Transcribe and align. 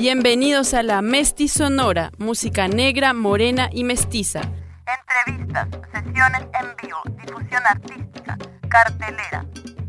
Bienvenidos 0.00 0.72
a 0.72 0.82
la 0.82 1.02
Mesti 1.02 1.46
Sonora, 1.46 2.10
música 2.16 2.68
negra, 2.68 3.12
morena 3.12 3.68
y 3.70 3.84
mestiza. 3.84 4.40
Entrevistas, 4.86 5.68
sesiones 5.92 6.40
en 6.58 6.74
vivo, 6.82 6.96
difusión 7.18 7.62
artística, 7.66 8.38
cartelera. 8.70 9.44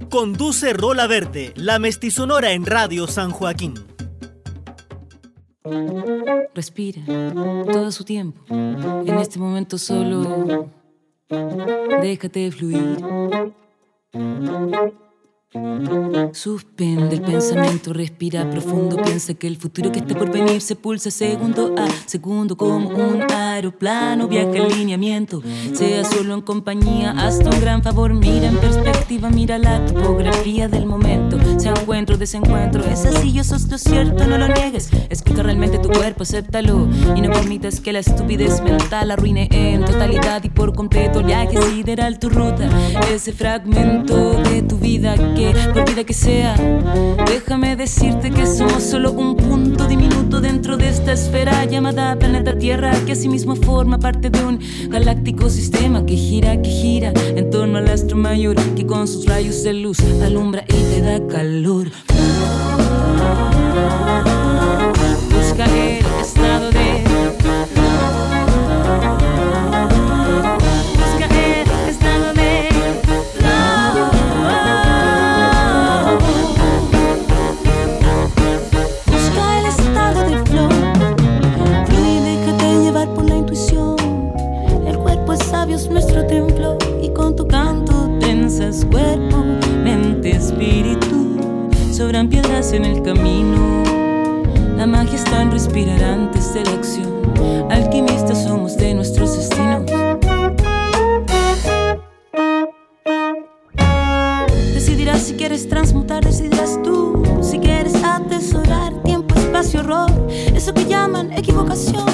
Conduce 0.09 0.73
Rola 0.73 1.07
Verde, 1.07 1.53
la 1.55 1.79
Sonora 2.09 2.51
en 2.51 2.65
Radio 2.65 3.07
San 3.07 3.31
Joaquín. 3.31 3.75
Respira 6.53 7.03
todo 7.05 7.89
su 7.93 8.03
tiempo. 8.03 8.41
En 8.49 9.17
este 9.17 9.39
momento 9.39 9.77
solo 9.77 10.69
déjate 12.01 12.51
fluir. 12.51 12.97
Suspende 16.31 17.15
el 17.15 17.21
pensamiento, 17.23 17.91
respira 17.91 18.49
profundo, 18.49 18.95
piensa 19.03 19.33
que 19.33 19.47
el 19.47 19.57
futuro 19.57 19.91
que 19.91 19.99
está 19.99 20.15
por 20.15 20.31
venir 20.31 20.61
se 20.61 20.77
pulsa 20.77 21.11
segundo 21.11 21.75
a 21.77 21.87
segundo 22.05 22.55
como 22.55 22.87
un 22.87 23.29
aeroplano, 23.29 24.29
viaja 24.29 24.55
en 24.55 24.69
lineamiento, 24.69 25.43
sea 25.73 26.05
solo 26.05 26.35
en 26.35 26.41
compañía, 26.41 27.11
hasta 27.11 27.49
un 27.49 27.59
gran 27.59 27.83
favor, 27.83 28.13
mira 28.13 28.47
en 28.47 28.55
perspectiva, 28.59 29.29
mira 29.29 29.57
la 29.57 29.85
topografía 29.85 30.69
del 30.69 30.85
momento, 30.85 31.37
sea 31.59 31.73
encuentro, 31.73 32.17
desencuentro, 32.17 32.85
es 32.85 33.05
así, 33.05 33.33
yo 33.33 33.43
sos 33.43 33.67
lo 33.69 33.77
cierto, 33.77 34.25
no 34.27 34.37
lo 34.37 34.47
niegues, 34.47 34.89
escucha 35.09 35.43
realmente 35.43 35.79
tu 35.79 35.89
cuerpo, 35.89 36.23
acéptalo 36.23 36.87
y 37.13 37.19
no 37.19 37.29
permitas 37.29 37.81
que 37.81 37.91
la 37.91 37.99
estupidez 37.99 38.61
mental 38.61 39.11
arruine 39.11 39.49
en 39.51 39.83
totalidad 39.83 40.41
y 40.45 40.49
por 40.49 40.73
completo 40.73 41.19
el 41.19 41.25
viaje 41.25 41.61
sideral 41.61 42.19
tu 42.19 42.29
ruta, 42.29 42.69
ese 43.13 43.33
fragmento 43.33 44.41
de 44.43 44.61
tu 44.61 44.77
vida 44.77 45.17
que 45.35 45.40
por 45.73 45.89
vida 45.89 46.03
que 46.03 46.13
sea, 46.13 46.55
déjame 47.25 47.75
decirte 47.75 48.29
que 48.29 48.45
somos 48.45 48.83
solo 48.83 49.11
un 49.11 49.35
punto 49.35 49.87
diminuto 49.87 50.39
dentro 50.39 50.77
de 50.77 50.89
esta 50.89 51.13
esfera 51.13 51.65
llamada 51.65 52.15
planeta 52.15 52.57
Tierra, 52.57 52.91
que 53.05 53.13
asimismo 53.13 53.55
forma 53.55 53.97
parte 53.97 54.29
de 54.29 54.43
un 54.43 54.59
galáctico 54.89 55.49
sistema 55.49 56.05
que 56.05 56.15
gira, 56.15 56.61
que 56.61 56.69
gira 56.69 57.11
en 57.35 57.49
torno 57.49 57.79
al 57.79 57.87
astro 57.89 58.17
mayor, 58.17 58.55
que 58.75 58.85
con 58.85 59.07
sus 59.07 59.25
rayos 59.25 59.63
de 59.63 59.73
luz 59.73 59.99
alumbra 60.23 60.63
y 60.67 60.73
te 60.73 61.01
da 61.01 61.27
calor. 61.27 61.91
Busca 65.31 65.65
el 65.65 66.05
estado 66.21 66.69
de 66.71 66.90
cuerpo, 88.91 89.43
mente, 89.83 90.31
espíritu, 90.31 91.69
sobran 91.91 92.29
piedras 92.29 92.73
en 92.73 92.85
el 92.85 93.01
camino. 93.01 93.83
La 94.77 94.87
magia 94.87 95.15
está 95.15 95.41
en 95.41 95.51
respirar 95.51 96.03
antes 96.03 96.53
de 96.53 96.63
la 96.63 96.71
acción. 96.71 97.21
Alquimistas 97.69 98.43
somos 98.43 98.77
de 98.77 98.93
nuestros 98.93 99.35
destinos. 99.35 99.83
Decidirás 104.73 105.21
si 105.21 105.33
quieres 105.33 105.67
transmutar, 105.67 106.23
decidirás 106.23 106.79
tú. 106.83 107.23
Si 107.41 107.59
quieres 107.59 107.95
atesorar 108.03 108.93
tiempo, 109.03 109.35
espacio, 109.35 109.81
horror. 109.81 110.11
Eso 110.55 110.73
que 110.73 110.85
llaman 110.85 111.31
equivocación, 111.33 112.05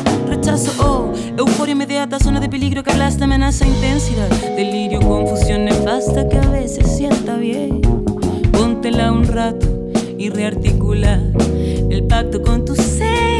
rechazo 0.48 0.72
o 0.82 1.14
euforia 1.38 1.74
inmediata, 1.74 2.20
zona 2.20 2.40
de 2.40 2.48
peligro 2.48 2.82
que 2.82 2.90
aplasta, 2.90 3.26
amenaza, 3.26 3.66
intensidad, 3.68 4.30
delirio, 4.56 5.02
confusión 5.02 5.66
nefasta 5.66 6.28
que 6.30 6.38
a 6.38 6.50
veces 6.50 6.90
sienta 6.96 7.36
bien. 7.36 7.82
Póntela 8.54 9.12
un 9.12 9.28
rato 9.28 9.68
y 10.18 10.30
rearticula 10.30 11.22
el 11.90 12.06
pacto 12.08 12.42
con 12.42 12.64
tu 12.64 12.76
ser. 12.76 13.37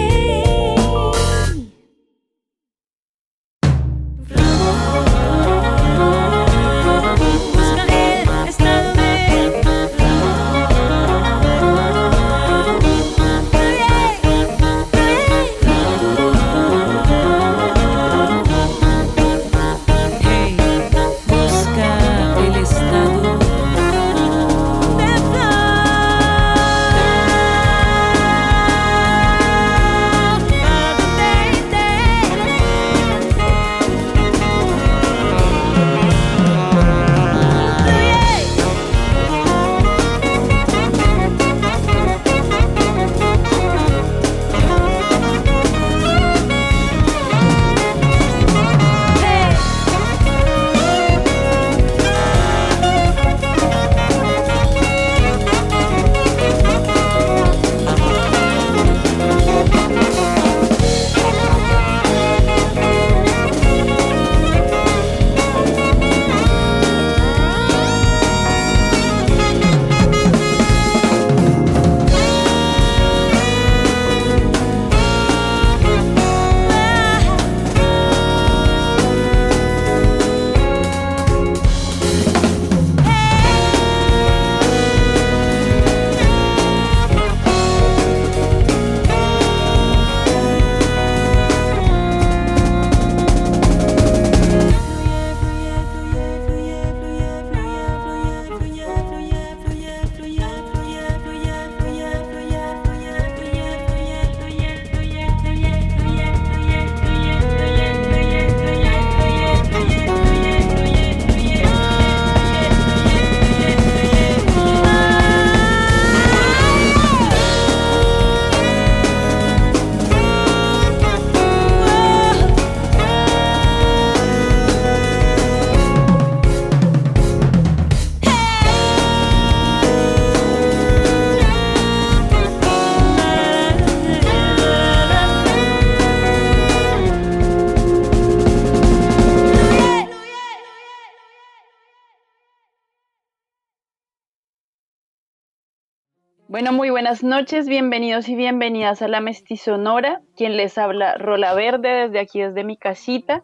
Buenas 146.98 147.22
noches, 147.22 147.70
bienvenidos 147.70 148.28
y 148.28 148.34
bienvenidas 148.34 149.04
a 149.04 149.08
la 149.08 149.22
Mestizonora, 149.22 150.22
quien 150.36 150.58
les 150.58 150.80
habla 150.80 151.14
Rola 151.20 151.54
Verde 151.54 151.90
desde 151.90 152.18
aquí, 152.18 152.42
desde 152.42 152.64
mi 152.64 152.76
casita. 152.76 153.44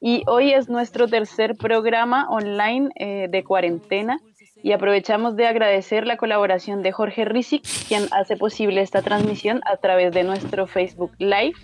Y 0.00 0.22
hoy 0.28 0.52
es 0.52 0.68
nuestro 0.68 1.08
tercer 1.08 1.56
programa 1.56 2.28
online 2.30 2.90
eh, 2.94 3.26
de 3.28 3.42
cuarentena. 3.42 4.20
y 4.62 4.70
aprovechamos 4.70 5.34
de 5.34 5.48
agradecer 5.48 6.06
la 6.06 6.16
colaboración 6.16 6.84
de 6.84 6.92
Jorge 6.92 7.24
Rizik, 7.24 7.64
quien 7.88 8.04
hace 8.12 8.36
posible 8.36 8.82
esta 8.82 9.02
transmisión 9.02 9.62
a 9.64 9.78
través 9.78 10.12
de 10.12 10.22
nuestro 10.22 10.68
Facebook 10.68 11.10
Live. 11.18 11.54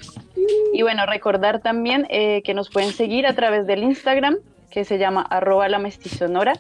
Y 0.73 0.83
bueno, 0.83 1.07
recordar 1.07 1.61
también 1.61 2.05
eh, 2.11 2.43
que 2.43 2.53
nos 2.53 2.69
pueden 2.69 2.91
seguir 2.91 3.29
a 3.29 3.35
través 3.35 3.65
del 3.65 3.85
Instagram, 3.85 4.39
que 4.73 4.85
se 4.85 4.99
llama 4.99 5.23
arroba 5.23 5.69
la 5.69 5.79
mestizonora, 5.79 6.55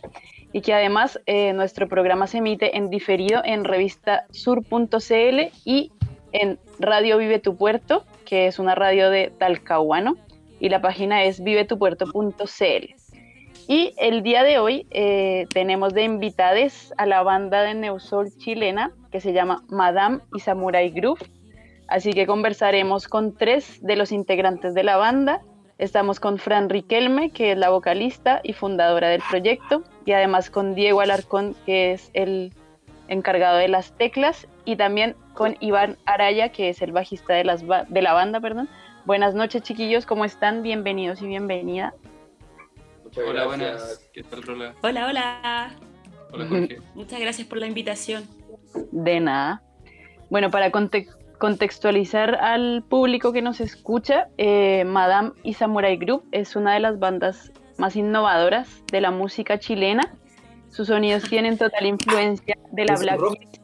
y 0.52 0.60
que 0.60 0.74
además 0.74 1.20
eh, 1.26 1.52
nuestro 1.52 1.88
programa 1.88 2.26
se 2.26 2.38
emite 2.38 2.76
en 2.76 2.90
diferido 2.90 3.42
en 3.44 3.64
revista 3.64 4.24
sur.cl 4.30 5.50
y 5.64 5.92
en 6.32 6.58
Radio 6.78 7.18
Vive 7.18 7.38
Tu 7.38 7.56
Puerto, 7.56 8.04
que 8.24 8.46
es 8.46 8.58
una 8.58 8.74
radio 8.74 9.10
de 9.10 9.32
Talcahuano, 9.38 10.16
y 10.60 10.68
la 10.68 10.80
página 10.80 11.24
es 11.24 11.42
vivetupuerto.cl. 11.42 12.94
Y 13.70 13.92
el 13.98 14.22
día 14.22 14.44
de 14.44 14.58
hoy 14.58 14.86
eh, 14.90 15.46
tenemos 15.52 15.92
de 15.92 16.02
invitades 16.02 16.94
a 16.96 17.04
la 17.04 17.22
banda 17.22 17.62
de 17.62 17.74
Neusol 17.74 18.30
chilena 18.38 18.92
que 19.12 19.20
se 19.20 19.34
llama 19.34 19.62
Madame 19.68 20.20
y 20.34 20.40
Samurai 20.40 20.90
Groove. 20.90 21.30
Así 21.86 22.12
que 22.12 22.26
conversaremos 22.26 23.08
con 23.08 23.34
tres 23.34 23.82
de 23.82 23.96
los 23.96 24.10
integrantes 24.10 24.74
de 24.74 24.84
la 24.84 24.96
banda. 24.96 25.42
Estamos 25.78 26.18
con 26.18 26.38
Fran 26.38 26.68
Riquelme, 26.68 27.30
que 27.30 27.52
es 27.52 27.58
la 27.58 27.68
vocalista 27.68 28.40
y 28.42 28.52
fundadora 28.52 29.08
del 29.08 29.22
proyecto, 29.28 29.84
y 30.08 30.12
además 30.12 30.50
con 30.50 30.74
Diego 30.74 31.00
Alarcón, 31.00 31.54
que 31.66 31.92
es 31.92 32.10
el 32.14 32.52
encargado 33.08 33.58
de 33.58 33.68
las 33.68 33.92
teclas, 33.92 34.48
y 34.64 34.76
también 34.76 35.14
con 35.34 35.56
Iván 35.60 35.98
Araya, 36.06 36.50
que 36.50 36.70
es 36.70 36.82
el 36.82 36.92
bajista 36.92 37.34
de, 37.34 37.44
las 37.44 37.62
de 37.88 38.02
la 38.02 38.12
banda. 38.12 38.40
Perdón. 38.40 38.68
Buenas 39.04 39.34
noches, 39.34 39.62
chiquillos, 39.62 40.06
¿cómo 40.06 40.24
están? 40.24 40.62
Bienvenidos 40.62 41.22
y 41.22 41.26
bienvenida 41.26 41.94
hola, 43.26 43.46
buenas. 43.46 44.08
¿Qué 44.12 44.22
tal, 44.22 44.42
Rola? 44.42 44.74
Hola, 44.82 45.06
hola. 45.06 45.70
Hola, 46.32 46.46
Jorge. 46.46 46.80
Muchas 46.94 47.20
gracias 47.20 47.46
por 47.46 47.58
la 47.58 47.66
invitación. 47.66 48.24
De 48.92 49.20
nada. 49.20 49.62
Bueno, 50.30 50.50
para 50.50 50.70
contextualizar 50.70 52.34
al 52.36 52.82
público 52.88 53.32
que 53.32 53.42
nos 53.42 53.60
escucha, 53.60 54.28
eh, 54.36 54.84
Madame 54.84 55.32
y 55.42 55.54
Samurai 55.54 55.96
Group 55.96 56.24
es 56.32 56.54
una 56.56 56.74
de 56.74 56.80
las 56.80 56.98
bandas 56.98 57.52
más 57.78 57.96
innovadoras 57.96 58.82
de 58.92 59.00
la 59.00 59.10
música 59.10 59.58
chilena. 59.58 60.14
Sus 60.70 60.88
sonidos 60.88 61.24
tienen 61.24 61.56
total 61.56 61.86
influencia 61.86 62.58
de 62.72 62.84
la 62.84 62.96
black 62.96 63.20
music, 63.20 63.60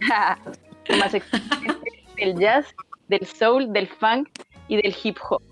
más 0.98 1.12
del 1.12 2.38
jazz, 2.38 2.74
del 3.08 3.26
soul, 3.26 3.72
del 3.72 3.88
funk 3.88 4.28
y 4.68 4.76
del 4.76 4.94
hip 5.02 5.18
hop. 5.28 5.42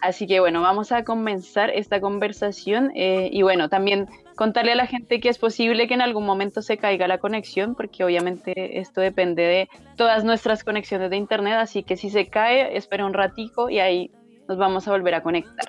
Así 0.00 0.26
que 0.26 0.38
bueno, 0.38 0.60
vamos 0.60 0.92
a 0.92 1.02
comenzar 1.02 1.70
esta 1.70 2.00
conversación 2.00 2.92
eh, 2.94 3.30
y 3.32 3.42
bueno, 3.42 3.68
también 3.68 4.06
contarle 4.36 4.72
a 4.72 4.76
la 4.76 4.86
gente 4.86 5.18
que 5.18 5.28
es 5.28 5.38
posible 5.38 5.88
que 5.88 5.94
en 5.94 6.02
algún 6.02 6.24
momento 6.24 6.62
se 6.62 6.78
caiga 6.78 7.08
la 7.08 7.18
conexión, 7.18 7.74
porque 7.74 8.04
obviamente 8.04 8.78
esto 8.78 9.00
depende 9.00 9.42
de 9.42 9.68
todas 9.96 10.22
nuestras 10.22 10.62
conexiones 10.62 11.10
de 11.10 11.16
internet, 11.16 11.54
así 11.54 11.82
que 11.82 11.96
si 11.96 12.10
se 12.10 12.28
cae, 12.28 12.76
espera 12.76 13.04
un 13.04 13.14
ratico 13.14 13.70
y 13.70 13.80
ahí 13.80 14.12
nos 14.46 14.56
vamos 14.56 14.86
a 14.86 14.92
volver 14.92 15.14
a 15.14 15.22
conectar. 15.22 15.66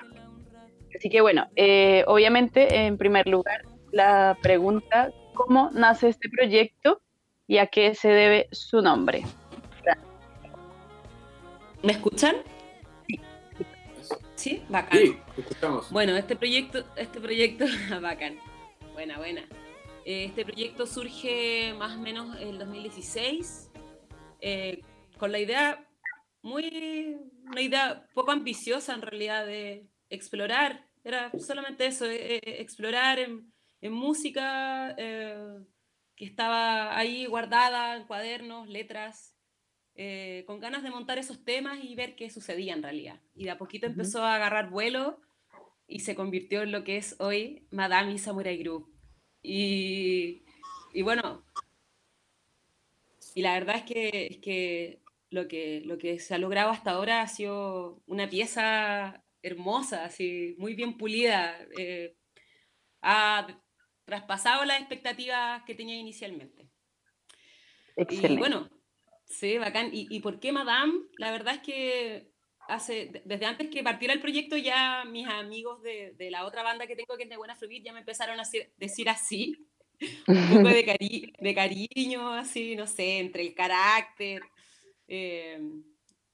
Así 0.96 1.08
que 1.08 1.20
bueno, 1.20 1.46
eh, 1.56 2.04
obviamente 2.06 2.86
en 2.86 2.98
primer 2.98 3.26
lugar 3.28 3.62
la 3.92 4.36
pregunta, 4.42 5.12
¿cómo 5.34 5.70
nace 5.72 6.08
este 6.08 6.28
proyecto 6.28 7.00
y 7.46 7.58
a 7.58 7.66
qué 7.66 7.94
se 7.94 8.08
debe 8.08 8.48
su 8.52 8.82
nombre? 8.82 9.24
¿Me 11.82 11.92
escuchan? 11.92 12.36
Sí, 14.34 14.62
bacán. 14.68 14.98
Sí, 14.98 15.18
escuchamos. 15.36 15.90
Bueno, 15.90 16.16
este 16.16 16.36
proyecto, 16.36 16.84
este 16.96 17.20
proyecto, 17.20 17.64
bacán. 18.00 18.38
Buena, 18.92 19.18
buena. 19.18 19.42
Eh, 20.04 20.24
este 20.24 20.44
proyecto 20.44 20.86
surge 20.86 21.74
más 21.78 21.96
o 21.96 22.00
menos 22.00 22.38
en 22.40 22.48
el 22.48 22.58
2016 22.58 23.70
eh, 24.40 24.82
con 25.18 25.32
la 25.32 25.38
idea 25.38 25.86
muy, 26.42 27.18
una 27.44 27.60
idea 27.60 28.06
poco 28.14 28.30
ambiciosa 28.30 28.94
en 28.94 29.02
realidad 29.02 29.44
de 29.44 29.86
explorar, 30.10 30.86
era 31.02 31.32
solamente 31.38 31.86
eso, 31.86 32.04
eh, 32.06 32.40
explorar 32.42 33.18
en, 33.18 33.50
en 33.80 33.92
música 33.92 34.94
que 34.96 36.26
estaba 36.26 36.98
ahí 36.98 37.24
guardada 37.24 37.96
en 37.96 38.04
cuadernos, 38.04 38.68
letras, 38.68 39.34
eh, 39.94 40.44
con 40.46 40.60
ganas 40.60 40.82
de 40.82 40.90
montar 40.90 41.18
esos 41.18 41.44
temas 41.44 41.82
y 41.82 41.94
ver 41.94 42.14
qué 42.14 42.30
sucedía 42.30 42.74
en 42.74 42.82
realidad. 42.82 43.20
Y 43.34 43.44
de 43.44 43.50
a 43.50 43.58
poquito 43.58 43.86
empezó 43.86 44.22
a 44.22 44.36
agarrar 44.36 44.70
vuelo 44.70 45.20
y 45.86 46.00
se 46.00 46.14
convirtió 46.14 46.62
en 46.62 46.72
lo 46.72 46.84
que 46.84 46.96
es 46.96 47.16
hoy 47.18 47.66
Madame 47.70 48.12
y 48.12 48.18
Samurai 48.18 48.56
Group. 48.58 48.94
Y, 49.42 50.42
y 50.92 51.02
bueno, 51.02 51.44
y 53.34 53.42
la 53.42 53.54
verdad 53.54 53.76
es 53.76 53.82
que, 53.84 54.26
es 54.30 54.36
que, 54.38 55.02
lo 55.30 55.48
que 55.48 55.82
lo 55.84 55.98
que 55.98 56.18
se 56.18 56.34
ha 56.34 56.38
logrado 56.38 56.70
hasta 56.70 56.92
ahora 56.92 57.22
ha 57.22 57.28
sido 57.28 58.02
una 58.06 58.28
pieza 58.28 59.22
hermosa, 59.42 60.04
así, 60.04 60.54
muy 60.58 60.74
bien 60.74 60.96
pulida. 60.96 61.58
Eh, 61.78 62.16
ha 63.02 63.46
traspasado 64.04 64.64
las 64.64 64.80
expectativas 64.80 65.62
que 65.64 65.74
tenía 65.74 65.96
inicialmente. 65.96 66.68
Excelente. 67.96 68.34
Y 68.34 68.36
bueno, 68.36 68.70
Sí, 69.30 69.58
bacán. 69.58 69.90
¿Y, 69.92 70.08
¿Y, 70.10 70.20
por 70.20 70.40
qué 70.40 70.50
Madame? 70.50 70.92
La 71.16 71.30
verdad 71.30 71.54
es 71.54 71.60
que 71.60 72.32
hace, 72.66 73.22
desde 73.24 73.46
antes 73.46 73.70
que 73.70 73.82
partiera 73.84 74.12
el 74.12 74.20
proyecto 74.20 74.56
ya 74.56 75.04
mis 75.04 75.26
amigos 75.28 75.80
de, 75.82 76.14
de 76.18 76.30
la 76.32 76.44
otra 76.44 76.64
banda 76.64 76.86
que 76.86 76.96
tengo, 76.96 77.16
que 77.16 77.22
es 77.22 77.30
de 77.30 77.36
Buena 77.36 77.54
Fluid, 77.54 77.82
ya 77.84 77.92
me 77.92 78.00
empezaron 78.00 78.40
a 78.40 78.42
decir 78.76 79.08
así, 79.08 79.68
un 80.26 80.48
poco 80.48 80.68
de, 80.68 80.84
cari 80.84 81.32
de, 81.38 81.54
cariño, 81.54 82.32
así, 82.32 82.74
no 82.74 82.88
sé, 82.88 83.18
entre 83.18 83.42
el 83.42 83.54
carácter, 83.54 84.42
eh, 85.06 85.60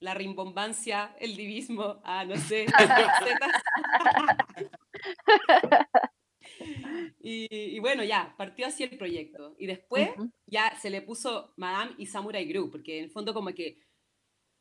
la 0.01 0.15
rimbombancia, 0.15 1.15
el 1.19 1.37
divismo, 1.37 2.01
ah, 2.05 2.25
no 2.25 2.37
sé. 2.37 2.67
Y, 7.21 7.79
bueno, 7.81 8.05
ya, 8.05 8.35
partió 8.37 8.67
así 8.67 8.85
el 8.85 8.97
proyecto. 8.97 9.55
Y 9.59 9.67
después 9.67 10.11
ya 10.47 10.75
se 10.81 10.91
le 10.91 11.03
puso 11.03 11.53
Madame 11.57 11.95
y 11.99 12.07
Samurai 12.07 12.45
Group, 12.47 12.73
porque 12.73 12.99
en 12.99 13.05
el 13.05 13.11
fondo 13.11 13.35
como 13.35 13.53
que 13.53 13.79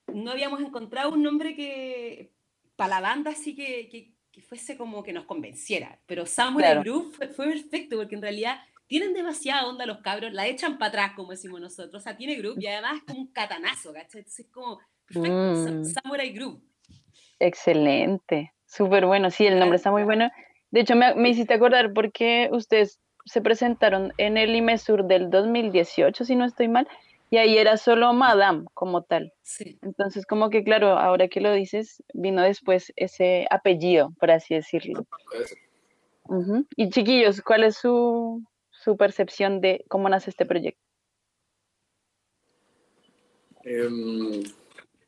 no 0.08 0.32
habíamos 0.32 0.62
encontrado 0.62 1.12
un 1.12 1.24
nombre 1.24 1.56
que 1.56 2.34
para 2.76 2.96
la 2.96 3.02
banda 3.02 3.32
así 3.32 3.56
que, 3.56 3.90
que, 3.90 4.42
fuese 4.42 4.78
como 4.78 5.04
que 5.04 5.14
nos 5.14 5.26
convenciera. 5.26 6.02
Pero 6.06 6.26
Samurai 6.26 6.80
Group 6.80 7.14
fue, 7.14 7.28
perfecto, 7.28 7.98
porque 7.98 8.16
en 8.16 8.22
realidad 8.22 8.60
tienen 8.88 9.14
demasiada 9.14 9.68
onda 9.68 9.86
los 9.86 10.00
cabros, 10.00 10.34
la 10.34 10.48
echan 10.48 10.78
para 10.78 10.90
atrás, 10.90 11.12
como 11.16 11.32
decimos 11.32 11.62
nosotros. 11.62 12.02
O 12.02 12.04
sea, 12.04 12.18
tiene 12.18 12.36
group 12.36 12.58
y 12.60 12.68
además 12.68 12.98
es 12.98 13.04
como 13.04 13.22
un 13.22 13.32
catanazo, 13.32 13.94
¿cachai? 13.94 14.20
Entonces 14.20 14.46
es 14.46 14.52
como, 14.52 14.80
perfecto, 15.08 15.72
mm. 15.72 15.86
Samurai 15.86 16.32
Group. 16.32 16.62
Excelente, 17.40 18.54
súper 18.66 19.06
bueno. 19.06 19.30
Sí, 19.32 19.46
el 19.46 19.60
nombre 19.60 19.78
está 19.78 19.92
muy 19.92 20.04
bueno. 20.04 20.30
De 20.72 20.82
hecho, 20.82 20.96
me, 20.96 21.30
hiciste 21.30 21.54
acordar 21.54 21.94
porque 21.94 22.50
ustedes 22.52 23.00
se 23.26 23.42
presentaron 23.42 24.14
en 24.18 24.38
el 24.38 24.56
IMESUR 24.56 25.06
del 25.06 25.30
2018, 25.30 26.26
si 26.26 26.36
no 26.36 26.46
estoy 26.46 26.68
mal, 26.68 26.88
y 27.30 27.38
ahí 27.38 27.58
era 27.58 27.78
solo 27.78 28.14
Madame 28.14 28.66
como 28.74 29.04
tal. 29.04 29.34
Sí. 29.42 29.80
Entonces, 29.82 30.26
como 30.26 30.50
que 30.50 30.64
claro, 30.64 30.98
ahora 30.98 31.28
que 31.28 31.42
lo 31.42 31.54
dices, 31.54 32.04
vino 32.14 32.42
después 32.42 32.94
ese 32.96 33.48
apellido, 33.50 34.12
por 34.20 34.32
así 34.32 34.54
decirlo. 34.54 35.06
Y 36.76 36.90
chiquillos, 36.90 37.42
¿cuál 37.42 37.64
es 37.64 37.78
su, 37.78 38.44
percepción 38.98 39.62
de 39.62 39.84
cómo 39.88 40.10
nace 40.10 40.30
este 40.30 40.46
proyecto? 40.46 40.82
Em, 43.64 44.44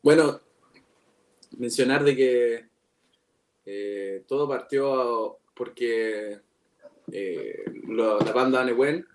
bueno, 0.02 0.42
mencionar 1.58 2.04
de 2.04 2.16
que 2.16 2.66
eh, 3.66 4.24
todo 4.28 4.48
partió 4.48 5.38
porque 5.54 6.40
eh, 7.12 7.66
la 7.90 8.18
banda 8.34 8.64
Nehuen 8.64 9.06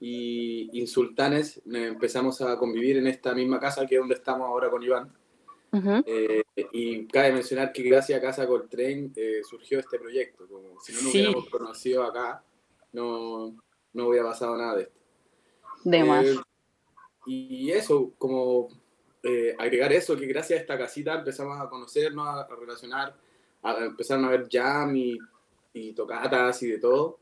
y 0.00 0.78
Insultanes 0.78 1.60
empezamos 1.66 2.40
a 2.40 2.56
convivir 2.56 2.98
en 2.98 3.06
esta 3.06 3.34
misma 3.34 3.58
casa 3.58 3.86
que 3.86 3.96
es 3.96 4.00
donde 4.00 4.14
estamos 4.14 4.46
ahora 4.46 4.70
con 4.70 4.82
Iván. 4.82 5.12
Eh, 6.06 6.44
y 6.72 7.06
cabe 7.06 7.32
mencionar 7.32 7.72
que 7.72 7.82
gracias 7.82 8.18
a 8.18 8.22
Casa 8.22 8.46
Coltrane 8.46 9.10
eh, 9.14 9.42
surgió 9.48 9.78
este 9.78 9.98
proyecto. 9.98 10.46
Como 10.46 10.80
si 10.80 10.92
no 10.92 11.02
nos 11.02 11.14
hubiéramos 11.14 11.48
conocido 11.50 12.04
acá, 12.04 12.42
no, 12.92 13.54
no 13.92 14.08
hubiera 14.08 14.28
pasado 14.28 14.56
nada 14.56 14.76
de 14.76 14.82
esto. 14.84 14.98
De 15.84 16.04
más. 16.04 16.26
y 17.26 17.70
eso, 17.70 18.12
como 18.18 18.68
agregar 19.58 19.92
eso, 19.92 20.16
que 20.16 20.26
gracias 20.26 20.58
a 20.58 20.62
esta 20.62 20.78
casita 20.78 21.14
empezamos 21.14 21.60
a 21.60 21.68
conocernos, 21.68 22.26
a, 22.26 22.46
relacionar, 22.54 23.14
a, 23.62 23.84
empezaron 23.84 24.24
a 24.24 24.30
ver 24.30 24.48
jam 24.50 24.94
y 24.96 25.18
y 25.78 25.92
tocatas 25.92 26.62
y 26.62 26.68
de 26.68 26.78
todo. 26.78 27.18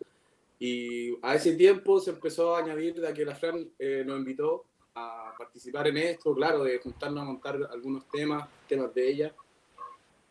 Y 0.58 1.16
a 1.22 1.34
ese 1.34 1.54
tiempo 1.54 2.00
se 2.00 2.10
empezó 2.10 2.56
a 2.56 2.60
añadir 2.60 2.94
de 2.94 3.12
que 3.12 3.24
la 3.24 3.34
Fran 3.34 3.68
eh, 3.78 4.02
nos 4.06 4.18
invitó 4.18 4.64
a 4.94 5.34
participar 5.36 5.88
en 5.88 5.98
esto, 5.98 6.34
claro, 6.34 6.64
de 6.64 6.78
juntarnos 6.78 7.22
a 7.22 7.26
montar 7.26 7.68
algunos 7.70 8.08
temas, 8.08 8.48
temas 8.66 8.92
de 8.94 9.08
ella. 9.08 9.34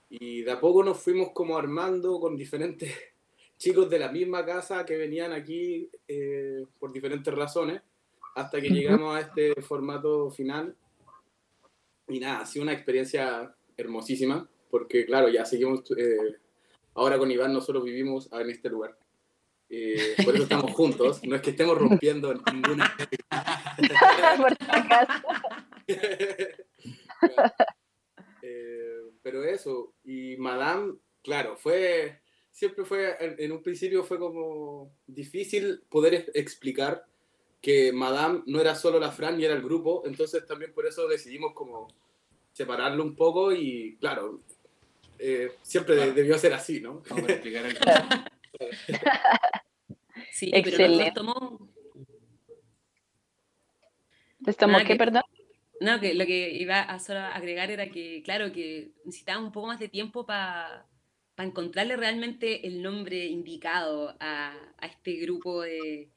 Y 0.10 0.42
de 0.42 0.52
a 0.52 0.60
poco 0.60 0.84
nos 0.84 1.00
fuimos 1.00 1.32
como 1.32 1.58
armando 1.58 2.20
con 2.20 2.36
diferentes 2.36 2.92
chicos 3.58 3.90
de 3.90 4.00
la 4.00 4.12
misma 4.12 4.46
casa 4.46 4.86
que 4.86 4.98
venían 4.98 5.32
aquí 5.34 5.90
eh, 6.08 6.66
por 6.80 6.92
diferentes 6.92 7.34
razones, 7.34 7.82
hasta 8.36 8.60
que 8.60 8.70
llegamos 8.70 9.16
a 9.16 9.22
este 9.22 9.62
formato 9.62 10.32
final. 10.32 10.76
Y 12.08 12.20
nada, 12.20 12.42
ha 12.42 12.46
sido 12.46 12.64
una 12.64 12.74
experiencia 12.74 13.56
hermosísima, 13.78 14.48
porque 14.70 15.06
claro, 15.06 15.30
ya 15.30 15.46
seguimos, 15.46 15.84
eh, 15.98 16.38
ahora 16.94 17.18
con 17.18 17.32
Iván 17.32 17.54
nosotros 17.54 17.84
vivimos 17.84 18.30
en 18.32 18.50
este 18.50 18.70
lugar. 18.70 18.98
Eh, 19.70 20.16
por 20.24 20.36
eso 20.36 20.44
estamos 20.44 20.72
juntos, 20.76 21.22
no 21.24 21.36
es 21.36 21.42
que 21.42 21.50
estemos 21.52 21.78
rompiendo 21.78 22.34
ninguna... 22.54 22.96
Por 24.38 24.54
acaso. 24.70 25.24
Eh, 28.42 29.02
pero 29.24 29.44
eso, 29.44 29.96
y 30.04 30.38
Madame, 30.38 30.94
claro, 31.24 31.58
fue, 31.58 32.22
siempre 32.52 32.86
fue, 32.86 33.16
en, 33.20 33.36
en 33.40 33.52
un 33.52 33.64
principio 33.64 34.04
fue 34.04 34.20
como 34.20 34.96
difícil 35.08 35.82
poder 35.90 36.14
ex- 36.14 36.32
explicar 36.36 37.04
que 37.66 37.92
Madame 37.92 38.44
no 38.46 38.62
era 38.62 38.76
solo 38.76 39.00
la 39.00 39.12
Fran 39.12 39.42
y 39.42 39.46
era 39.46 39.56
el 39.56 39.64
grupo, 39.64 40.04
entonces 40.06 40.46
también 40.46 40.72
por 40.72 40.86
eso 40.86 41.08
decidimos 41.08 41.54
como 41.54 41.88
separarlo 42.54 43.02
un 43.04 43.16
poco 43.16 43.52
y 43.52 43.98
claro, 44.00 44.42
eh, 45.18 45.52
siempre 45.64 45.96
de- 45.96 46.12
debió 46.12 46.38
ser 46.38 46.54
así, 46.54 46.80
¿no? 46.80 47.02
Vamos 47.10 47.28
a 47.28 47.32
explicar 47.32 47.66
el 47.66 47.76
Sí, 50.32 50.52
pero 50.52 50.60
Excelente. 50.68 51.06
nos 51.06 51.14
tomó... 51.16 51.70
¿Estamos 54.46 54.74
Nada 54.74 54.86
qué, 54.86 54.94
que- 54.94 55.00
perdón? 55.00 55.24
No, 55.82 56.00
que 56.00 56.14
lo 56.14 56.26
que 56.28 56.52
iba 56.52 56.82
a 56.82 57.00
solo 57.00 57.20
agregar 57.20 57.72
era 57.72 57.90
que, 57.90 58.22
claro, 58.24 58.52
que 58.52 58.92
necesitábamos 59.06 59.48
un 59.48 59.54
poco 59.54 59.68
más 59.68 59.80
de 59.80 59.90
tiempo 59.90 60.28
para 60.28 60.86
encontrarle 61.38 61.98
realmente 61.98 62.68
el 62.68 62.84
nombre 62.84 63.26
indicado 63.26 64.16
a, 64.20 64.54
a 64.78 64.86
este 64.86 65.14
grupo 65.16 65.64
de 65.64 66.12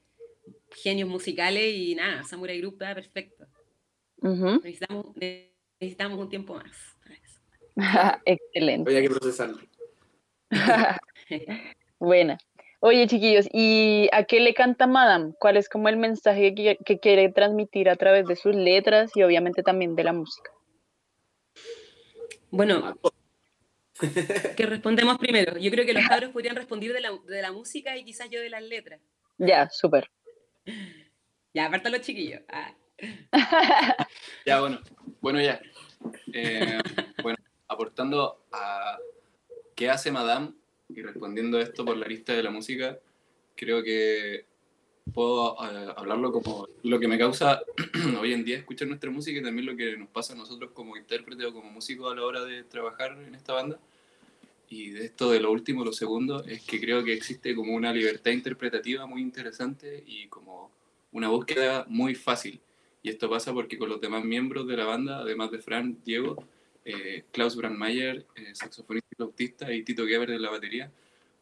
genios 0.75 1.09
musicales 1.09 1.75
y 1.75 1.95
nada, 1.95 2.25
Samurai 2.25 2.59
Group 2.61 2.75
estaba 2.75 2.95
perfecto. 2.95 3.47
Necesitamos, 4.21 5.07
necesitamos 5.81 6.19
un 6.19 6.29
tiempo 6.29 6.55
más. 6.55 6.97
Excelente. 8.25 8.91
Había 8.91 9.03
que 9.03 9.15
procesarlo. 9.15 9.59
Buena. 11.99 12.39
Oye, 12.81 13.07
chiquillos, 13.09 13.49
¿y 13.53 14.09
a 14.13 14.25
qué 14.25 14.39
le 14.39 14.55
canta 14.55 14.87
Madame? 14.87 15.33
¿Cuál 15.41 15.57
es 15.57 15.69
como 15.69 15.89
el 15.89 15.97
mensaje 15.97 16.55
que, 16.55 16.79
que 16.85 17.01
quiere 17.01 17.29
transmitir 17.31 17.89
a 17.89 17.97
través 17.97 18.27
de 18.27 18.37
sus 18.37 18.55
letras 18.55 19.11
y 19.17 19.23
obviamente 19.23 19.65
también 19.65 19.97
de 19.97 20.05
la 20.05 20.13
música? 20.13 20.53
Bueno, 22.51 22.97
que 24.57 24.67
respondemos 24.67 25.19
primero. 25.19 25.59
Yo 25.59 25.71
creo 25.71 25.85
que 25.85 25.93
los 25.93 26.07
cabros 26.07 26.31
podrían 26.31 26.57
responder 26.57 26.93
de 26.93 27.01
la, 27.01 27.11
de 27.27 27.43
la 27.43 27.53
música 27.53 27.97
y 27.97 28.05
quizás 28.05 28.31
yo 28.31 28.41
de 28.41 28.51
las 28.51 28.63
letras. 28.63 29.01
Ya, 29.39 29.69
súper. 29.71 30.11
Ya, 31.55 31.67
aparte 31.67 31.91
los 31.91 32.03
chiquillos. 32.03 32.43
Ah. 32.49 32.75
Ya, 34.47 34.61
bueno, 34.61 34.81
bueno, 35.21 35.41
ya. 35.41 35.61
Eh, 36.33 36.79
bueno, 37.23 37.39
aportando 37.67 38.45
a 38.53 38.99
qué 39.75 39.91
hace 39.91 40.13
Madame 40.13 40.53
y 40.89 41.03
respondiendo 41.03 41.59
a 41.59 41.63
esto 41.63 41.85
por 41.85 41.97
la 41.97 42.07
lista 42.07 42.33
de 42.33 42.43
la 42.43 42.51
música, 42.51 42.99
creo 43.57 43.83
que 43.83 44.47
puedo 45.13 45.57
eh, 45.65 45.93
hablarlo 45.97 46.33
como 46.33 46.69
lo 46.83 47.01
que 47.01 47.09
me 47.09 47.19
causa 47.19 47.63
hoy 48.21 48.33
en 48.33 48.45
día 48.45 48.59
escuchar 48.59 48.89
nuestra 48.89 49.11
música 49.11 49.41
y 49.41 49.43
también 49.43 49.67
lo 49.67 49.77
que 49.77 49.97
nos 49.97 50.09
pasa 50.09 50.35
a 50.35 50.37
nosotros 50.37 50.71
como 50.73 50.97
intérprete 50.97 51.47
o 51.47 51.53
como 51.53 51.71
músico 51.71 52.09
a 52.11 52.15
la 52.15 52.25
hora 52.25 52.45
de 52.45 52.65
trabajar 52.65 53.13
en 53.13 53.35
esta 53.35 53.55
banda. 53.55 53.79
Y 54.71 54.91
de 54.91 55.07
esto 55.07 55.31
de 55.31 55.41
lo 55.41 55.51
último, 55.51 55.85
lo 55.85 55.93
segundo, 55.93 56.45
es 56.45 56.63
que 56.63 56.81
creo 56.81 57.03
que 57.03 57.15
existe 57.15 57.55
como 57.55 57.75
una 57.75 57.93
libertad 57.93 58.33
interpretativa 58.33 59.07
muy 59.07 59.23
interesante 59.23 60.05
y 60.07 60.27
como 60.29 60.71
una 61.13 61.29
búsqueda 61.29 61.87
muy 61.89 62.15
fácil. 62.15 62.61
Y 63.03 63.09
esto 63.09 63.31
pasa 63.31 63.53
porque 63.53 63.79
con 63.79 63.89
los 63.89 64.01
demás 64.01 64.25
miembros 64.25 64.67
de 64.67 64.77
la 64.77 64.85
banda, 64.85 65.21
además 65.21 65.51
de 65.51 65.61
Fran, 65.61 65.99
Diego, 66.05 66.45
eh, 66.85 67.25
Klaus 67.33 67.57
Brandmeier, 67.57 68.27
eh, 68.35 68.55
saxofonista 68.55 69.09
y 69.13 69.17
flautista, 69.17 69.73
y 69.73 69.83
Tito 69.83 70.07
Geber 70.07 70.31
de 70.31 70.39
la 70.39 70.51
batería, 70.51 70.91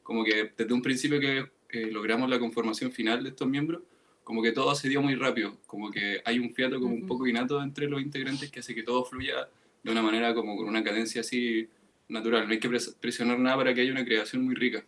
como 0.02 0.24
que 0.24 0.52
desde 0.56 0.72
un 0.72 0.82
principio 0.82 1.18
que 1.18 1.46
eh, 1.70 1.90
logramos 1.90 2.30
la 2.30 2.38
conformación 2.38 2.92
final 2.92 3.24
de 3.24 3.30
estos 3.30 3.48
miembros, 3.48 3.82
como 4.22 4.42
que 4.42 4.52
todo 4.52 4.74
se 4.74 4.88
dio 4.88 5.02
muy 5.02 5.14
rápido, 5.14 5.56
como 5.66 5.90
que 5.90 6.20
hay 6.24 6.38
un 6.38 6.52
fiato 6.54 6.80
como 6.80 6.94
un 6.94 7.06
poco 7.06 7.26
innato 7.26 7.62
entre 7.62 7.88
los 7.88 8.00
integrantes 8.00 8.50
que 8.50 8.60
hace 8.60 8.74
que 8.74 8.82
todo 8.82 9.04
fluya 9.04 9.48
de 9.82 9.90
una 9.90 10.02
manera 10.02 10.34
como 10.34 10.56
con 10.56 10.68
una 10.68 10.82
cadencia 10.82 11.20
así 11.20 11.68
natural. 12.08 12.46
No 12.46 12.52
hay 12.52 12.60
que 12.60 12.68
pres- 12.70 12.94
presionar 13.00 13.38
nada 13.38 13.56
para 13.56 13.74
que 13.74 13.80
haya 13.80 13.92
una 13.92 14.04
creación 14.04 14.44
muy 14.44 14.54
rica. 14.54 14.84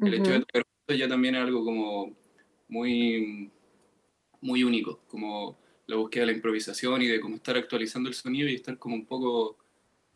El 0.00 0.14
hecho 0.14 0.32
de 0.32 0.40
tocar 0.40 0.62
juntos 0.64 0.98
ya 0.98 1.08
también 1.08 1.34
es 1.34 1.42
algo 1.42 1.64
como 1.64 2.14
muy, 2.68 3.50
muy 4.40 4.62
único, 4.64 5.00
como 5.08 5.56
la 5.86 5.96
búsqueda 5.96 6.22
de 6.22 6.26
la 6.32 6.36
improvisación 6.36 7.02
y 7.02 7.06
de 7.06 7.20
cómo 7.20 7.36
estar 7.36 7.56
actualizando 7.56 8.08
el 8.08 8.14
sonido 8.14 8.48
y 8.48 8.54
estar 8.56 8.78
como 8.78 8.94
un 8.94 9.06
poco, 9.06 9.56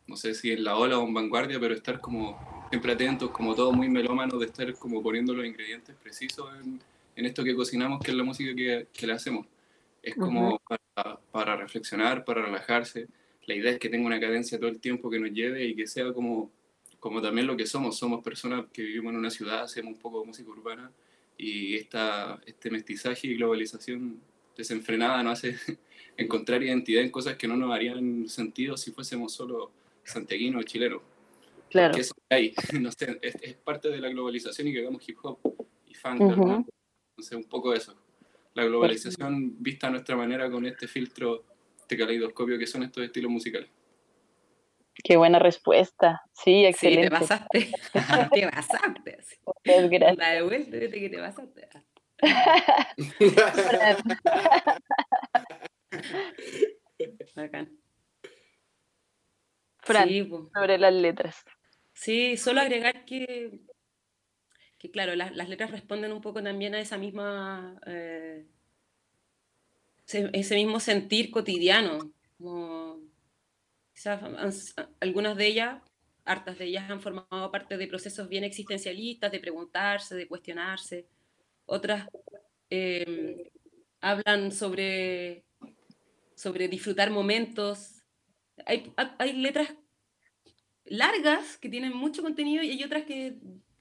no 0.07 0.15
sé 0.15 0.33
si 0.33 0.51
en 0.51 0.63
la 0.63 0.75
ola 0.77 0.99
o 0.99 1.07
en 1.07 1.13
vanguardia, 1.13 1.59
pero 1.59 1.73
estar 1.73 1.99
como 1.99 2.65
siempre 2.69 2.91
atentos, 2.91 3.31
como 3.31 3.55
todo 3.55 3.71
muy 3.71 3.89
melómano, 3.89 4.37
de 4.37 4.45
estar 4.47 4.73
como 4.75 5.01
poniendo 5.01 5.33
los 5.33 5.45
ingredientes 5.45 5.95
precisos 5.95 6.49
en, 6.63 6.79
en 7.15 7.25
esto 7.25 7.43
que 7.43 7.55
cocinamos, 7.55 8.01
que 8.03 8.11
es 8.11 8.17
la 8.17 8.23
música 8.23 8.53
que, 8.55 8.87
que 8.93 9.07
le 9.07 9.13
hacemos. 9.13 9.47
Es 10.03 10.15
como 10.15 10.59
para, 10.67 11.19
para 11.31 11.55
reflexionar, 11.57 12.23
para 12.25 12.41
relajarse. 12.43 13.07
La 13.51 13.57
idea 13.57 13.71
es 13.71 13.79
que 13.79 13.89
tenga 13.89 14.07
una 14.07 14.17
cadencia 14.17 14.57
todo 14.57 14.69
el 14.69 14.79
tiempo 14.79 15.09
que 15.09 15.19
nos 15.19 15.29
lleve 15.31 15.65
y 15.65 15.75
que 15.75 15.85
sea 15.85 16.13
como, 16.13 16.49
como 17.01 17.21
también 17.21 17.47
lo 17.47 17.57
que 17.57 17.65
somos. 17.65 17.97
Somos 17.97 18.23
personas 18.23 18.67
que 18.71 18.81
vivimos 18.81 19.11
en 19.11 19.19
una 19.19 19.29
ciudad, 19.29 19.63
hacemos 19.63 19.95
un 19.95 19.99
poco 19.99 20.21
de 20.21 20.27
música 20.27 20.49
urbana 20.49 20.89
y 21.37 21.75
esta, 21.75 22.39
este 22.45 22.69
mestizaje 22.69 23.27
y 23.27 23.35
globalización 23.35 24.21
desenfrenada 24.55 25.21
nos 25.21 25.33
hace 25.33 25.57
encontrar 26.17 26.63
identidad 26.63 27.03
en 27.03 27.09
cosas 27.09 27.35
que 27.35 27.45
no 27.45 27.57
nos 27.57 27.73
harían 27.73 28.29
sentido 28.29 28.77
si 28.77 28.91
fuésemos 28.91 29.33
solo 29.33 29.73
santiaguinos 30.05 30.61
o 30.61 30.65
chilenos. 30.65 31.01
Claro. 31.69 31.91
Porque 31.91 32.01
eso 32.03 32.15
que 32.15 32.35
hay, 32.35 32.53
no 32.79 32.89
sé, 32.93 33.19
es, 33.21 33.35
es 33.41 33.53
parte 33.55 33.89
de 33.89 33.99
la 33.99 34.07
globalización 34.07 34.69
y 34.69 34.71
que 34.71 34.79
hagamos 34.79 35.09
hip 35.09 35.17
hop 35.23 35.39
y 35.89 35.93
funk. 35.93 36.21
alguna 36.21 36.35
manera. 36.37 36.65
Entonces, 37.17 37.37
un 37.37 37.49
poco 37.49 37.73
eso. 37.73 37.97
La 38.53 38.63
globalización 38.63 39.61
vista 39.61 39.87
a 39.87 39.89
nuestra 39.89 40.15
manera 40.15 40.49
con 40.49 40.65
este 40.65 40.87
filtro, 40.87 41.43
este 41.91 41.97
caleidoscopio 41.97 42.57
que 42.57 42.65
son 42.67 42.83
estos 42.83 43.03
estilos 43.03 43.29
musicales. 43.29 43.69
Qué 45.03 45.17
buena 45.17 45.39
respuesta. 45.39 46.21
Sí, 46.31 46.43
Sí, 46.43 46.61
te 46.63 46.69
excelente. 46.69 47.11
pasaste. 47.11 47.71
te 48.33 48.47
pasaste. 48.49 49.17
Muchas 49.65 49.89
gracias. 49.89 50.17
Da 50.17 50.29
de 50.31 50.41
vuelta 50.41 50.77
desde 50.77 50.99
que 50.99 51.09
te 51.09 51.17
pasaste. 51.17 51.67
Bacán. 57.35 57.77
Fran, 59.79 60.07
Sí, 60.07 60.29
sobre 60.53 60.77
las 60.77 60.93
letras. 60.93 61.43
Sí, 61.93 62.37
solo 62.37 62.61
agregar 62.61 63.03
que, 63.05 63.59
que 64.77 64.91
claro, 64.91 65.15
las, 65.15 65.35
las 65.35 65.49
letras 65.49 65.71
responden 65.71 66.13
un 66.13 66.21
poco 66.21 66.43
también 66.43 66.75
a 66.75 66.79
esa 66.79 66.97
misma, 66.97 67.79
eh, 67.87 68.45
ese, 70.13 70.55
mismo 70.55 70.79
sentir 70.79 71.31
cotidiano. 71.31 72.11
Algunas 74.99 75.37
de 75.37 75.47
ellas, 75.47 75.81
hartas 76.25 76.57
de 76.57 76.65
ellas 76.65 76.89
han 76.89 77.01
formado 77.01 77.51
parte 77.51 77.77
de 77.77 77.87
procesos 77.87 78.29
bien 78.29 78.43
existencialistas, 78.43 79.31
de 79.31 79.39
preguntarse, 79.39 80.15
de 80.15 80.27
cuestionarse. 80.27 81.07
Otras 81.65 82.07
eh, 82.69 83.51
hablan 84.01 84.51
sobre, 84.51 85.43
sobre 86.35 86.67
disfrutar 86.67 87.11
momentos. 87.11 88.03
Hay, 88.65 88.93
ha- 88.97 89.15
hay 89.19 89.33
letras 89.33 89.75
largas 90.85 91.57
que 91.57 91.69
tienen 91.69 91.95
mucho 91.95 92.21
contenido 92.21 92.63
y 92.63 92.71
hay 92.71 92.83
otras 92.83 93.03
que 93.05 93.35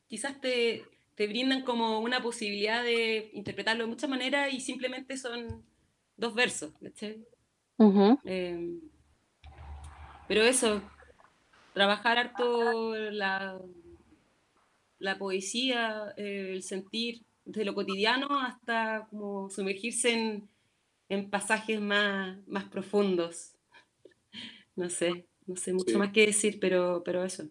quizás 0.09 0.41
te, 0.41 0.85
te 1.15 1.27
brindan 1.27 1.63
como 1.63 2.01
una 2.01 2.23
posibilidad 2.23 2.83
de 2.83 3.31
interpretarlo 3.35 3.85
de 3.85 3.91
muchas 3.91 4.11
maneras 4.11 4.53
y 4.53 4.61
simplemente 4.61 5.17
son 5.17 5.65
dos 6.21 6.35
versos. 6.35 6.73
¿cachai? 6.83 7.25
Eh, 8.25 8.79
pero 10.29 10.43
eso, 10.43 10.83
trabajar 11.73 12.19
harto 12.19 12.95
la, 12.95 13.61
la 14.99 15.19
poesía, 15.19 16.13
eh, 16.17 16.51
el 16.53 16.63
sentir 16.63 17.23
de 17.45 17.65
lo 17.65 17.75
cotidiano 17.75 18.39
hasta 18.39 19.09
como 19.11 19.51
sumergirse 19.51 20.13
en, 20.13 20.49
en 21.09 21.31
pasajes 21.31 21.81
más, 21.81 22.39
más 22.47 22.65
profundos. 22.69 23.55
No 24.77 24.89
sé, 24.89 25.27
no 25.47 25.57
sé 25.57 25.73
mucho 25.73 25.93
Sí. 25.93 25.97
más 25.97 26.13
que 26.13 26.27
decir, 26.27 26.59
pero, 26.61 27.03
pero 27.05 27.25
eso. 27.25 27.49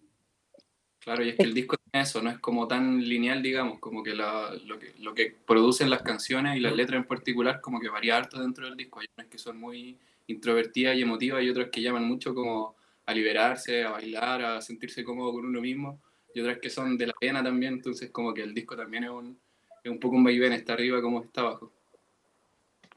Claro, 1.00 1.24
y 1.24 1.30
es 1.30 1.36
que 1.36 1.44
el 1.44 1.54
disco 1.54 1.76
eso, 1.91 2.22
no 2.22 2.29
es 2.29 2.39
como 2.39 2.67
tan 2.67 3.03
lineal, 3.03 3.41
digamos, 3.41 3.79
como 3.79 4.03
que, 4.03 4.13
la- 4.13 4.53
lo, 4.65 4.77
que 4.79 4.93
lo 5.00 5.13
que 5.13 5.36
producen 5.46 5.89
las 5.89 6.01
canciones 6.03 6.55
y 6.58 6.60
las 6.60 6.74
letras 6.75 7.01
en 7.01 7.08
particular 7.08 7.62
como 7.62 7.79
que 7.79 7.89
varía 7.89 8.17
harto 8.17 8.39
dentro 8.41 8.65
del 8.65 8.75
disco. 8.77 9.00
Hay 9.00 9.08
unas 9.17 9.27
que 9.27 9.38
son 9.38 9.60
muy 9.60 9.98
introvertidas 10.27 10.96
y 10.96 11.01
emotivas 11.01 11.41
y 11.43 11.50
otras 11.50 11.69
que 11.72 11.81
llaman 11.81 12.05
mucho 12.05 12.34
como 12.36 12.75
a 13.05 13.13
liberarse, 13.13 13.84
a 13.84 13.91
bailar, 13.91 14.41
a 14.43 14.62
sentirse 14.62 15.03
cómodo 15.03 15.31
con 15.34 15.46
uno 15.46 15.60
mismo. 15.62 16.00
y 16.36 16.41
otras 16.41 16.60
que 16.60 16.69
son 16.69 16.96
de 16.98 17.08
la 17.08 17.13
pena 17.19 17.43
también, 17.43 17.74
entonces 17.74 18.12
como 18.12 18.34
que 18.36 18.43
el 18.43 18.53
disco 18.53 18.75
también 18.77 19.05
es 19.05 19.10
un, 19.10 19.39
es 19.84 19.91
un 19.91 20.00
poco 20.00 20.15
un 20.15 20.24
vaivén, 20.24 20.53
está 20.53 20.74
arriba 20.74 21.01
como 21.01 21.24
está 21.24 21.41
abajo. 21.41 21.72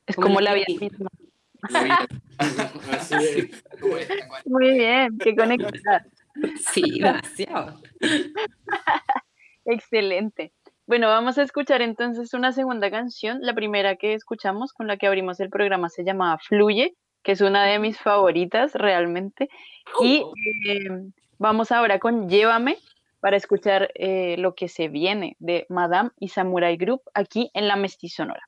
Es 0.07 0.17
Como 0.17 0.39
la 0.41 0.53
vida 0.53 0.67
misma. 0.69 1.09
La 1.71 1.83
vida- 1.83 2.07
Así 2.93 3.15
es. 3.15 3.63
como 3.81 3.97
esta, 3.97 4.29
cual. 4.29 4.43
Muy 4.45 4.75
bien, 4.75 5.17
qué 5.19 5.35
conectada. 5.35 6.07
Sí, 6.73 6.99
demasiado. 7.01 7.81
Excelente. 9.65 10.53
Bueno, 10.87 11.09
vamos 11.09 11.39
a 11.39 11.43
escuchar 11.43 11.81
entonces 11.81 12.35
una 12.35 12.53
segunda 12.53 12.91
canción. 12.91 13.39
La 13.41 13.55
primera 13.55 13.97
que 13.97 14.15
escuchamos, 14.15 14.73
con 14.73 14.87
la 14.87 14.97
que 14.97 15.07
abrimos 15.07 15.41
el 15.41 15.49
programa, 15.49 15.89
se 15.89 16.05
llamaba 16.05 16.39
Fluye, 16.39 16.97
que 17.23 17.33
es 17.33 17.41
una 17.41 17.65
de 17.65 17.79
mis 17.79 17.99
favoritas 17.99 18.75
realmente. 18.75 19.49
Y 20.03 20.25
eh, 20.69 20.89
vamos 21.39 21.71
ahora 21.71 21.99
con 21.99 22.29
Llévame 22.29 22.77
para 23.21 23.37
escuchar 23.37 23.91
eh, 23.95 24.37
lo 24.39 24.55
que 24.55 24.69
se 24.69 24.89
viene 24.89 25.37
de 25.39 25.65
Madame 25.69 26.11
y 26.19 26.29
Samurai 26.29 26.77
Group 26.77 27.03
aquí 27.15 27.51
en 27.55 27.69
la 27.69 27.77
Mestizonora. 27.77 28.45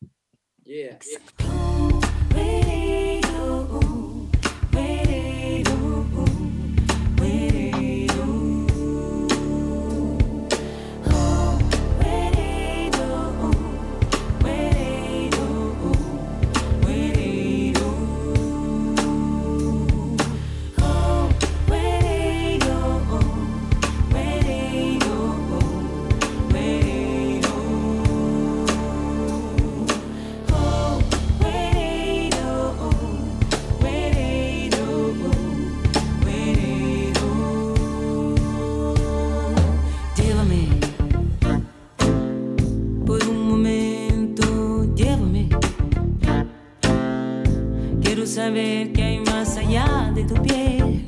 Saber 48.35 48.93
qué 48.93 49.03
hay 49.05 49.21
más 49.21 49.57
allá 49.57 50.11
de 50.13 50.25
tu 50.25 50.35
piel. 50.43 51.07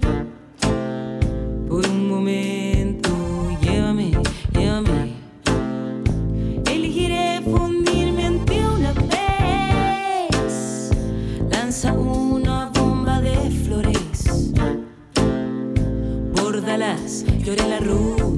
Por 1.68 1.85
un 1.85 2.09
momento, 2.09 3.11
llévame, 3.61 4.12
llévame. 4.52 5.14
Elegiré 6.71 7.40
fundirme 7.42 8.26
en 8.26 8.45
ti 8.45 8.59
una 8.59 8.92
vez. 8.92 10.92
Lanza 11.50 11.95
una 11.95 12.66
bomba 12.66 13.21
de 13.21 13.50
flores. 13.64 14.52
Bórdalas, 16.33 17.25
lloré 17.45 17.68
la 17.68 17.80
ruta 17.80 18.35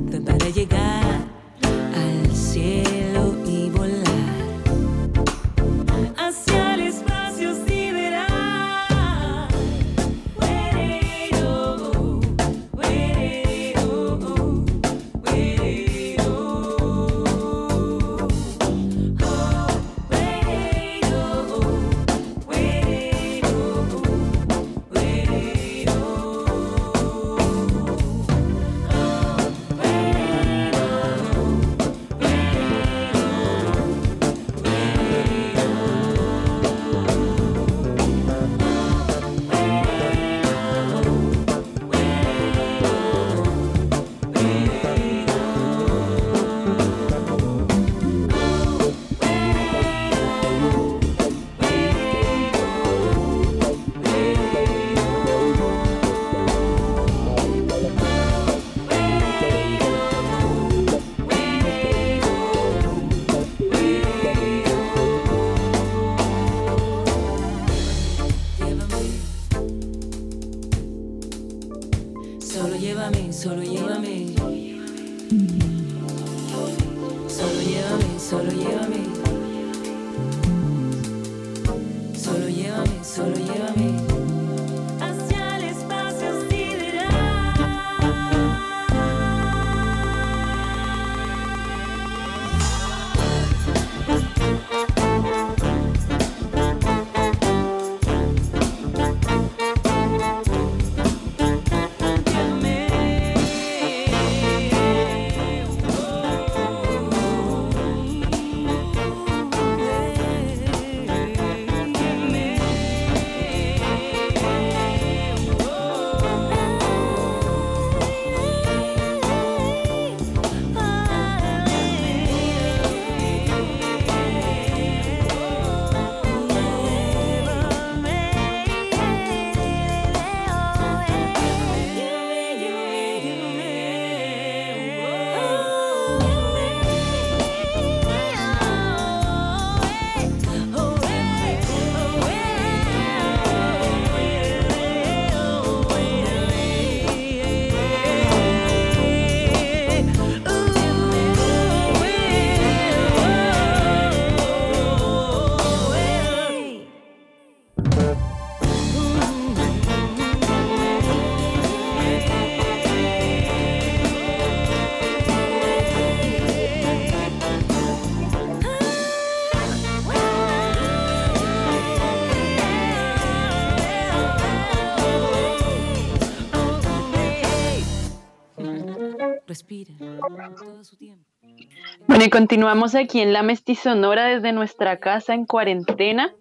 continuamos 182.39 182.95
aquí 182.95 183.21
en 183.21 183.33
la 183.33 183.43
Mestizonora 183.43 184.27
desde 184.27 184.53
nuestra 184.53 185.01
casa 185.01 185.35
en 185.35 185.45
cuarentena 185.45 186.33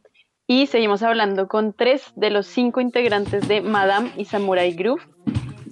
y 0.46 0.68
seguimos 0.68 1.02
hablando 1.02 1.48
con 1.48 1.74
tres 1.74 2.14
de 2.16 2.30
los 2.30 2.46
cinco 2.46 2.82
integrantes 2.82 3.48
de 3.48 3.62
Madame 3.62 4.12
y 4.16 4.26
Samurai 4.26 4.74
Groove. 4.74 5.02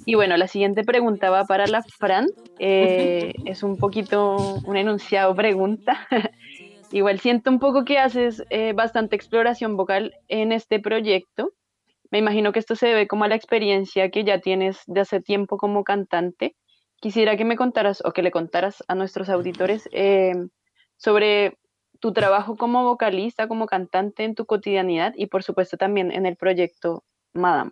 Y 0.04 0.16
bueno, 0.16 0.36
la 0.36 0.48
siguiente 0.48 0.84
pregunta 0.84 1.30
va 1.30 1.46
para 1.46 1.68
la 1.68 1.84
Fran. 1.84 2.26
Eh, 2.58 3.36
es 3.46 3.62
un 3.62 3.78
poquito 3.78 4.56
un 4.66 4.76
enunciado 4.76 5.36
pregunta. 5.36 6.08
Igual 6.92 7.20
siento 7.20 7.52
un 7.52 7.60
poco 7.60 7.86
que 7.86 8.00
haces 8.00 8.44
eh, 8.50 8.74
bastante 8.74 9.16
exploración 9.16 9.78
vocal 9.78 10.16
en 10.28 10.52
este 10.52 10.80
proyecto. 10.80 11.52
Me 12.10 12.18
imagino 12.18 12.52
que 12.52 12.58
esto 12.58 12.76
se 12.76 12.88
debe 12.88 13.06
como 13.06 13.26
a 13.26 13.28
la 13.28 13.36
experiencia 13.36 14.10
que 14.10 14.24
ya 14.24 14.40
tienes 14.40 14.80
de 14.88 15.02
hace 15.02 15.22
tiempo 15.22 15.58
como 15.58 15.84
cantante. 15.84 16.56
Quisiera 17.00 17.38
que 17.38 17.46
me 17.46 17.58
contaras 17.58 18.02
o 18.06 18.12
que 18.12 18.24
le 18.24 18.32
contaras 18.32 18.84
a 18.88 18.96
nuestros 18.96 19.30
auditores 19.30 19.88
eh, 19.92 20.34
sobre 20.98 21.58
tu 22.00 22.14
trabajo 22.14 22.56
como 22.56 22.84
vocalista, 22.84 23.48
como 23.48 23.68
cantante 23.68 24.24
en 24.24 24.36
tu 24.36 24.46
cotidianidad 24.46 25.14
y 25.16 25.28
por 25.28 25.44
supuesto 25.44 25.78
también 25.78 26.12
en 26.12 26.26
el 26.26 26.36
proyecto 26.36 27.04
Madame. 27.34 27.72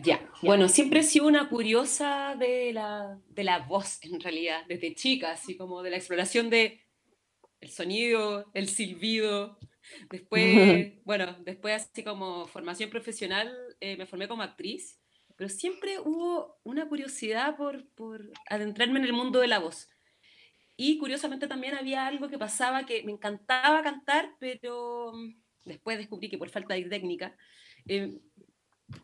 Ya, 0.00 0.30
bueno, 0.42 0.68
siempre 0.68 1.00
he 1.00 1.02
sido 1.02 1.26
una 1.26 1.48
curiosa 1.48 2.36
de 2.38 2.72
la, 2.72 3.18
de 3.30 3.42
la 3.42 3.58
voz, 3.58 3.98
en 4.02 4.20
realidad, 4.20 4.64
desde 4.68 4.94
chica, 4.94 5.32
así 5.32 5.56
como 5.56 5.82
de 5.82 5.90
la 5.90 5.96
exploración 5.96 6.50
de 6.50 6.80
el 7.60 7.70
sonido, 7.70 8.48
el 8.54 8.68
silbido. 8.68 9.58
Después, 10.08 10.92
bueno, 11.04 11.36
después 11.44 11.82
así 11.82 12.04
como 12.04 12.46
formación 12.46 12.90
profesional, 12.90 13.52
eh, 13.80 13.96
me 13.96 14.06
formé 14.06 14.28
como 14.28 14.42
actriz, 14.42 15.00
pero 15.38 15.48
siempre 15.48 16.00
hubo 16.00 16.58
una 16.64 16.88
curiosidad 16.88 17.56
por, 17.56 17.88
por 17.90 18.28
adentrarme 18.50 18.98
en 18.98 19.04
el 19.04 19.12
mundo 19.12 19.38
de 19.38 19.46
la 19.46 19.60
voz. 19.60 19.88
Y 20.76 20.98
curiosamente 20.98 21.46
también 21.46 21.76
había 21.76 22.08
algo 22.08 22.28
que 22.28 22.38
pasaba 22.38 22.84
que 22.84 23.04
me 23.04 23.12
encantaba 23.12 23.84
cantar, 23.84 24.34
pero 24.40 25.12
mm, 25.14 25.34
después 25.64 25.96
descubrí 25.96 26.28
que 26.28 26.38
por 26.38 26.50
falta 26.50 26.74
de 26.74 26.82
técnica, 26.86 27.36
eh, 27.86 28.18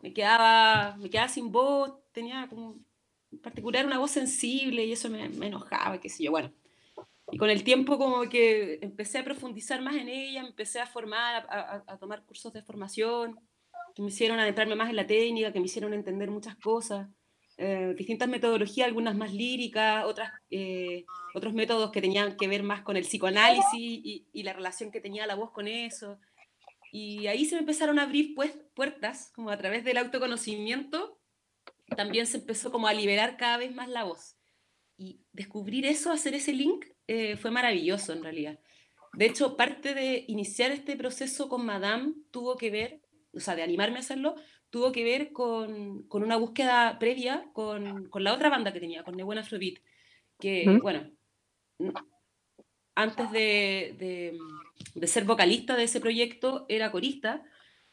me 0.01 0.13
quedaba, 0.13 0.97
me 0.97 1.09
quedaba 1.09 1.29
sin 1.29 1.53
voz, 1.53 1.93
tenía 2.11 2.47
como 2.49 2.79
en 3.31 3.39
particular 3.39 3.85
una 3.85 3.99
voz 3.99 4.11
sensible 4.11 4.83
y 4.83 4.91
eso 4.91 5.09
me, 5.09 5.29
me 5.29 5.47
enojaba, 5.47 6.01
qué 6.01 6.09
sé 6.09 6.25
yo, 6.25 6.31
bueno. 6.31 6.53
Y 7.31 7.37
con 7.37 7.49
el 7.49 7.63
tiempo 7.63 7.97
como 7.97 8.23
que 8.29 8.79
empecé 8.81 9.19
a 9.19 9.23
profundizar 9.23 9.81
más 9.81 9.95
en 9.95 10.09
ella, 10.09 10.41
empecé 10.41 10.81
a 10.81 10.85
formar, 10.85 11.47
a, 11.49 11.83
a, 11.87 11.97
tomar 11.97 12.25
cursos 12.25 12.51
de 12.51 12.61
formación, 12.61 13.39
que 13.95 14.01
me 14.01 14.09
hicieron 14.09 14.39
adentrarme 14.39 14.75
más 14.75 14.89
en 14.89 14.97
la 14.97 15.07
técnica, 15.07 15.53
que 15.53 15.59
me 15.59 15.65
hicieron 15.65 15.93
entender 15.93 16.29
muchas 16.29 16.55
cosas, 16.57 17.07
eh, 17.57 17.93
distintas 17.97 18.27
metodologías, 18.27 18.87
algunas 18.87 19.15
más 19.15 19.33
líricas, 19.33 20.03
otras, 20.05 20.33
eh, 20.49 21.05
otros 21.33 21.53
métodos 21.53 21.91
que 21.91 22.01
tenían 22.01 22.35
que 22.35 22.49
ver 22.49 22.63
más 22.63 22.81
con 22.81 22.97
el 22.97 23.03
psicoanálisis 23.03 23.73
y, 23.73 24.27
y, 24.33 24.43
la 24.43 24.51
relación 24.51 24.91
que 24.91 24.99
tenía 24.99 25.25
la 25.25 25.35
voz 25.35 25.51
con 25.51 25.69
eso. 25.69 26.19
Y 26.91 27.27
ahí 27.27 27.45
se 27.45 27.55
me 27.55 27.61
empezaron 27.61 27.97
a 27.97 28.03
abrir 28.03 28.35
pues, 28.35 28.51
puertas, 28.73 29.31
como 29.33 29.49
a 29.49 29.57
través 29.57 29.85
del 29.85 29.97
autoconocimiento, 29.97 31.17
también 31.95 32.27
se 32.27 32.37
empezó 32.37 32.71
como 32.71 32.87
a 32.87 32.93
liberar 32.93 33.37
cada 33.37 33.57
vez 33.57 33.73
más 33.73 33.87
la 33.87 34.03
voz. 34.03 34.35
Y 34.97 35.21
descubrir 35.31 35.85
eso, 35.85 36.11
hacer 36.11 36.33
ese 36.35 36.51
link, 36.51 36.85
eh, 37.07 37.37
fue 37.37 37.51
maravilloso 37.51 38.11
en 38.11 38.23
realidad. 38.23 38.59
De 39.13 39.25
hecho, 39.27 39.55
parte 39.55 39.93
de 39.93 40.25
iniciar 40.27 40.71
este 40.71 40.97
proceso 40.97 41.47
con 41.47 41.65
Madame 41.65 42.13
tuvo 42.31 42.57
que 42.57 42.69
ver, 42.69 43.01
o 43.35 43.39
sea, 43.39 43.55
de 43.55 43.63
animarme 43.63 43.97
a 43.97 43.99
hacerlo, 43.99 44.35
tuvo 44.69 44.91
que 44.91 45.03
ver 45.03 45.31
con, 45.31 46.03
con 46.07 46.23
una 46.23 46.37
búsqueda 46.37 46.97
previa 46.99 47.49
con, 47.53 48.09
con, 48.09 48.23
la 48.23 48.33
otra 48.33 48.49
banda 48.49 48.73
que 48.73 48.79
tenía, 48.79 49.03
con 49.03 49.15
Nebuena 49.15 49.41
Afrobeat, 49.41 49.79
que, 50.39 50.67
¿Mm? 50.67 50.79
bueno, 50.79 51.11
antes 52.95 53.31
de, 53.31 53.95
de, 53.99 54.37
de, 54.95 55.07
ser 55.07 55.25
vocalista 55.25 55.75
de 55.75 55.83
ese 55.83 55.99
proyecto, 55.99 56.65
era 56.69 56.91
corista 56.91 57.43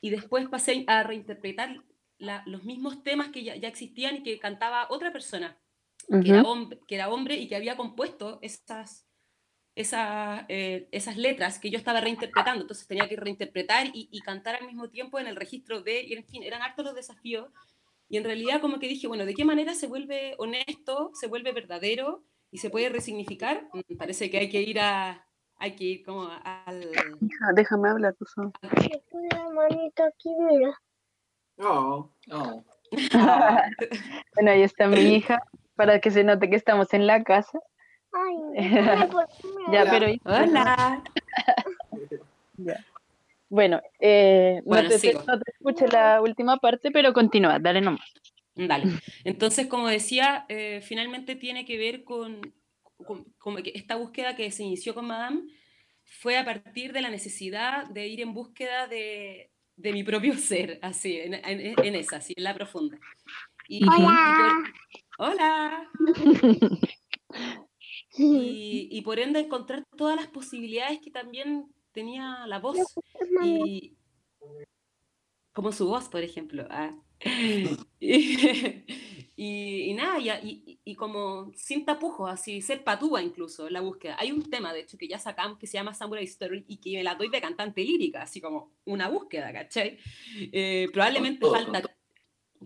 y 0.00 0.10
después 0.10 0.48
pasé 0.48 0.84
a 0.86 1.02
reinterpretar 1.02 1.82
la, 2.18 2.42
los 2.46 2.64
mismos 2.64 3.02
temas 3.02 3.28
que 3.28 3.42
ya, 3.42 3.56
ya, 3.56 3.68
existían 3.68 4.16
y 4.16 4.22
que 4.22 4.38
cantaba 4.38 4.86
otra 4.90 5.12
persona, 5.12 5.58
uh 6.08 6.16
-huh. 6.16 6.22
que, 6.22 6.30
era 6.30 6.42
hombre, 6.42 6.80
que 6.86 6.94
era 6.94 7.08
hombre 7.10 7.36
y 7.36 7.48
que 7.48 7.56
había 7.56 7.76
compuesto 7.76 8.38
esas, 8.42 9.06
esa, 9.74 10.44
eh, 10.48 10.88
esas 10.92 11.16
letras 11.16 11.58
que 11.58 11.70
yo 11.70 11.78
estaba 11.78 12.00
reinterpretando, 12.00 12.62
entonces 12.62 12.86
tenía 12.86 13.08
que 13.08 13.16
reinterpretar 13.16 13.86
y, 13.86 14.08
y, 14.10 14.20
cantar 14.20 14.56
al 14.56 14.66
mismo 14.66 14.90
tiempo 14.90 15.18
en 15.18 15.26
el 15.26 15.36
registro 15.36 15.82
de, 15.82 16.02
y 16.02 16.12
en 16.12 16.24
fin, 16.24 16.42
eran 16.42 16.62
hartos 16.62 16.84
los 16.84 16.94
desafíos, 16.94 17.50
y 18.08 18.18
en 18.18 18.24
realidad 18.24 18.60
como 18.60 18.78
que 18.78 18.88
dije, 18.88 19.08
bueno, 19.08 19.24
¿de 19.24 19.32
qué 19.32 19.46
manera 19.46 19.72
se 19.72 19.86
vuelve 19.86 20.34
honesto, 20.36 21.12
se 21.14 21.28
vuelve 21.28 21.52
verdadero 21.52 22.22
y 22.50 22.58
se 22.58 22.68
puede 22.68 22.90
resignificar? 22.90 23.66
Mm, 23.72 23.96
parece 23.96 24.30
que 24.30 24.38
hay 24.38 24.50
que 24.50 24.60
ir 24.60 24.80
a, 24.80 25.26
hay 25.56 25.74
que 25.76 25.84
ir 25.84 26.04
como 26.04 26.28
al... 26.44 26.90
Déjame 27.54 27.88
hablar, 27.88 28.14
por 28.14 28.28
favor. 28.28 28.52
Una 29.12 29.48
manita 29.48 30.06
aquí, 30.06 30.28
mira. 30.38 30.78
Oh, 31.56 32.10
oh. 32.32 32.64
bueno, 34.34 34.50
ahí 34.50 34.62
está 34.62 34.88
mi 34.88 35.00
hija, 35.00 35.40
para 35.74 35.98
que 35.98 36.10
se 36.10 36.22
note 36.22 36.50
que 36.50 36.56
estamos 36.56 36.92
en 36.92 37.06
la 37.06 37.24
casa. 37.24 37.60
Ay, 38.12 38.36
ya, 39.72 39.86
pero... 39.90 40.06
Hola. 40.24 41.02
ya. 42.58 42.84
Bueno, 43.48 43.82
eh, 44.00 44.62
bueno 44.64 44.88
no, 44.88 44.98
te, 44.98 45.12
no, 45.12 45.38
te, 45.38 45.50
escuché 45.50 45.86
la 45.88 46.22
última 46.22 46.56
parte, 46.56 46.90
pero 46.90 47.12
continúa, 47.12 47.58
dale 47.58 47.82
nomás. 47.82 48.10
Dale. 48.54 48.84
Entonces, 49.24 49.66
como 49.66 49.88
decía, 49.88 50.46
eh, 50.48 50.80
finalmente 50.82 51.36
tiene 51.36 51.66
que 51.66 51.76
ver 51.76 52.02
con, 52.02 52.40
con, 53.04 53.24
con, 53.38 53.62
esta 53.74 53.96
búsqueda 53.96 54.36
que 54.36 54.50
se 54.50 54.62
inició 54.62 54.94
con 54.94 55.06
Madame 55.06 55.42
fue 56.02 56.38
a 56.38 56.44
partir 56.46 56.94
de 56.94 57.02
la 57.02 57.10
necesidad 57.10 57.86
de 57.88 58.06
ir 58.08 58.20
en 58.20 58.32
búsqueda 58.32 58.86
de, 58.86 59.50
de 59.76 59.92
mi 59.92 60.02
propio 60.02 60.34
ser, 60.38 60.78
así, 60.80 61.18
en, 61.18 61.34
en, 61.34 61.74
en, 61.78 61.94
esa, 61.94 62.16
así, 62.16 62.34
en 62.36 62.44
la 62.44 62.54
profunda. 62.54 62.98
Y, 63.68 63.84
hola. 63.86 64.64
Y 64.92 65.04
hola. 65.18 65.90
y, 68.18 68.88
y, 68.90 69.02
por 69.02 69.18
ende 69.18 69.40
encontrar 69.40 69.84
todas 69.96 70.16
las 70.16 70.28
posibilidades 70.28 71.00
que 71.00 71.10
también 71.10 71.72
tenía 71.92 72.46
la 72.46 72.58
voz 72.58 72.78
y 73.42 73.96
como 75.52 75.72
su 75.72 75.86
voz 75.86 76.08
por 76.08 76.22
ejemplo 76.22 76.66
ah. 76.70 76.90
y, 77.24 77.78
y, 79.36 79.90
y, 79.90 79.94
nada 79.94 80.18
y, 80.42 80.80
y, 80.84 80.94
como 80.94 81.52
sin 81.54 81.84
tapujos 81.84 82.30
así 82.30 82.60
ser 82.60 82.84
patúa 82.84 83.22
incluso 83.22 83.70
la 83.70 83.80
búsqueda 83.80 84.16
hay 84.18 84.32
un 84.32 84.42
tema 84.50 84.72
de 84.72 84.80
hecho 84.80 84.98
que 84.98 85.08
ya 85.08 85.18
sacamos 85.18 85.58
que 85.58 85.66
se 85.66 85.74
llama 85.74 85.94
Samurai 85.94 86.24
Story 86.24 86.64
y 86.68 86.78
que 86.78 86.96
me 86.96 87.04
la 87.04 87.14
doy 87.14 87.28
de 87.28 87.40
cantante 87.40 87.82
lírica 87.82 88.22
así 88.22 88.40
como 88.40 88.72
una 88.84 89.08
búsqueda 89.08 89.52
¿cachai? 89.52 89.98
Eh, 90.52 90.88
probablemente 90.92 91.40
con 91.40 91.52
todo, 91.52 91.64
falta 91.64 91.96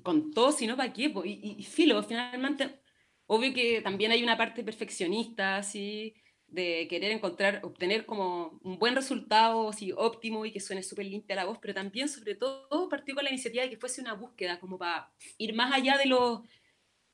con 0.03 0.31
todo, 0.33 0.53
si 0.53 0.67
no 0.67 0.77
para 0.77 0.93
qué 0.93 1.13
y, 1.25 1.57
y 1.59 1.63
filo 1.63 2.03
finalmente 2.03 2.81
Obvio 3.27 3.53
que 3.53 3.81
también 3.83 4.13
hay 4.13 4.23
una 4.23 4.37
parte 4.37 4.63
perfeccionista, 4.63 5.57
así, 5.57 6.15
de 6.47 6.87
querer 6.89 7.11
encontrar, 7.11 7.61
obtener 7.65 8.07
como 8.07 8.61
un 8.63 8.79
buen 8.79 8.95
resultado, 8.95 9.69
así, 9.69 9.93
óptimo 9.93 10.47
y 10.47 10.53
que 10.53 10.61
suene 10.61 10.83
súper 10.83 11.07
limpia 11.07 11.37
la 11.37 11.45
voz, 11.45 11.59
pero 11.61 11.75
también, 11.75 12.09
sobre 12.09 12.37
todo, 12.37 12.89
partió 12.89 13.15
con 13.15 13.25
la 13.25 13.31
iniciativa 13.31 13.65
de 13.65 13.71
que 13.71 13.77
fuese 13.77 14.01
una 14.01 14.15
búsqueda, 14.15 14.61
como 14.61 14.79
para 14.79 15.13
ir 15.39 15.55
más 15.55 15.73
allá 15.73 15.99
de 15.99 16.07
los, 16.07 16.41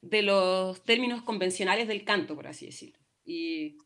de 0.03 0.23
los 0.23 0.83
términos 0.85 1.23
convencionales 1.23 1.89
del 1.89 2.05
canto, 2.05 2.35
por 2.35 2.47
así 2.47 2.67
decirlo. 2.67 2.99
Y, 3.25 3.79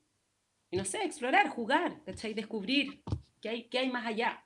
y 0.70 0.76
no 0.76 0.84
sé, 0.84 1.04
explorar, 1.04 1.48
jugar, 1.48 2.02
¿cachai? 2.04 2.34
Descubrir 2.34 3.02
qué 3.40 3.48
hay, 3.48 3.64
qué 3.68 3.78
hay 3.78 3.90
más 3.90 4.04
allá. 4.04 4.42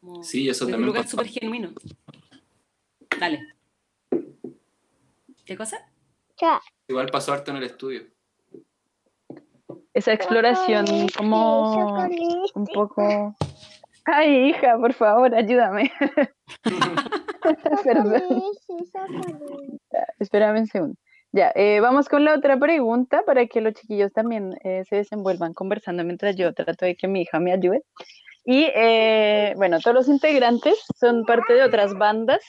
Como 0.00 0.22
sí, 0.22 0.48
eso 0.48 0.66
también. 0.66 0.82
Un 0.82 0.86
lugar 0.86 1.08
súper 1.08 1.26
genuino. 1.26 1.72
Dale. 3.18 3.40
¿Qué 5.44 5.56
cosa? 5.56 5.90
Ya. 6.40 6.60
Igual 6.88 7.08
pasó 7.08 7.32
harto 7.32 7.50
en 7.50 7.58
el 7.58 7.64
estudio. 7.64 8.02
Esa 9.94 10.12
exploración 10.12 11.08
como 11.16 12.06
un 12.54 12.66
poco... 12.72 13.34
Ay, 14.04 14.50
hija, 14.50 14.78
por 14.78 14.92
favor, 14.92 15.34
ayúdame. 15.34 15.90
Perdón. 17.84 18.42
Espérame 20.20 20.60
un 20.60 20.66
segundo. 20.66 20.96
Ya, 21.32 21.52
eh, 21.54 21.80
vamos 21.80 22.08
con 22.08 22.24
la 22.24 22.34
otra 22.34 22.56
pregunta 22.58 23.22
para 23.26 23.46
que 23.46 23.60
los 23.60 23.74
chiquillos 23.74 24.12
también 24.12 24.56
eh, 24.62 24.84
se 24.88 24.96
desenvuelvan 24.96 25.54
conversando 25.54 26.04
mientras 26.04 26.36
yo 26.36 26.54
trato 26.54 26.86
de 26.86 26.96
que 26.96 27.08
mi 27.08 27.22
hija 27.22 27.40
me 27.40 27.52
ayude. 27.52 27.82
Y 28.44 28.70
eh, 28.74 29.54
bueno, 29.56 29.80
todos 29.80 29.94
los 29.94 30.08
integrantes 30.08 30.78
son 30.98 31.24
parte 31.24 31.54
de 31.54 31.64
otras 31.64 31.94
bandas. 31.94 32.40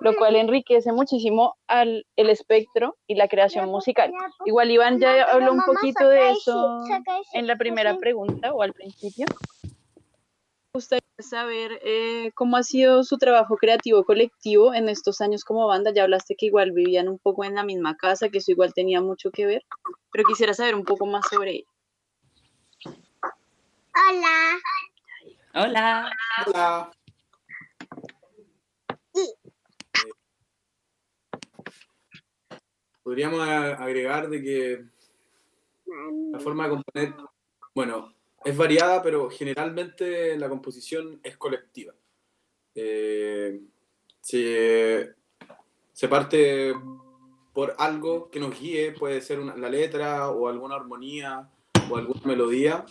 Lo 0.00 0.14
cual 0.14 0.36
enriquece 0.36 0.92
muchísimo 0.92 1.56
al 1.66 2.06
el 2.16 2.30
espectro 2.30 2.96
y 3.06 3.16
la 3.16 3.28
creación 3.28 3.68
musical. 3.68 4.12
Igual 4.46 4.70
Iván 4.70 5.00
ya 5.00 5.24
habló 5.24 5.52
un 5.52 5.62
poquito 5.62 6.08
de 6.08 6.30
eso 6.30 6.84
en 7.32 7.46
la 7.46 7.56
primera 7.56 7.96
pregunta 7.96 8.52
o 8.52 8.62
al 8.62 8.72
principio. 8.72 9.26
Me 9.64 10.80
gustaría 10.80 11.02
saber 11.18 11.80
eh, 11.82 12.30
cómo 12.34 12.56
ha 12.56 12.62
sido 12.62 13.02
su 13.02 13.18
trabajo 13.18 13.56
creativo 13.56 14.04
colectivo 14.04 14.72
en 14.74 14.88
estos 14.88 15.20
años 15.20 15.42
como 15.42 15.66
banda. 15.66 15.92
Ya 15.92 16.04
hablaste 16.04 16.36
que 16.36 16.46
igual 16.46 16.70
vivían 16.70 17.08
un 17.08 17.18
poco 17.18 17.44
en 17.44 17.56
la 17.56 17.64
misma 17.64 17.96
casa, 17.96 18.28
que 18.28 18.38
eso 18.38 18.52
igual 18.52 18.72
tenía 18.74 19.00
mucho 19.00 19.30
que 19.32 19.46
ver, 19.46 19.64
pero 20.12 20.24
quisiera 20.24 20.54
saber 20.54 20.76
un 20.76 20.84
poco 20.84 21.06
más 21.06 21.26
sobre 21.28 21.52
ello. 21.56 21.66
Hola. 23.94 24.58
Hola. 25.54 26.12
Hola. 26.46 26.90
Podríamos 33.08 33.40
agregar 33.40 34.28
de 34.28 34.42
que 34.42 34.84
la 36.30 36.38
forma 36.40 36.64
de 36.64 36.70
componer, 36.70 37.14
bueno, 37.74 38.12
es 38.44 38.54
variada, 38.54 39.02
pero 39.02 39.30
generalmente 39.30 40.36
la 40.36 40.46
composición 40.46 41.18
es 41.22 41.38
colectiva. 41.38 41.94
Eh, 42.74 43.62
se, 44.20 45.14
se 45.90 46.08
parte 46.08 46.74
por 47.54 47.76
algo 47.78 48.30
que 48.30 48.40
nos 48.40 48.60
guíe, 48.60 48.92
puede 48.92 49.22
ser 49.22 49.38
la 49.38 49.70
letra 49.70 50.28
o 50.28 50.46
alguna 50.46 50.74
armonía 50.74 51.48
o 51.90 51.96
alguna 51.96 52.20
melodía. 52.26 52.84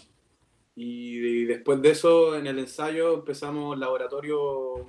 Y, 0.75 1.45
después 1.45 1.79
de 1.79 1.91
eso, 1.91 2.35
en 2.35 2.47
el 2.47 2.57
ensayo 2.57 3.13
empezamos 3.13 3.77
laboratorio, 3.77 4.83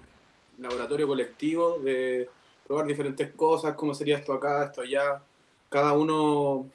laboratorio 0.56 1.06
colectivo 1.06 1.78
de 1.80 2.30
probar 2.68 2.86
diferentes 2.86 3.32
cosas, 3.32 3.74
cómo 3.74 3.94
sería 3.94 4.18
esto 4.18 4.34
acá, 4.34 4.66
esto 4.66 4.82
allá, 4.82 5.22
cada 5.70 5.94
uno 5.94 6.70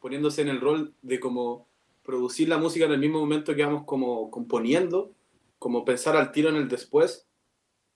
poniéndose 0.00 0.40
en 0.42 0.48
el 0.48 0.60
rol 0.60 0.94
de 1.02 1.18
como 1.18 1.66
producir 2.04 2.48
la 2.48 2.58
música 2.58 2.86
en 2.86 2.92
el 2.92 3.00
mismo 3.00 3.18
momento 3.18 3.54
que 3.54 3.64
vamos 3.64 3.84
como 3.84 4.30
componiendo, 4.30 5.10
como 5.58 5.84
pensar 5.84 6.16
al 6.16 6.30
tiro 6.30 6.48
en 6.48 6.56
el 6.56 6.68
después. 6.68 7.26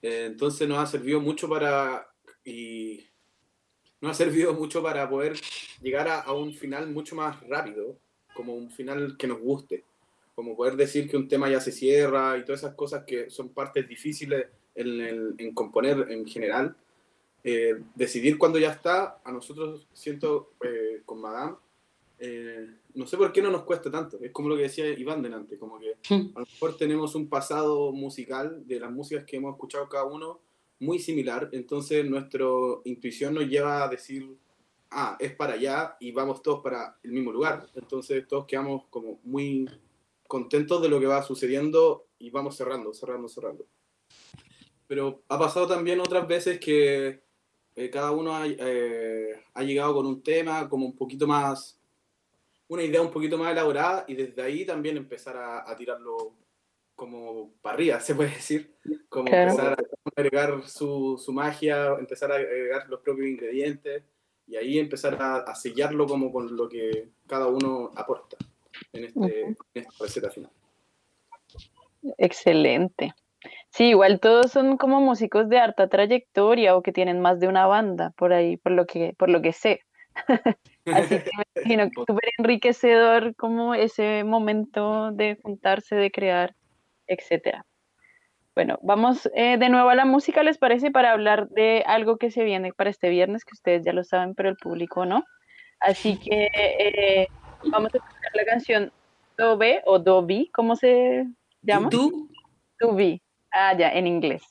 Eh, 0.02 0.24
entonces 0.26 0.68
nos 0.68 0.78
ha 0.78 0.87
servido 0.87 1.20
mucho 1.20 1.48
para 1.48 2.09
y 2.44 3.04
nos 4.00 4.12
ha 4.12 4.14
servido 4.14 4.52
mucho 4.52 4.82
para 4.82 5.09
poder 5.09 5.37
llegar 5.80 6.09
a, 6.09 6.20
a 6.20 6.32
un 6.32 6.52
final 6.52 6.90
mucho 6.90 7.14
más 7.14 7.40
rápido, 7.48 7.96
como 8.35 8.54
un 8.54 8.70
final 8.70 9.16
que 9.16 9.28
nos 9.28 9.40
guste, 9.40 9.85
como 10.35 10.56
poder 10.56 10.76
decir 10.76 11.09
que 11.09 11.16
un 11.16 11.28
tema 11.28 11.48
ya 11.48 11.61
se 11.61 11.72
cierra 11.72 12.37
y 12.37 12.44
todas 12.44 12.62
esas 12.62 12.74
cosas 12.74 13.04
que 13.06 13.30
son 13.30 13.50
partes 13.50 13.88
difíciles 13.88 14.46
en, 14.74 15.35
en 15.38 15.54
componer 15.54 16.11
en 16.11 16.26
general. 16.26 16.76
Eh, 17.48 17.80
decidir 17.94 18.38
cuándo 18.38 18.59
ya 18.59 18.72
está, 18.72 19.20
a 19.22 19.30
nosotros 19.30 19.87
siento 19.92 20.54
eh, 20.64 21.02
con 21.04 21.20
Madame, 21.20 21.54
eh, 22.18 22.66
no 22.94 23.06
sé 23.06 23.16
por 23.16 23.32
qué 23.32 23.40
no 23.40 23.52
nos 23.52 23.62
cuesta 23.62 23.88
tanto. 23.88 24.18
Es 24.20 24.32
como 24.32 24.48
lo 24.48 24.56
que 24.56 24.62
decía 24.62 24.88
Iván 24.88 25.22
delante, 25.22 25.56
como 25.56 25.78
que 25.78 25.92
a 26.11 26.40
lo 26.40 26.44
mejor 26.44 26.76
tenemos 26.76 27.14
un 27.14 27.28
pasado 27.28 27.92
musical 27.92 28.66
de 28.66 28.80
las 28.80 28.90
músicas 28.90 29.24
que 29.24 29.37
hemos 29.37 29.54
escuchado 29.54 29.88
cada 29.88 30.06
uno 30.06 30.40
muy 30.80 30.98
similar, 30.98 31.48
entonces 31.52 32.04
nuestra 32.04 32.46
intuición 32.82 33.35
nos 33.35 33.46
lleva 33.46 33.85
a 33.85 33.88
decir, 33.88 34.28
ah, 34.90 35.16
es 35.20 35.32
para 35.32 35.52
allá 35.52 35.96
y 36.00 36.11
vamos 36.11 36.42
todos 36.42 36.64
para 36.64 36.98
el 37.04 37.12
mismo 37.12 37.30
lugar. 37.30 37.68
Entonces 37.76 38.26
todos 38.26 38.46
quedamos 38.46 38.87
como 38.90 39.20
muy 39.22 39.70
contentos 40.26 40.82
de 40.82 40.88
lo 40.88 40.98
que 40.98 41.06
va 41.06 41.22
sucediendo 41.22 42.06
y 42.18 42.30
vamos 42.30 42.56
cerrando, 42.56 42.92
cerrando, 42.92 43.28
cerrando. 43.28 43.64
Pero 44.88 45.22
ha 45.28 45.38
pasado 45.38 45.68
también 45.68 46.00
otras 46.00 46.26
veces 46.26 46.59
que 46.59 47.24
eh, 47.76 47.90
cada 47.90 48.10
uno 48.10 48.34
ha, 48.34 48.46
eh, 48.46 49.40
ha 49.54 49.62
llegado 49.62 49.94
con 49.94 50.06
un 50.06 50.22
tema 50.22 50.68
como 50.68 50.86
un 50.86 50.96
poquito 50.96 51.26
más, 51.26 51.78
una 52.68 52.82
idea 52.82 53.02
un 53.02 53.10
poquito 53.12 53.36
más 53.38 53.52
elaborada 53.52 54.04
y 54.08 54.14
desde 54.14 54.42
ahí 54.42 54.64
también 54.64 54.96
empezar 54.96 55.36
a, 55.36 55.70
a 55.70 55.76
tirarlo 55.76 56.32
como 56.94 57.52
para 57.60 57.74
arriba, 57.74 58.00
se 58.00 58.14
puede 58.14 58.30
decir, 58.30 58.74
como 59.08 59.26
Claro. 59.26 59.50
empezar 59.50 59.72
a 59.78 60.20
agregar 60.20 60.66
su, 60.66 61.20
su 61.22 61.32
magia, 61.32 61.94
empezar 61.98 62.32
a 62.32 62.36
agregar 62.36 62.88
los 62.88 63.00
propios 63.00 63.28
ingredientes 63.28 64.02
y 64.48 64.56
ahí 64.56 64.78
empezar 64.78 65.20
a, 65.20 65.36
a 65.38 65.54
sellarlo 65.54 66.06
como 66.06 66.32
con 66.32 66.56
lo 66.56 66.68
que 66.68 67.10
cada 67.26 67.48
uno 67.48 67.90
aporta 67.94 68.36
en, 68.92 69.04
este, 69.04 69.42
en 69.42 69.56
esta 69.74 69.92
receta 70.04 70.30
final. 70.30 70.50
Excelente. 72.18 73.12
Sí, 73.76 73.88
igual 73.88 74.20
todos 74.20 74.52
son 74.52 74.78
como 74.78 75.02
músicos 75.02 75.50
de 75.50 75.58
harta 75.58 75.86
trayectoria 75.86 76.74
o 76.74 76.82
que 76.82 76.92
tienen 76.92 77.20
más 77.20 77.40
de 77.40 77.46
una 77.46 77.66
banda 77.66 78.10
por 78.16 78.32
ahí, 78.32 78.56
por 78.56 78.72
lo 78.72 78.86
que, 78.86 79.12
por 79.18 79.28
lo 79.28 79.42
que 79.42 79.52
sé. 79.52 79.82
Así 80.86 81.18
que 81.18 81.30
me 81.36 81.44
imagino 81.56 81.90
que 81.90 82.00
súper 82.06 82.30
enriquecedor 82.38 83.36
como 83.36 83.74
ese 83.74 84.24
momento 84.24 85.12
de 85.12 85.38
juntarse, 85.42 85.94
de 85.94 86.10
crear, 86.10 86.54
etcétera. 87.06 87.66
Bueno, 88.54 88.78
vamos 88.80 89.28
eh, 89.34 89.58
de 89.58 89.68
nuevo 89.68 89.90
a 89.90 89.94
la 89.94 90.06
música, 90.06 90.42
¿les 90.42 90.56
parece? 90.56 90.90
Para 90.90 91.12
hablar 91.12 91.50
de 91.50 91.84
algo 91.86 92.16
que 92.16 92.30
se 92.30 92.44
viene 92.44 92.72
para 92.72 92.88
este 92.88 93.10
viernes, 93.10 93.44
que 93.44 93.52
ustedes 93.52 93.84
ya 93.84 93.92
lo 93.92 94.04
saben, 94.04 94.34
pero 94.34 94.48
el 94.48 94.56
público 94.56 95.04
no. 95.04 95.22
Así 95.80 96.18
que 96.18 96.48
eh, 96.54 97.28
vamos 97.70 97.94
a 97.94 97.98
escuchar 97.98 98.30
la 98.32 98.44
canción 98.46 98.90
Dove 99.36 99.82
o 99.84 99.98
Dobi, 99.98 100.48
¿cómo 100.48 100.76
se 100.76 101.26
llama? 101.60 101.90
¿Tú? 101.90 102.30
Dubi. 102.80 103.20
Ah, 103.52 103.74
ya, 103.76 103.90
en 103.90 104.06
inglés. 104.06 104.42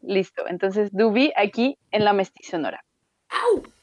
Listo. 0.00 0.46
Entonces, 0.46 0.90
Dubi 0.92 1.32
aquí 1.36 1.76
en 1.90 2.04
la 2.04 2.12
Mestizonora. 2.12 2.84
Abro 3.28 3.77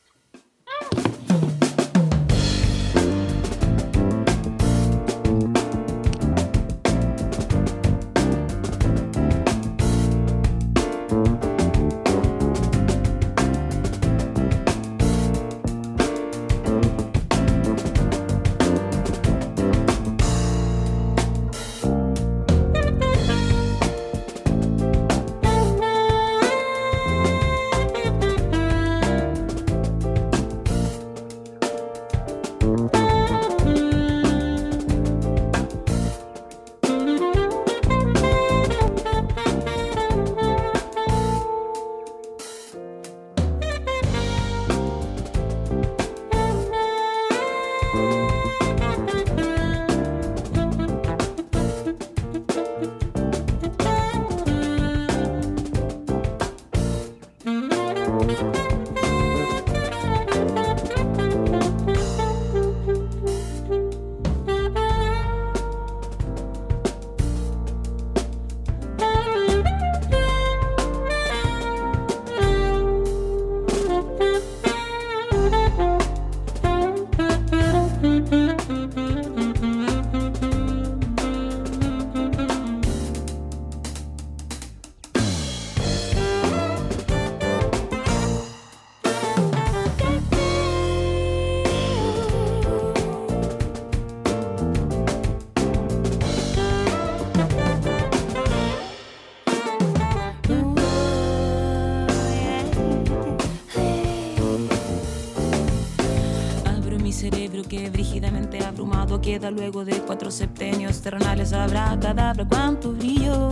queda 109.21 109.51
luego 109.51 109.85
de 109.85 109.99
cuatro 110.01 110.31
septenios 110.31 111.01
terrenales. 111.01 111.53
Habrá 111.53 111.97
cadabra, 111.99 112.45
cuánto 112.47 112.91
brillo. 112.91 113.49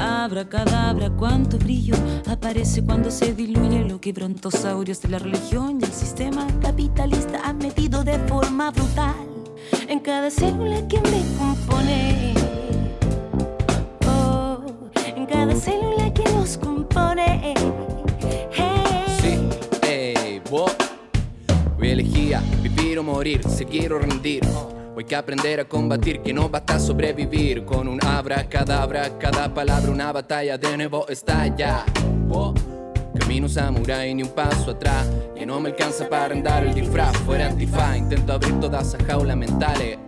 Abra 0.00 0.48
cadabra, 0.48 1.10
cuánto 1.10 1.58
brillo 1.58 1.94
aparece 2.28 2.84
cuando 2.84 3.10
se 3.10 3.34
diluye 3.34 3.84
lo 3.84 4.00
que 4.00 4.12
brontosaurios 4.12 5.00
de 5.00 5.08
la 5.08 5.18
religión 5.18 5.78
y 5.80 5.84
el 5.84 5.92
sistema 5.92 6.46
capitalista 6.60 7.40
han 7.44 7.58
metido 7.58 8.04
de 8.04 8.18
forma 8.28 8.70
brutal 8.70 9.14
en 9.88 10.00
cada 10.00 10.30
célula 10.30 10.86
que 10.88 11.00
me 11.00 11.22
compone. 11.38 12.34
Oh, 14.06 14.58
en 15.16 15.26
cada 15.26 15.54
célula 15.54 16.12
que 16.12 16.24
nos 16.32 16.58
compone. 16.58 17.54
Vivir 22.94 22.98
o 22.98 23.02
morir, 23.02 23.40
si 23.48 23.64
quiero 23.64 23.98
rendir. 23.98 24.44
Hoy 24.94 25.02
hay 25.02 25.04
que 25.04 25.16
aprender 25.16 25.58
a 25.58 25.64
combatir, 25.64 26.20
que 26.22 26.32
no 26.32 26.48
basta 26.48 26.78
sobrevivir. 26.78 27.64
Con 27.64 27.88
un 27.88 27.98
abracadabra, 28.04 29.18
cada 29.18 29.52
palabra 29.52 29.90
una 29.90 30.12
batalla 30.12 30.56
de 30.56 30.76
nuevo 30.76 31.08
estalla. 31.08 31.84
Vos. 32.28 32.54
Camino 33.18 33.48
samurai 33.48 34.14
ni 34.14 34.22
un 34.22 34.28
paso 34.28 34.72
atrás. 34.72 35.08
Que 35.34 35.44
no 35.44 35.58
me 35.60 35.70
alcanza 35.70 36.08
para 36.08 36.26
arrendar 36.26 36.64
el 36.64 36.74
disfraz. 36.74 37.16
Fuera 37.18 37.48
antifaz, 37.48 37.96
intento 37.96 38.32
abrir 38.32 38.60
todas 38.60 38.86
esas 38.86 39.02
jaulas 39.04 39.36
mentales. 39.36 39.98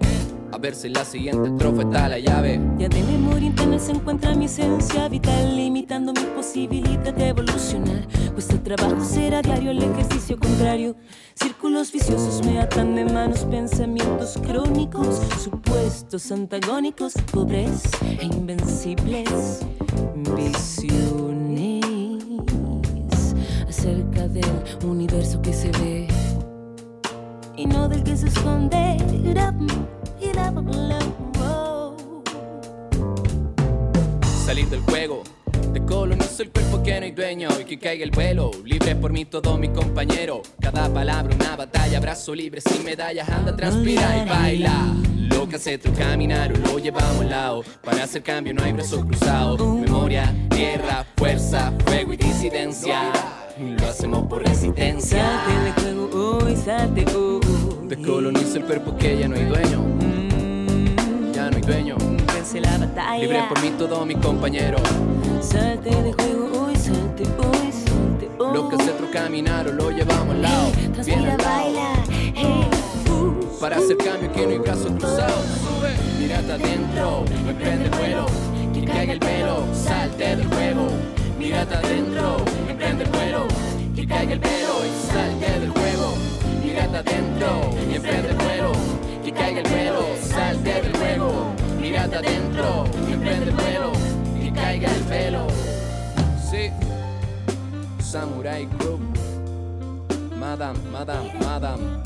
A 0.52 0.58
ver 0.58 0.74
si 0.74 0.88
la 0.88 1.04
siguiente 1.04 1.48
estrofa 1.48 1.82
está 1.82 2.08
la 2.08 2.18
llave. 2.18 2.60
Ya 2.78 2.88
de 2.88 3.02
memoria 3.02 3.46
interna 3.46 3.78
se 3.78 3.92
encuentra 3.92 4.34
mi 4.34 4.46
esencia 4.46 5.08
vital, 5.08 5.56
limitando 5.56 6.12
mi 6.12 6.24
posibilidad 6.34 7.12
de 7.12 7.28
evolucionar. 7.28 8.06
El 8.36 8.62
trabajo 8.62 9.02
será 9.04 9.42
diario, 9.42 9.70
el 9.70 9.82
ejercicio 9.82 10.38
contrario. 10.38 10.96
Círculos 11.34 11.92
viciosos 11.92 12.44
me 12.44 12.58
atan 12.60 12.94
de 12.94 13.04
manos, 13.04 13.44
pensamientos 13.44 14.38
crónicos, 14.44 15.20
supuestos 15.42 16.30
antagónicos, 16.32 17.14
pobres 17.32 17.82
e 18.02 18.24
invencibles. 18.24 19.60
Visiones 20.36 21.84
acerca 23.68 24.28
del 24.28 24.44
universo 24.84 25.40
que 25.42 25.52
se 25.52 25.70
ve 25.72 26.08
y 27.56 27.66
no 27.66 27.88
del 27.88 28.02
que 28.02 28.16
se 28.16 28.28
esconde. 28.28 28.96
Salir 34.44 34.68
del 34.68 34.80
juego, 34.82 35.24
de 35.72 35.84
colonizo 35.84 36.42
el 36.44 36.50
cuerpo 36.50 36.82
que 36.82 37.00
no 37.00 37.06
hay 37.06 37.10
dueño 37.10 37.48
y 37.60 37.64
que 37.64 37.78
caiga 37.78 38.04
el 38.04 38.12
vuelo. 38.12 38.52
Libre 38.64 38.94
por 38.94 39.12
mí 39.12 39.24
todo 39.24 39.58
mi 39.58 39.68
compañero. 39.70 40.42
Cada 40.60 40.88
palabra 40.88 41.34
una 41.34 41.56
batalla, 41.56 41.98
brazo 41.98 42.34
libre 42.34 42.60
sin 42.60 42.84
medallas, 42.84 43.28
anda, 43.28 43.56
transpira 43.56 44.22
y 44.22 44.28
baila. 44.28 44.94
Lo 45.16 45.48
que 45.48 45.56
hace 45.56 45.78
tu 45.78 45.92
caminar 45.94 46.52
o 46.52 46.56
lo 46.58 46.78
llevamos 46.78 47.20
al 47.22 47.30
lado. 47.30 47.64
Para 47.82 48.04
hacer 48.04 48.22
cambio 48.22 48.54
no 48.54 48.62
hay 48.62 48.72
brazos 48.72 49.04
cruzados. 49.04 49.60
Memoria, 49.60 50.32
tierra, 50.50 51.04
fuerza, 51.16 51.72
fuego 51.84 52.12
y 52.12 52.16
disidencia. 52.16 53.12
Lo 53.58 53.86
hacemos 53.88 54.26
por 54.28 54.46
resistencia. 54.46 55.24
Salte 55.24 55.64
de 55.64 55.72
juego 55.72 56.38
hoy, 56.38 56.56
salte 56.56 57.04
hoy. 57.16 57.40
Descoloniza 57.88 58.58
el 58.58 58.64
cuerpo 58.64 58.96
que 58.96 59.18
ya 59.18 59.28
no 59.28 59.34
hay 59.34 59.44
dueño. 59.44 60.15
Ya 61.46 61.50
no 61.52 61.58
hay 61.58 61.62
dueño. 61.62 61.96
Vence 62.34 62.60
la 62.60 62.76
batalla. 62.76 63.18
Libre 63.22 63.44
por 63.48 63.62
mí 63.62 63.70
todo 63.78 64.04
mi 64.04 64.16
compañero. 64.16 64.78
Salte 65.40 65.90
de 65.90 66.12
juego 66.12 66.66
hoy, 66.66 66.74
salte 66.74 67.22
hoy, 67.22 67.70
salte. 67.70 68.28
Lo 68.36 68.68
que 68.68 68.74
hace 68.74 68.90
otro 68.90 69.08
caminar 69.12 69.68
o 69.68 69.72
lo 69.72 69.92
llevamos 69.92 70.34
al 70.34 70.42
lado. 70.42 70.72
Bien 70.72 70.92
Transpira, 70.92 71.34
al 71.34 71.38
lado. 71.38 71.44
baila. 71.44 72.04
Hey, 72.34 72.66
uh. 73.12 73.60
Para 73.60 73.76
hacer 73.76 73.96
cambio 73.96 74.32
que 74.32 74.44
no 74.44 74.50
hay 74.50 74.58
brazos 74.58 74.90
cruzados. 74.98 75.44
Sube, 75.62 75.94
mírate 76.18 76.52
adentro, 76.52 77.24
emprende 77.48 77.84
el 77.84 77.90
vuelo. 77.90 78.26
Que 78.74 78.84
caiga 78.84 79.12
el 79.12 79.20
pelo, 79.20 79.64
salte 79.72 80.24
del 80.24 80.46
juego. 80.48 80.88
Mírate 81.38 81.74
adentro, 81.76 82.36
emprende 82.68 83.04
el 83.04 83.10
vuelo. 83.10 83.46
Que 83.94 84.04
caiga 84.04 84.32
el 84.32 84.40
pelo 84.40 84.74
y 84.84 85.12
salte 85.12 85.60
del 85.60 85.70
juego. 85.70 85.95
Samurai 98.16 98.64
Group. 98.64 99.02
Madame, 100.40 100.80
madame, 100.90 101.38
madame. 101.38 102.05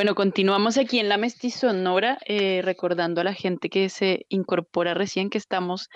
Bueno, 0.00 0.14
continuamos 0.14 0.78
aquí 0.78 0.98
en 0.98 1.10
la 1.10 1.18
Mestizonora, 1.18 2.18
eh, 2.24 2.62
recordando 2.64 3.20
a 3.20 3.24
la 3.24 3.34
gente 3.34 3.68
que 3.68 3.90
se 3.90 4.24
incorpora 4.30 4.94
recién 4.94 5.28
que 5.28 5.36
estamos 5.36 5.90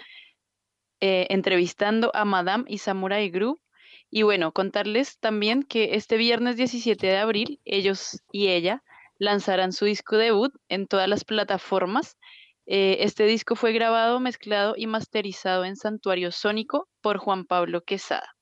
eh, 1.00 1.26
entrevistando 1.30 2.10
a 2.12 2.26
Madame 2.26 2.64
y 2.68 2.76
Samurai 2.76 3.30
Group. 3.30 3.62
Y 4.10 4.20
bueno, 4.20 4.52
contarles 4.52 5.18
también 5.20 5.62
que 5.62 5.94
este 5.94 6.18
viernes 6.18 6.58
17 6.58 7.06
de 7.06 7.16
abril, 7.16 7.60
ellos 7.64 8.22
y 8.30 8.48
ella 8.48 8.82
lanzarán 9.16 9.72
su 9.72 9.86
disco 9.86 10.18
debut 10.18 10.52
en 10.68 10.86
todas 10.86 11.08
las 11.08 11.24
plataformas. 11.24 12.18
Eh, 12.66 12.98
este 13.00 13.24
disco 13.24 13.56
fue 13.56 13.72
grabado, 13.72 14.20
mezclado 14.20 14.74
y 14.76 14.86
masterizado 14.86 15.64
en 15.64 15.76
Santuario 15.76 16.30
Sónico 16.30 16.90
por 17.00 17.16
Juan 17.16 17.46
Pablo 17.46 17.80
Quesada. 17.80 18.36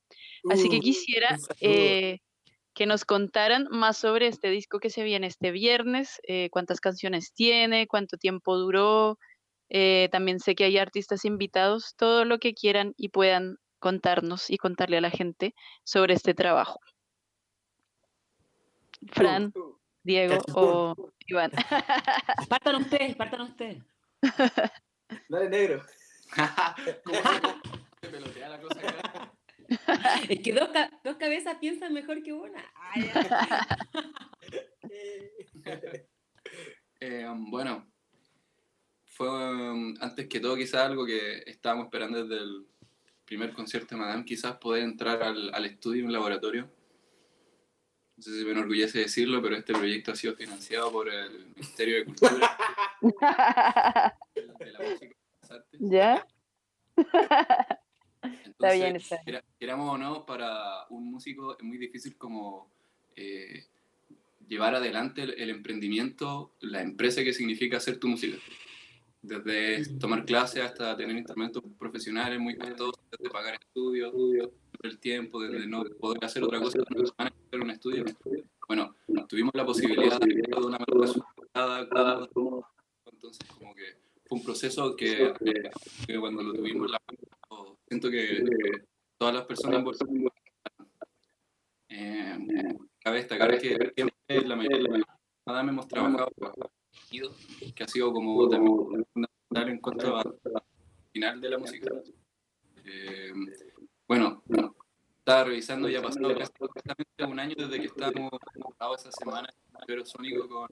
Así 0.51 0.67
que 0.67 0.79
Uh, 0.79 0.81
quisiera 0.81 1.37
eh, 1.61 2.19
que 2.73 2.85
nos 2.85 3.05
contaran 3.05 3.67
más 3.69 3.97
sobre 3.97 4.27
este 4.27 4.49
disco 4.49 4.79
que 4.79 4.89
se 4.89 5.03
viene 5.03 5.27
este 5.27 5.51
viernes, 5.51 6.19
eh, 6.27 6.49
cuántas 6.51 6.79
canciones 6.79 7.33
tiene, 7.33 7.87
cuánto 7.87 8.17
tiempo 8.17 8.57
duró. 8.57 9.17
eh, 9.69 10.09
también 10.11 10.39
sé 10.39 10.55
que 10.55 10.65
hay 10.65 10.77
artistas 10.77 11.25
invitados, 11.25 11.95
todo 11.97 12.25
lo 12.25 12.37
que 12.37 12.53
quieran 12.53 12.93
y 12.97 13.09
puedan 13.09 13.57
contarnos 13.79 14.49
y 14.49 14.57
contarle 14.57 14.97
a 14.97 15.01
la 15.01 15.09
gente 15.09 15.55
sobre 15.83 16.13
este 16.13 16.33
trabajo. 16.33 16.79
Fran, 19.11 19.51
Diego 20.03 20.37
o 20.53 20.95
Iván. 21.27 21.51
Partan 22.49 22.75
ustedes, 22.75 23.15
partan 23.15 23.41
ustedes. 23.41 23.83
Dale, 25.29 25.49
negro. 25.49 25.83
¿Cómo 27.03 27.17
se 28.01 28.09
pelotea 28.09 28.49
la 28.49 28.61
cosa 28.61 28.79
acá? 28.79 29.02
Es 30.29 30.39
que 30.39 30.53
dos, 30.53 30.69
dos 31.03 31.17
cabezas 31.17 31.57
piensan 31.59 31.93
mejor 31.93 32.23
que 32.23 32.33
una. 32.33 32.63
Ay. 32.75 33.11
Eh, 37.05 37.27
bueno, 37.49 37.85
fue 39.07 39.27
um, 39.27 39.93
antes 39.99 40.25
que 40.29 40.39
todo 40.39 40.55
quizás 40.55 40.85
algo 40.85 41.05
que 41.05 41.43
estábamos 41.45 41.87
esperando 41.87 42.25
desde 42.25 42.41
el 42.41 42.65
primer 43.25 43.51
concierto 43.51 43.95
de 43.95 44.01
Madame, 44.01 44.23
quizás 44.23 44.55
poder 44.57 44.83
entrar 44.83 45.21
al, 45.21 45.53
al 45.53 45.65
estudio, 45.65 46.05
un 46.05 46.13
laboratorio. 46.13 46.71
no 48.15 48.23
sé 48.23 48.37
si 48.37 48.45
me 48.45 48.51
enorgullece 48.51 48.99
decirlo, 48.99 49.41
pero 49.41 49.57
este 49.57 49.73
proyecto 49.73 50.13
ha 50.13 50.15
sido 50.15 50.33
financiado 50.35 50.93
por 50.93 51.09
el 51.09 51.47
Ministerio 51.55 51.97
de 51.97 52.05
Cultura 52.05 52.57
de 54.59 54.71
la 54.71 54.79
Música 54.79 55.05
y 55.05 55.41
las 55.41 55.51
Artes. 55.51 55.79
¿Ya? 55.81 56.25
Está 58.63 58.75
Entonces, 58.75 58.79
bien, 58.79 58.95
está 58.95 59.21
bien. 59.25 59.41
queramos 59.59 59.93
o 59.93 59.97
no, 59.97 60.25
para 60.25 60.85
un 60.89 61.11
músico 61.11 61.57
es 61.57 61.63
muy 61.63 61.77
difícil 61.77 62.15
como 62.15 62.69
eh, 63.15 63.65
llevar 64.47 64.73
adelante 64.75 65.23
el, 65.23 65.31
el 65.31 65.49
emprendimiento, 65.49 66.53
la 66.61 66.81
empresa 66.81 67.23
que 67.25 67.33
significa 67.33 67.77
hacer 67.77 67.99
tu 67.99 68.07
música. 68.07 68.37
Desde 69.21 69.85
tomar 69.99 70.23
clases 70.23 70.63
hasta 70.63 70.95
tener 70.95 71.17
instrumentos 71.17 71.61
profesionales 71.77 72.39
muy 72.39 72.55
costosos, 72.55 72.99
desde 73.11 73.29
pagar 73.29 73.55
estudios, 73.55 74.13
el 74.81 74.99
tiempo, 74.99 75.41
desde 75.41 75.67
no 75.67 75.83
poder 75.99 76.23
hacer 76.23 76.43
otra 76.43 76.59
cosa 76.59 76.79
que 76.79 76.97
una 76.97 77.07
semana 77.07 77.31
que 77.31 77.47
hacer 77.47 77.61
un 77.61 77.69
estudio. 77.69 78.05
Bueno, 78.67 78.95
tuvimos 79.27 79.51
la 79.55 79.65
posibilidad 79.65 80.19
de 80.19 80.45
una 80.57 80.77
manera 80.79 82.27
entonces 83.11 83.49
como 83.57 83.75
que 83.75 83.95
fue 84.25 84.37
un 84.37 84.43
proceso 84.45 84.95
que, 84.95 85.33
que 86.07 86.19
cuando 86.19 86.43
lo 86.43 86.53
tuvimos 86.53 86.89
la 86.89 86.99
siento 87.93 88.09
que 88.09 88.43
todas 89.17 89.35
las 89.35 89.45
personas 89.45 89.79
involucradas 89.79 90.33
eh, 91.89 92.75
cabe 92.99 93.17
destacar 93.17 93.57
que 93.59 93.77
siempre 93.95 94.47
la 94.47 94.55
mayoría 94.55 95.05
hemos 95.45 95.87
trabajado 95.87 96.31
que 97.75 97.83
ha 97.83 97.87
sido 97.87 98.11
como 98.11 98.49
también 98.49 99.05
fundamental 99.13 99.69
en 99.69 99.79
cuanto 99.79 100.17
al 100.17 100.39
final 101.11 101.41
de 101.41 101.49
la 101.49 101.57
música. 101.57 101.91
Eh, 102.85 103.33
bueno, 104.07 104.43
estaba 105.19 105.43
revisando, 105.43 105.87
ya 105.89 106.01
pasado 106.01 106.35
casi 106.35 107.31
un 107.31 107.39
año 107.39 107.55
desde 107.57 107.79
que 107.79 107.85
estábamos 107.87 108.31
grabados 108.77 109.01
esa 109.01 109.11
semana 109.11 109.49
el 109.87 110.05
Sónico 110.05 110.47
con. 110.47 110.67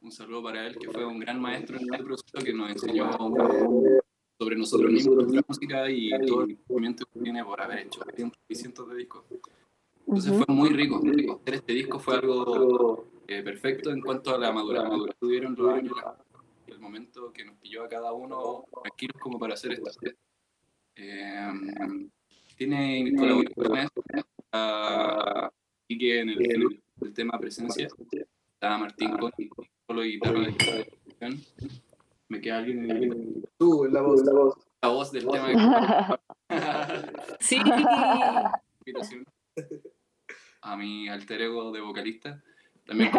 Un 0.00 0.12
saludo 0.12 0.42
para 0.42 0.66
él, 0.66 0.76
que 0.78 0.90
fue 0.90 1.04
un 1.06 1.18
gran 1.18 1.40
maestro 1.40 1.78
en 1.78 1.84
este 1.84 2.04
proceso 2.04 2.44
que 2.44 2.52
nos 2.52 2.70
enseñó 2.70 3.10
sobre 4.44 4.56
nosotros 4.56 4.92
mismos, 4.92 5.16
nuestra 5.16 5.42
música 5.48 5.90
y 5.90 6.10
todo 6.26 6.42
el 6.42 6.58
movimiento 6.68 7.06
que 7.06 7.20
tiene 7.20 7.42
por 7.44 7.60
haber 7.60 7.78
hecho 7.86 8.00
cientos 8.14 8.38
y 8.48 8.54
cientos 8.54 8.90
de 8.90 8.96
discos. 8.96 9.24
Entonces 10.06 10.32
Ujú. 10.32 10.44
fue 10.44 10.54
muy 10.54 10.68
rico. 10.70 11.00
Hacer 11.40 11.54
este 11.54 11.72
disco 11.72 11.98
fue 11.98 12.16
algo 12.16 13.06
eh, 13.26 13.42
perfecto 13.42 13.90
en 13.90 14.02
cuanto 14.02 14.34
a 14.34 14.38
la 14.38 14.52
madurez 14.52 14.82
que 14.82 15.14
tuvieron 15.18 15.54
los 15.56 15.72
años, 15.72 15.94
la- 15.96 16.16
el 16.66 16.78
momento 16.78 17.32
que 17.32 17.44
nos 17.44 17.56
pilló 17.56 17.84
a 17.84 17.88
cada 17.88 18.12
uno 18.12 18.64
tranquilos 18.82 19.16
como 19.20 19.38
para 19.38 19.54
hacer 19.54 19.72
esto. 19.72 19.90
Eh, 20.96 21.48
tiene 22.58 23.12
colaboraciones 23.16 23.88
a 24.52 25.50
Quique 25.88 26.20
en 26.20 26.28
el, 26.30 26.50
en 26.54 26.82
el 27.00 27.14
tema 27.14 27.38
presencia, 27.38 27.88
está 28.52 28.76
Martín 28.78 29.10
con 29.16 29.30
solo 29.86 30.02
guitarra 30.02 30.40
de. 30.40 31.36
Me 32.28 32.40
queda 32.40 32.58
alguien 32.58 32.90
en 32.90 33.02
el- 33.04 33.43
Tú, 33.58 33.86
la 33.90 34.02
voz. 34.02 34.22
la 34.82 34.88
voz 34.88 35.12
del 35.12 35.26
tema 35.26 35.48
de 35.48 36.18
Sí. 37.40 37.58
a 40.62 40.76
mi 40.76 41.08
alter 41.08 41.42
ego 41.42 41.72
de 41.72 41.80
vocalista. 41.80 42.42
También 42.84 43.10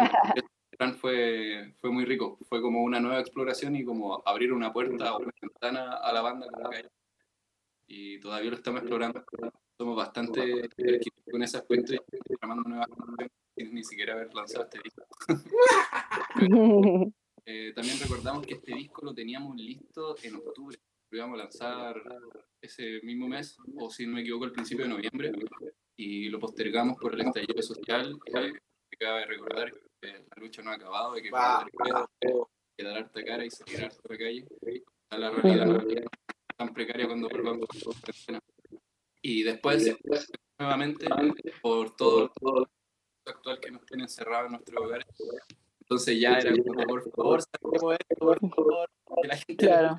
fue, 1.00 1.74
fue 1.80 1.90
muy 1.90 2.04
rico. 2.04 2.38
Fue 2.48 2.60
como 2.60 2.82
una 2.82 3.00
nueva 3.00 3.20
exploración 3.20 3.76
y 3.76 3.84
como 3.84 4.22
abrir 4.26 4.52
una 4.52 4.72
puerta 4.72 5.14
o 5.14 5.18
una 5.18 5.32
ventana 5.40 5.94
a 5.94 6.12
la 6.12 6.22
banda 6.22 6.46
como 6.52 6.70
que 6.70 6.76
hay. 6.76 6.84
Y 7.88 8.20
todavía 8.20 8.50
lo 8.50 8.56
estamos 8.56 8.80
explorando. 8.80 9.24
Somos 9.78 9.96
bastante 9.96 10.68
con 11.30 11.42
ese 11.42 11.58
aspecto 11.58 11.94
y 11.94 11.98
programando 12.28 12.68
nuevas 12.68 12.88
canciones 12.88 13.30
sin 13.54 13.74
ni 13.74 13.84
siquiera 13.84 14.14
haber 14.14 14.34
lanzado 14.34 14.64
este 14.64 14.80
disco. 14.82 15.04
Eh, 17.48 17.72
también 17.72 17.96
recordamos 18.00 18.44
que 18.44 18.54
este 18.54 18.74
disco 18.74 19.04
lo 19.04 19.14
teníamos 19.14 19.56
listo 19.56 20.16
en 20.22 20.34
octubre. 20.34 20.76
Lo 21.10 21.18
íbamos 21.18 21.38
a 21.38 21.44
lanzar 21.44 22.02
ese 22.60 23.00
mismo 23.04 23.28
mes, 23.28 23.56
o 23.76 23.88
si 23.88 24.04
no 24.04 24.14
me 24.14 24.22
equivoco, 24.22 24.46
al 24.46 24.52
principio 24.52 24.84
de 24.84 24.90
noviembre, 24.90 25.32
y 25.96 26.28
lo 26.28 26.40
postergamos 26.40 26.98
por 26.98 27.14
el 27.14 27.20
estallido 27.20 27.62
social. 27.62 28.18
Eh, 28.26 28.52
me 28.52 28.98
cabe 28.98 29.26
recordar 29.26 29.72
que 30.00 30.08
la 30.08 30.36
lucha 30.42 30.62
no 30.62 30.72
ha 30.72 30.74
acabado, 30.74 31.16
y 31.16 31.22
que 31.22 31.30
Va. 31.30 31.64
que 32.76 32.84
dar 32.84 32.96
harta 32.98 33.24
cara 33.24 33.44
y 33.44 33.50
salir 33.50 33.84
harta 33.84 34.00
a 34.04 34.12
la 34.12 34.18
calle. 34.18 34.46
A 35.10 35.18
la 35.18 35.30
realidad 35.30 35.66
no 35.66 35.88
es 35.88 36.04
tan 36.56 36.74
precaria 36.74 37.06
cuando 37.06 37.28
volvamos 37.28 37.68
a. 37.70 38.40
Y 39.22 39.44
después, 39.44 39.96
nuevamente, 40.58 41.06
por 41.62 41.94
todo 41.94 42.32
todo 42.40 42.60
lo 42.60 43.32
actual 43.32 43.60
que 43.60 43.70
nos 43.70 43.86
tiene 43.86 44.02
encerrados 44.02 44.46
en 44.46 44.52
nuestros 44.52 44.84
hogares. 44.84 45.06
Entonces 45.88 46.20
ya 46.20 46.38
era 46.38 46.52
como, 46.52 46.82
por 46.84 47.10
favor, 47.12 47.42
saquemos 47.42 47.94
esto, 47.94 48.24
por 48.24 48.40
favor, 48.40 48.90
que 49.22 49.28
la 49.28 49.36
gente 49.36 49.56
Claro. 49.56 49.96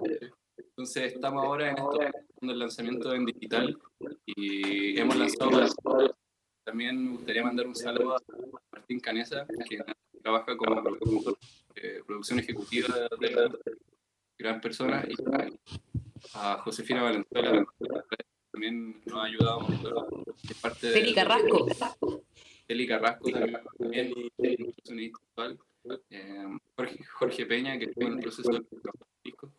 Entonces 0.57 1.13
estamos 1.13 1.45
ahora 1.45 1.71
en 1.71 1.77
esto, 1.77 1.99
en 2.41 2.49
el 2.49 2.59
lanzamiento 2.59 3.13
en 3.13 3.25
digital 3.25 3.77
y 4.25 4.99
hemos 4.99 5.15
lanzado 5.15 5.61
también 6.67 7.01
me 7.01 7.11
gustaría 7.11 7.43
mandar 7.43 7.65
un 7.65 7.75
saludo 7.75 8.17
a 8.17 8.21
Martín 8.73 8.99
Canesa, 8.99 9.47
que 9.69 9.79
trabaja 10.21 10.57
como 10.57 10.83
eh, 11.75 12.01
producción 12.05 12.39
ejecutiva 12.39 13.07
de 13.17 13.31
la 13.31 13.49
gran 14.37 14.59
persona, 14.59 15.07
y 15.07 15.15
a 16.33 16.57
Josefina 16.57 17.03
Valenzuela, 17.03 17.65
que 17.79 18.17
también 18.51 19.01
nos 19.05 19.17
ha 19.17 19.23
ayudado 19.23 19.61
mucho, 19.61 20.25
es 20.43 20.57
parte 20.59 20.87
de... 20.87 20.93
Feli 20.93 21.13
Carrasco. 21.13 21.65
Eli 22.67 22.85
Carrasco 22.85 23.29
también, 23.31 24.13
y 24.37 24.73
sonidista 24.83 25.19
actual. 25.29 25.57
Eh, 26.09 26.57
Jorge, 26.75 27.03
Jorge 27.05 27.45
Peña, 27.45 27.77
que 27.77 27.85
estuvo 27.85 28.07
en 28.07 28.13
el 28.13 28.19
proceso 28.19 28.51
de 28.51 28.65
disco. 29.23 29.51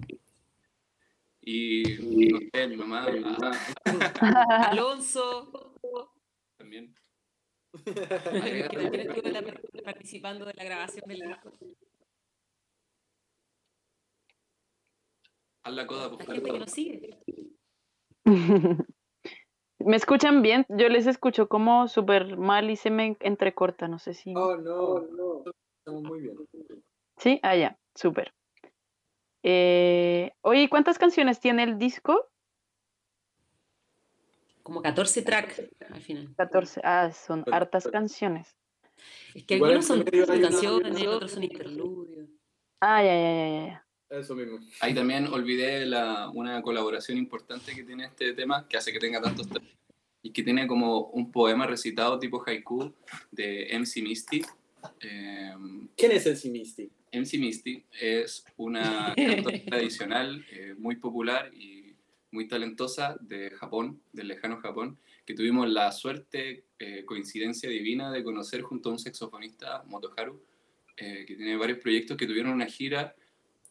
Y, 1.40 1.82
no 2.30 2.38
sé, 2.52 2.68
mi 2.68 2.76
mamá 2.76 3.06
ah, 3.24 3.80
Alonso, 4.70 5.74
también. 6.58 6.94
que 7.84 8.68
también 8.70 9.08
estuvo 9.08 9.28
la- 9.30 9.60
participando 9.84 10.44
de 10.44 10.54
la 10.54 10.64
grabación 10.64 11.04
del 11.06 11.20
disco. 11.20 11.52
Haz 15.62 15.74
la 15.74 15.86
coda, 15.86 16.10
por 16.10 16.18
La 16.20 16.24
favor. 16.24 16.34
gente 16.34 16.52
que 16.52 16.58
nos 16.58 16.70
sigue. 16.70 17.18
¿Me 19.80 19.96
escuchan 19.96 20.42
bien? 20.42 20.66
Yo 20.68 20.88
les 20.88 21.06
escucho 21.06 21.48
como 21.48 21.88
súper 21.88 22.36
mal 22.36 22.68
y 22.68 22.76
se 22.76 22.90
me 22.90 23.16
entrecorta, 23.20 23.86
no 23.86 23.98
sé 23.98 24.12
si... 24.12 24.34
Oh, 24.36 24.56
no, 24.56 25.00
no. 25.00 25.44
Estamos 25.88 26.02
muy 26.04 26.20
bien. 26.20 26.36
¿Sí? 27.16 27.40
Ah, 27.42 27.56
ya, 27.56 27.78
súper. 27.94 28.34
Eh, 29.42 30.30
oye, 30.42 30.68
¿cuántas 30.68 30.98
canciones 30.98 31.40
tiene 31.40 31.62
el 31.62 31.78
disco? 31.78 32.28
Como 34.62 34.82
14 34.82 35.22
tracks 35.22 35.62
al 35.90 36.02
final. 36.02 36.34
14. 36.36 36.82
Ah, 36.84 37.10
son 37.10 37.42
Pero- 37.42 37.56
hartas 37.56 37.84
pero- 37.84 37.92
canciones. 37.92 38.54
Es 39.34 39.44
que 39.44 39.54
algunos 39.54 39.86
son 39.86 40.02
canciones, 40.02 41.06
otros 41.06 41.30
son 41.32 41.44
interludios. 41.44 42.28
Ah, 42.80 43.02
ya, 43.02 43.14
ya, 43.14 43.48
ya, 43.48 43.66
ya. 44.10 44.18
Eso 44.18 44.34
mismo. 44.34 44.58
Ahí 44.80 44.94
también 44.94 45.26
olvidé 45.28 45.86
la, 45.86 46.28
una 46.28 46.60
colaboración 46.60 47.16
importante 47.16 47.74
que 47.74 47.84
tiene 47.84 48.04
este 48.06 48.34
tema, 48.34 48.68
que 48.68 48.76
hace 48.76 48.92
que 48.92 48.98
tenga 48.98 49.22
tantos 49.22 49.46
y 50.20 50.32
que 50.32 50.42
tiene 50.42 50.66
como 50.66 51.06
un 51.06 51.32
poema 51.32 51.66
recitado 51.66 52.18
tipo 52.18 52.42
haiku 52.46 52.92
de 53.30 53.68
MC 53.72 54.02
Misty. 54.02 54.42
Eh, 55.00 55.52
¿Quién 55.96 56.12
es 56.12 56.26
el 56.26 56.36
Simisti? 56.36 56.90
MC 57.12 57.38
Misty 57.38 57.84
es 58.00 58.44
una 58.58 59.14
cantante 59.16 59.58
tradicional 59.68 60.44
eh, 60.50 60.74
muy 60.76 60.96
popular 60.96 61.50
y 61.54 61.94
muy 62.30 62.46
talentosa 62.46 63.16
de 63.20 63.50
Japón, 63.50 64.00
del 64.12 64.28
lejano 64.28 64.58
Japón, 64.58 64.98
que 65.24 65.32
tuvimos 65.34 65.68
la 65.70 65.90
suerte, 65.92 66.64
eh, 66.78 67.04
coincidencia 67.06 67.68
divina 67.70 68.12
de 68.12 68.22
conocer 68.22 68.60
junto 68.62 68.90
a 68.90 68.92
un 68.92 68.98
saxofonista, 68.98 69.82
Motoharu, 69.86 70.42
eh, 70.98 71.24
que 71.26 71.36
tiene 71.36 71.56
varios 71.56 71.78
proyectos 71.78 72.16
que 72.18 72.26
tuvieron 72.26 72.52
una 72.52 72.66
gira, 72.66 73.14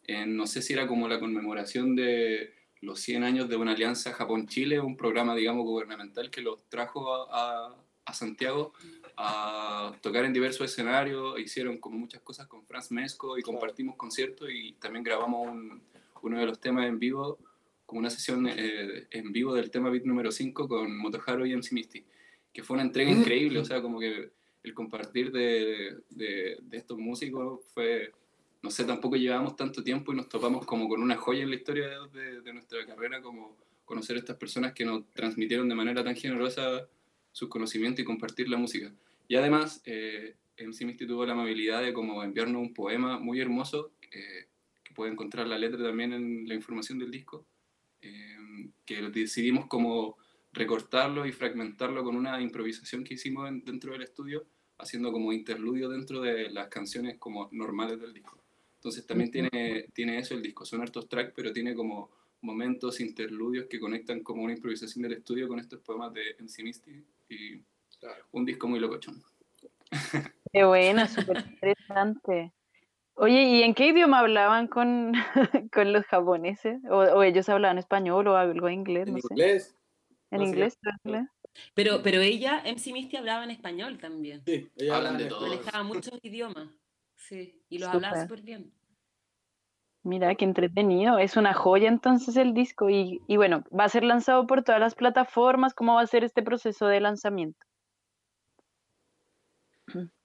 en, 0.08 0.36
no 0.36 0.46
sé 0.46 0.60
si 0.62 0.72
era 0.72 0.88
como 0.88 1.06
la 1.06 1.20
conmemoración 1.20 1.94
de 1.94 2.54
los 2.80 3.00
100 3.00 3.22
años 3.22 3.48
de 3.48 3.56
una 3.56 3.72
alianza 3.72 4.12
Japón-Chile, 4.12 4.80
un 4.80 4.96
programa, 4.96 5.36
digamos, 5.36 5.64
gubernamental 5.64 6.30
que 6.30 6.40
los 6.42 6.68
trajo 6.68 7.14
a, 7.14 7.66
a- 7.68 7.76
a 8.04 8.14
Santiago 8.14 8.72
a 9.20 9.92
tocar 10.00 10.24
en 10.24 10.32
diversos 10.32 10.70
escenarios, 10.70 11.38
hicieron 11.40 11.78
como 11.78 11.98
muchas 11.98 12.20
cosas 12.22 12.46
con 12.46 12.64
Franz 12.64 12.92
Mesco 12.92 13.36
y 13.36 13.42
compartimos 13.42 13.96
conciertos 13.96 14.48
y 14.52 14.74
también 14.74 15.02
grabamos 15.02 15.48
un- 15.48 15.82
uno 16.22 16.38
de 16.38 16.46
los 16.46 16.60
temas 16.60 16.86
en 16.86 16.98
vivo, 17.00 17.38
como 17.84 17.98
una 18.00 18.10
sesión 18.10 18.46
eh, 18.48 19.06
en 19.10 19.32
vivo 19.32 19.54
del 19.54 19.70
tema 19.70 19.90
beat 19.90 20.04
número 20.04 20.30
5 20.30 20.68
con 20.68 20.96
Motoharu 20.96 21.46
y 21.46 21.52
MC 21.52 21.72
Misty, 21.74 22.04
que 22.52 22.62
fue 22.62 22.74
una 22.74 22.82
entrega 22.84 23.10
increíble, 23.10 23.58
o 23.58 23.64
sea, 23.64 23.82
como 23.82 23.98
que 23.98 24.30
el 24.62 24.74
compartir 24.74 25.32
de, 25.32 25.96
de, 26.10 26.58
de 26.60 26.76
estos 26.76 26.98
músicos 26.98 27.60
fue, 27.74 28.12
no 28.62 28.70
sé, 28.70 28.84
tampoco 28.84 29.16
llevábamos 29.16 29.56
tanto 29.56 29.82
tiempo 29.82 30.12
y 30.12 30.16
nos 30.16 30.28
topamos 30.28 30.64
como 30.66 30.88
con 30.88 31.02
una 31.02 31.16
joya 31.16 31.42
en 31.42 31.50
la 31.50 31.56
historia 31.56 31.88
de, 32.12 32.40
de 32.42 32.52
nuestra 32.52 32.84
carrera, 32.86 33.20
como 33.20 33.56
conocer 33.84 34.16
a 34.16 34.18
estas 34.20 34.36
personas 34.36 34.74
que 34.74 34.84
nos 34.84 35.08
transmitieron 35.12 35.68
de 35.68 35.74
manera 35.74 36.04
tan 36.04 36.14
generosa 36.14 36.86
sus 37.32 37.48
conocimientos 37.48 38.00
y 38.00 38.04
compartir 38.04 38.48
la 38.48 38.56
música. 38.58 38.92
Y 39.28 39.36
además, 39.36 39.82
eh, 39.84 40.36
MC 40.56 41.06
tuvo 41.06 41.24
la 41.24 41.34
amabilidad 41.34 41.82
de 41.82 41.92
como 41.92 42.22
enviarnos 42.24 42.60
un 42.60 42.74
poema 42.74 43.18
muy 43.18 43.40
hermoso, 43.40 43.92
eh, 44.10 44.48
que 44.82 44.94
puede 44.94 45.12
encontrar 45.12 45.46
la 45.46 45.58
letra 45.58 45.82
también 45.82 46.12
en 46.12 46.48
la 46.48 46.54
información 46.54 46.98
del 46.98 47.10
disco, 47.10 47.46
eh, 48.00 48.36
que 48.84 49.02
decidimos 49.10 49.66
como 49.66 50.16
recortarlo 50.52 51.26
y 51.26 51.32
fragmentarlo 51.32 52.02
con 52.02 52.16
una 52.16 52.40
improvisación 52.40 53.04
que 53.04 53.14
hicimos 53.14 53.48
en- 53.48 53.64
dentro 53.64 53.92
del 53.92 54.02
estudio, 54.02 54.46
haciendo 54.78 55.12
como 55.12 55.32
interludio 55.32 55.88
dentro 55.88 56.20
de 56.20 56.50
las 56.50 56.68
canciones 56.68 57.18
como 57.18 57.48
normales 57.52 58.00
del 58.00 58.14
disco. 58.14 58.42
Entonces 58.76 59.06
también 59.06 59.30
tiene, 59.30 59.88
tiene 59.92 60.18
eso 60.18 60.34
el 60.34 60.42
disco, 60.42 60.64
son 60.64 60.80
hartos 60.80 61.08
tracks, 61.08 61.32
pero 61.34 61.52
tiene 61.52 61.74
como 61.74 62.10
momentos 62.40 63.00
interludios 63.00 63.66
que 63.66 63.80
conectan 63.80 64.22
como 64.22 64.42
una 64.44 64.52
improvisación 64.54 65.02
del 65.02 65.14
estudio 65.14 65.48
con 65.48 65.58
estos 65.58 65.80
poemas 65.80 66.12
de 66.14 66.36
MC 66.38 66.62
Misty 66.62 67.04
y 67.28 67.60
un 68.32 68.44
disco 68.44 68.68
muy 68.68 68.80
locochón. 68.80 69.22
Qué 70.52 70.64
buena, 70.64 71.06
súper 71.06 71.38
interesante. 71.38 72.52
Oye, 73.14 73.42
¿y 73.42 73.62
en 73.62 73.74
qué 73.74 73.88
idioma 73.88 74.20
hablaban 74.20 74.68
con, 74.68 75.12
con 75.72 75.92
los 75.92 76.06
japoneses? 76.06 76.80
¿O, 76.88 76.98
o 76.98 77.22
ellos 77.22 77.48
hablaban 77.48 77.78
español 77.78 78.28
o 78.28 78.36
algo 78.36 78.68
de 78.68 78.72
inglés? 78.72 79.08
En 79.08 79.14
No 79.14 79.20
sé. 79.20 79.28
inglés, 79.34 79.76
¿En 80.30 80.42
inglés? 80.42 80.78
Pero, 81.74 82.02
pero 82.02 82.20
ella, 82.20 82.62
MC 82.64 82.92
Misty, 82.92 83.16
hablaba 83.16 83.44
en 83.44 83.50
español 83.50 83.98
también. 83.98 84.42
sí, 84.46 84.70
ella 84.76 84.96
Hablan 84.96 85.14
habla 85.14 85.18
de 85.18 85.24
en 85.24 85.28
todo. 85.30 85.44
español. 85.46 85.64
Manejaba 85.64 85.84
muchos 85.84 86.18
idiomas. 86.22 86.68
Sí, 87.16 87.60
y 87.68 87.78
los 87.78 87.88
hablaba 87.88 88.14
Súper. 88.14 88.28
súper 88.28 88.42
bien. 88.44 88.72
Mira, 90.04 90.34
qué 90.36 90.44
entretenido. 90.44 91.18
Es 91.18 91.36
una 91.36 91.52
joya 91.52 91.88
entonces 91.88 92.36
el 92.36 92.54
disco. 92.54 92.88
Y, 92.88 93.20
y 93.26 93.36
bueno, 93.36 93.64
va 93.76 93.84
a 93.84 93.88
ser 93.88 94.04
lanzado 94.04 94.46
por 94.46 94.62
todas 94.62 94.80
las 94.80 94.94
plataformas. 94.94 95.74
¿Cómo 95.74 95.94
va 95.96 96.02
a 96.02 96.06
ser 96.06 96.22
este 96.24 96.42
proceso 96.42 96.86
de 96.86 97.00
lanzamiento? 97.00 97.58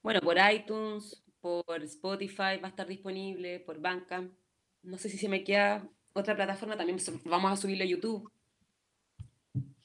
Bueno, 0.02 0.20
por 0.22 0.38
iTunes, 0.54 1.24
por 1.40 1.84
Spotify 1.84 2.58
va 2.62 2.68
a 2.68 2.70
estar 2.70 2.88
disponible, 2.88 3.60
por 3.60 3.80
Bandcamp. 3.80 4.34
No 4.82 4.98
sé 4.98 5.10
si 5.10 5.18
se 5.18 5.30
me 5.30 5.44
queda 5.44 5.88
otra 6.14 6.36
plataforma, 6.36 6.78
también 6.78 7.00
vamos 7.26 7.52
a 7.52 7.58
subirlo 7.58 7.84
a 7.84 7.88
YouTube. 7.88 8.32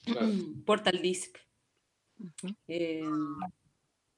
Claro. 0.05 0.27
Portal 0.65 1.01
Disc. 1.01 1.37
Eh, 2.67 3.03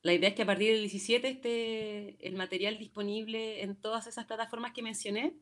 la 0.04 0.14
idea 0.14 0.30
es 0.30 0.36
que 0.36 0.42
a 0.42 0.48
partir 0.48 0.72
del 0.72 0.82
17 0.82 1.28
esté 1.28 2.28
el 2.28 2.36
material 2.36 2.80
disponible 2.80 3.62
en 3.62 3.80
todas 3.80 4.08
esas 4.08 4.26
plataformas 4.26 4.74
que 4.74 4.82
mencioné. 4.82 5.36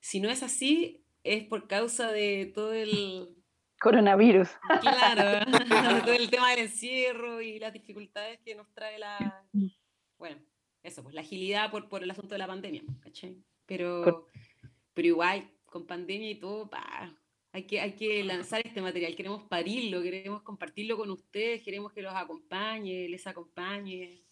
Si 0.00 0.20
no 0.20 0.30
es 0.30 0.42
así, 0.42 1.04
es 1.24 1.44
por 1.44 1.66
causa 1.66 2.12
de 2.12 2.52
todo 2.54 2.72
el, 2.72 3.34
Coronavirus. 3.80 4.48
Claro, 4.80 5.44
todo 6.04 6.14
el 6.14 6.30
tema 6.30 6.50
del 6.50 6.60
encierro 6.60 7.40
y 7.40 7.58
las 7.58 7.72
dificultades 7.72 8.40
que 8.40 8.54
nos 8.54 8.72
trae 8.72 8.98
la. 8.98 9.44
Bueno, 10.18 10.40
eso, 10.82 11.02
pues 11.02 11.14
la 11.14 11.22
agilidad 11.22 11.70
por, 11.70 11.88
por 11.88 12.02
el 12.02 12.10
asunto 12.10 12.34
de 12.34 12.38
la 12.38 12.46
pandemia, 12.46 12.82
¿cachai? 13.00 13.42
Pero, 13.66 14.28
pero 14.92 15.08
igual, 15.08 15.50
con 15.64 15.86
pandemia 15.86 16.30
y 16.30 16.34
todo, 16.36 16.70
hay, 17.52 17.66
que, 17.66 17.80
hay 17.80 17.92
que 17.92 18.22
lanzar 18.22 18.62
este 18.64 18.80
material. 18.80 19.16
Queremos 19.16 19.42
parirlo, 19.44 20.02
queremos 20.02 20.42
compartirlo 20.42 20.96
con 20.96 21.10
ustedes, 21.10 21.62
queremos 21.62 21.92
que 21.92 22.02
los 22.02 22.14
acompañe, 22.14 23.08
les 23.08 23.26
acompañe. 23.26 24.24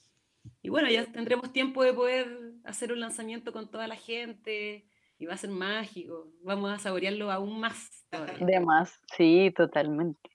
Y 0.60 0.68
bueno, 0.68 0.90
ya 0.90 1.06
tendremos 1.06 1.52
tiempo 1.52 1.82
de 1.82 1.92
poder 1.92 2.54
hacer 2.64 2.92
un 2.92 3.00
lanzamiento 3.00 3.52
con 3.52 3.70
toda 3.70 3.86
la 3.86 3.96
gente 3.96 4.86
y 5.18 5.26
va 5.26 5.34
a 5.34 5.38
ser 5.38 5.50
mágico. 5.50 6.32
Vamos 6.42 6.70
a 6.70 6.78
saborearlo 6.78 7.30
aún 7.30 7.60
más. 7.60 8.01
De 8.40 8.60
más, 8.60 9.00
sí, 9.16 9.52
totalmente. 9.56 10.30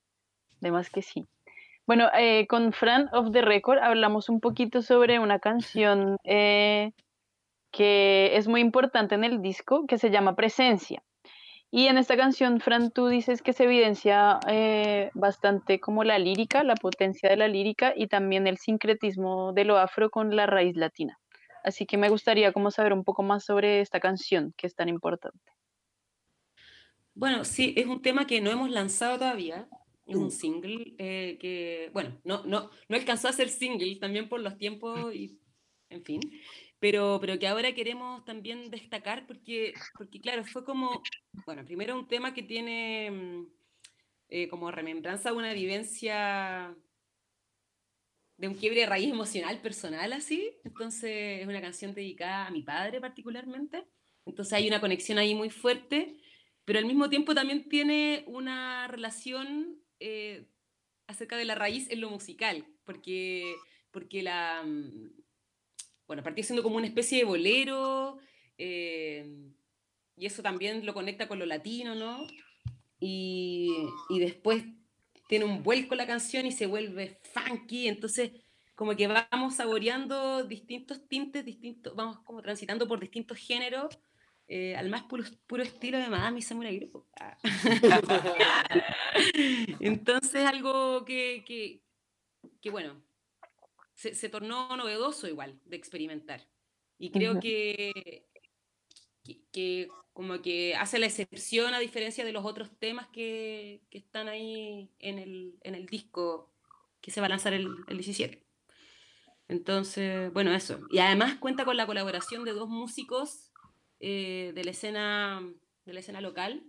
De 0.61 0.71
más 0.71 0.89
que 0.89 1.01
sí. 1.01 1.27
Bueno, 1.85 2.09
eh, 2.17 2.47
con 2.47 2.73
Fran 2.73 3.09
of 3.13 3.31
the 3.31 3.41
Record 3.41 3.79
hablamos 3.79 4.29
un 4.29 4.39
poquito 4.39 4.81
sobre 4.81 5.19
una 5.19 5.39
canción 5.39 6.17
eh, 6.25 6.91
que 7.71 8.35
es 8.35 8.47
muy 8.47 8.61
importante 8.61 9.15
en 9.15 9.23
el 9.23 9.41
disco, 9.41 9.85
que 9.87 9.97
se 9.97 10.09
llama 10.09 10.35
Presencia. 10.35 11.01
Y 11.69 11.87
en 11.87 11.97
esta 11.97 12.15
canción, 12.15 12.61
Fran, 12.61 12.91
tú 12.91 13.07
dices 13.07 13.41
que 13.41 13.53
se 13.53 13.65
evidencia 13.65 14.39
eh, 14.47 15.11
bastante 15.13 15.79
como 15.79 16.03
la 16.03 16.17
lírica, 16.17 16.63
la 16.63 16.75
potencia 16.75 17.29
de 17.29 17.37
la 17.37 17.47
lírica 17.47 17.93
y 17.95 18.07
también 18.07 18.47
el 18.47 18.57
sincretismo 18.57 19.53
de 19.53 19.65
lo 19.65 19.77
afro 19.77 20.09
con 20.09 20.35
la 20.35 20.45
raíz 20.45 20.77
latina. 20.77 21.19
Así 21.63 21.85
que 21.85 21.97
me 21.97 22.09
gustaría 22.09 22.53
como 22.53 22.71
saber 22.71 22.93
un 22.93 23.03
poco 23.03 23.23
más 23.23 23.43
sobre 23.45 23.81
esta 23.81 23.99
canción 23.99 24.53
que 24.57 24.67
es 24.67 24.75
tan 24.75 24.89
importante. 24.89 25.56
Bueno, 27.17 27.43
sí, 27.45 27.73
es 27.75 27.87
un 27.87 28.03
tema 28.03 28.27
que 28.27 28.41
no 28.41 28.51
hemos 28.51 28.69
lanzado 28.69 29.17
todavía. 29.17 29.67
Es 30.05 30.15
un 30.15 30.29
single 30.29 30.93
eh, 30.99 31.37
que, 31.41 31.89
bueno, 31.91 32.21
no, 32.23 32.45
no, 32.45 32.69
no 32.87 32.95
alcanzó 32.95 33.27
a 33.27 33.33
ser 33.33 33.49
single 33.49 33.95
también 33.95 34.29
por 34.29 34.39
los 34.39 34.55
tiempos 34.55 35.13
y, 35.15 35.41
en 35.89 36.03
fin, 36.03 36.21
pero, 36.79 37.17
pero 37.19 37.39
que 37.39 37.47
ahora 37.47 37.73
queremos 37.73 38.23
también 38.23 38.69
destacar 38.69 39.25
porque, 39.25 39.73
porque, 39.97 40.21
claro, 40.21 40.43
fue 40.45 40.63
como, 40.63 41.01
bueno, 41.47 41.65
primero 41.65 41.97
un 41.97 42.07
tema 42.07 42.35
que 42.35 42.43
tiene 42.43 43.09
mm, 43.09 43.47
eh, 44.29 44.47
como 44.47 44.69
remembranza 44.69 45.33
una 45.33 45.53
vivencia 45.53 46.75
de 48.37 48.47
un 48.47 48.53
quiebre 48.53 48.81
de 48.81 48.85
raíz 48.85 49.09
emocional 49.09 49.59
personal 49.59 50.13
así. 50.13 50.51
Entonces 50.63 51.41
es 51.41 51.47
una 51.47 51.61
canción 51.61 51.95
dedicada 51.95 52.45
a 52.45 52.51
mi 52.51 52.61
padre 52.61 53.01
particularmente. 53.01 53.87
Entonces 54.23 54.53
hay 54.53 54.67
una 54.67 54.79
conexión 54.79 55.17
ahí 55.17 55.33
muy 55.33 55.49
fuerte, 55.49 56.19
pero 56.67 56.79
al 56.79 56.85
mismo 56.87 57.09
tiempo 57.09 57.35
también 57.35 57.69
tiene 57.69 58.25
una 58.27 58.87
relación 58.89 59.79
eh, 60.01 60.47
acerca 61.07 61.37
de 61.37 61.45
la 61.45 61.55
raíz 61.55 61.89
en 61.91 62.01
lo 62.01 62.11
musical, 62.11 62.65
porque, 62.85 63.55
porque 63.91 64.23
la... 64.23 64.63
mm, 64.65 65.11
Bueno, 66.07 66.23
partió 66.23 66.43
siendo 66.43 66.63
como 66.63 66.77
una 66.77 66.87
especie 66.87 67.19
de 67.19 67.25
bolero, 67.25 68.19
eh, 68.57 69.25
y 70.15 70.25
eso 70.25 70.41
también 70.43 70.85
lo 70.85 70.93
conecta 70.93 71.27
con 71.27 71.39
lo 71.39 71.45
latino, 71.45 71.95
¿no? 71.95 72.27
Y, 72.99 73.71
y 74.09 74.19
después 74.19 74.63
tiene 75.27 75.45
un 75.45 75.63
vuelco 75.63 75.95
la 75.95 76.07
canción 76.07 76.45
y 76.45 76.51
se 76.51 76.65
vuelve 76.67 77.19
funky, 77.33 77.87
entonces 77.87 78.31
como 78.75 78.95
que 78.95 79.07
vamos 79.07 79.55
saboreando 79.55 80.43
distintos 80.45 81.07
tintes, 81.07 81.45
distintos, 81.45 81.95
vamos 81.95 82.19
como 82.21 82.41
transitando 82.41 82.87
por 82.87 82.99
distintos 82.99 83.37
géneros, 83.37 83.99
eh, 84.47 84.75
al 84.77 84.89
más 84.89 85.03
puro, 85.03 85.23
puro 85.45 85.61
estilo 85.61 85.97
de 85.97 86.07
Madame 86.07 86.39
y 86.39 86.41
Samurai. 86.41 86.89
Ah. 87.19 87.37
Entonces 89.81 90.45
algo 90.45 91.03
que, 91.03 91.43
que, 91.45 91.81
que, 92.61 92.69
bueno, 92.69 93.03
se, 93.93 94.15
se 94.15 94.29
tornó 94.29 94.75
novedoso 94.77 95.27
igual 95.27 95.59
de 95.65 95.75
experimentar. 95.75 96.47
Y 96.97 97.11
creo 97.11 97.39
que, 97.39 98.25
que, 99.23 99.43
que 99.51 99.89
como 100.13 100.41
que 100.41 100.75
hace 100.75 100.97
la 100.97 101.05
excepción 101.05 101.73
a 101.73 101.79
diferencia 101.79 102.25
de 102.25 102.31
los 102.31 102.45
otros 102.45 102.71
temas 102.79 103.07
que, 103.09 103.81
que 103.89 103.97
están 103.97 104.29
ahí 104.29 104.89
en 104.99 105.19
el, 105.19 105.59
en 105.61 105.75
el 105.75 105.85
disco 105.85 106.53
que 107.01 107.11
se 107.11 107.19
va 107.19 107.27
a 107.27 107.29
lanzar 107.29 107.53
el, 107.53 107.67
el 107.87 107.97
17. 107.97 108.43
Entonces, 109.49 110.31
bueno, 110.33 110.53
eso. 110.53 110.79
Y 110.89 110.99
además 110.99 111.35
cuenta 111.35 111.65
con 111.65 111.77
la 111.77 111.85
colaboración 111.85 112.45
de 112.45 112.53
dos 112.53 112.67
músicos 112.67 113.46
eh, 113.99 114.51
de, 114.55 114.63
la 114.63 114.71
escena, 114.71 115.41
de 115.85 115.93
la 115.93 115.99
escena 115.99 116.21
local, 116.21 116.63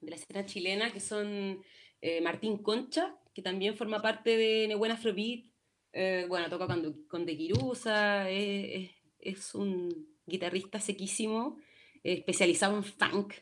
de 0.00 0.10
la 0.10 0.16
escena 0.16 0.44
chilena, 0.46 0.92
que 0.92 1.00
son 1.00 1.62
eh, 2.00 2.20
Martín 2.20 2.58
Concha, 2.58 3.16
que 3.34 3.42
también 3.42 3.76
forma 3.76 4.00
parte 4.02 4.36
de 4.36 4.68
Nebuena 4.68 4.94
Afrobeat, 4.94 5.44
eh, 5.92 6.26
bueno, 6.28 6.48
toca 6.48 6.66
con, 6.66 7.06
con 7.08 7.24
De 7.26 7.36
Quirusa, 7.36 8.28
es, 8.30 8.82
es- 8.82 8.90
es 9.20 9.54
un 9.54 10.06
guitarrista 10.26 10.80
sequísimo, 10.80 11.56
eh, 12.02 12.12
especializado 12.14 12.76
en 12.76 12.84
funk, 12.84 13.32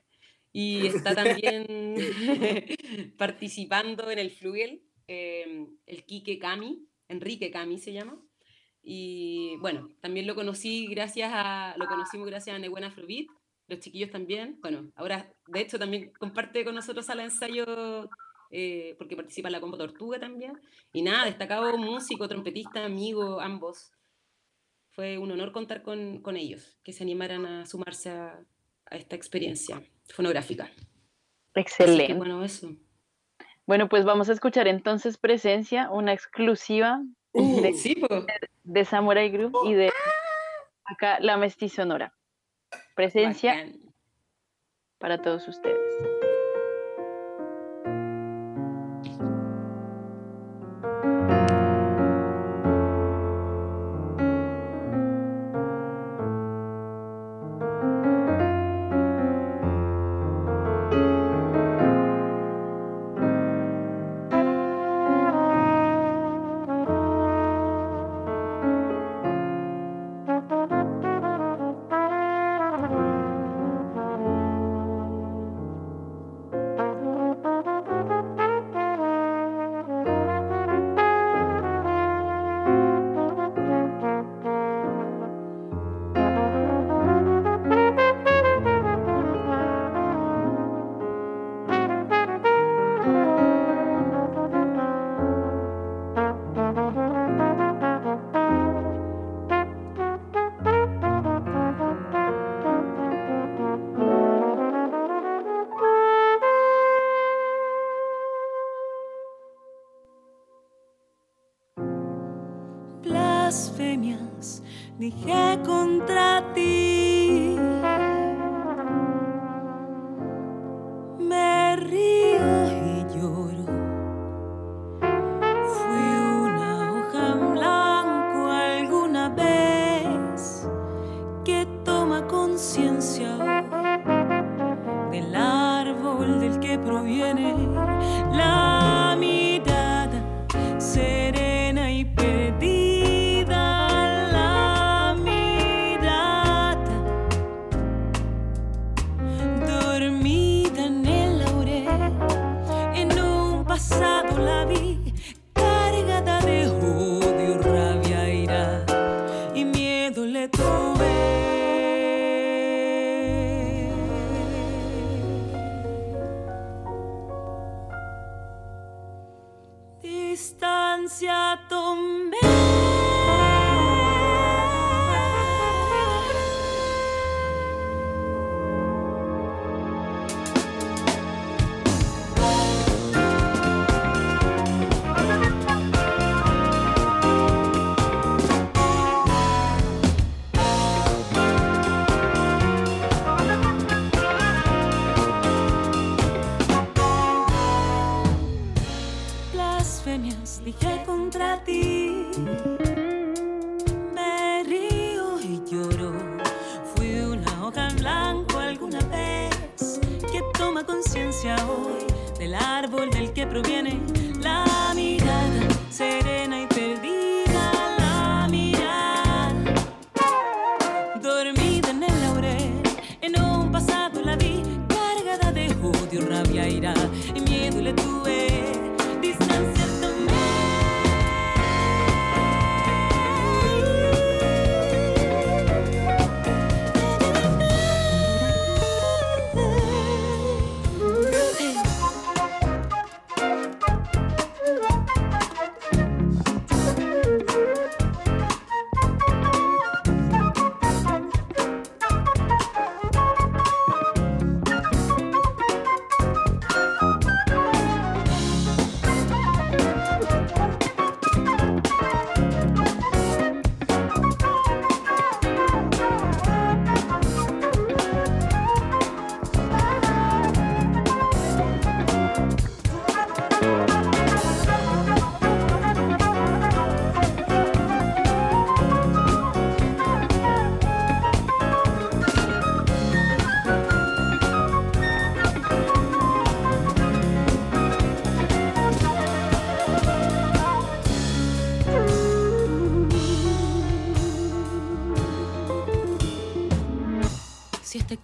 y 0.53 0.87
está 0.87 1.15
también 1.15 1.97
participando 3.19 4.11
en 4.11 4.19
el 4.19 4.31
Flugel, 4.31 4.83
eh, 5.09 5.67
el 5.87 6.05
Quique 6.05 6.39
Cami, 6.39 6.87
Enrique 7.09 7.51
Cami 7.51 7.79
se 7.79 7.93
llama. 7.93 8.23
Y 8.83 9.57
bueno, 9.61 9.89
también 10.01 10.27
lo 10.27 10.35
conocí 10.35 10.87
gracias 10.89 11.31
a, 11.33 11.75
lo 11.79 11.87
conocimos 11.87 12.27
gracias 12.27 12.57
a 12.57 12.59
Nebuena 12.59 12.89
Afrobeat, 12.89 13.27
los 13.69 13.81
chiquillos 13.81 14.11
también. 14.11 14.59
Bueno, 14.61 14.91
ahora 14.97 15.33
de 15.47 15.61
hecho 15.61 15.79
también 15.79 16.13
comparte 16.19 16.65
con 16.65 16.75
nosotros 16.75 17.09
al 17.11 17.21
ensayo 17.21 18.09
eh, 18.51 18.95
porque 18.99 19.17
participa 19.17 19.49
en 19.49 19.53
la 19.53 19.61
Combo 19.61 19.79
Tortuga 19.79 20.19
también. 20.19 20.61
Y 20.93 21.03
nada, 21.03 21.25
destacado 21.25 21.77
músico, 21.79 22.29
trompetista, 22.29 22.85
amigo, 22.85 23.41
ambos. 23.41 23.93
Fue 24.91 25.17
un 25.17 25.31
honor 25.31 25.53
contar 25.53 25.83
con, 25.83 26.21
con 26.21 26.37
ellos, 26.37 26.77
que 26.85 26.93
se 26.93 27.03
animaran 27.03 27.47
a 27.47 27.65
sumarse 27.65 28.11
a, 28.11 28.45
a 28.87 28.97
esta 28.97 29.17
experiencia 29.17 29.83
fonográfica. 30.09 30.71
Que, 31.55 31.61
Excelente. 31.61 32.15
bueno, 32.15 32.45
eso. 32.45 32.77
Bueno, 33.67 33.89
pues 33.89 34.05
vamos 34.05 34.29
a 34.29 34.33
escuchar 34.33 34.69
entonces 34.69 35.17
Presencia, 35.17 35.91
una 35.91 36.13
exclusiva 36.13 37.03
de, 37.35 37.75
sí, 37.75 37.95
po. 37.97 38.27
de 38.65 38.85
Samurai 38.85 39.31
Group 39.31 39.55
y 39.67 39.75
de 39.75 39.91
acá 40.85 41.19
La 41.21 41.37
Mestizonora. 41.37 42.15
Presencia 42.95 43.55
Bacán. 43.55 43.95
para 44.99 45.21
todos 45.21 45.47
ustedes. 45.49 45.79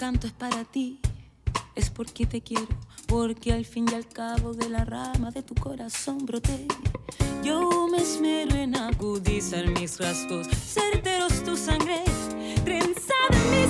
canto 0.08 0.26
es 0.26 0.32
para 0.32 0.64
ti, 0.64 1.00
es 1.74 1.90
porque 1.90 2.24
te 2.24 2.40
quiero, 2.40 2.66
porque 3.06 3.52
al 3.52 3.66
fin 3.66 3.84
y 3.92 3.94
al 3.94 4.08
cabo 4.08 4.54
de 4.54 4.70
la 4.70 4.82
rama 4.86 5.30
de 5.30 5.42
tu 5.42 5.54
corazón 5.54 6.24
broté. 6.24 6.66
Yo 7.44 7.88
me 7.92 7.98
esmero 7.98 8.54
en 8.54 8.74
agudizar 8.74 9.66
mis 9.78 9.98
rasgos, 9.98 10.46
certeros 10.48 11.44
tu 11.44 11.58
sangre, 11.58 12.04
trenzada 12.64 13.34
en 13.34 13.50
mis 13.50 13.67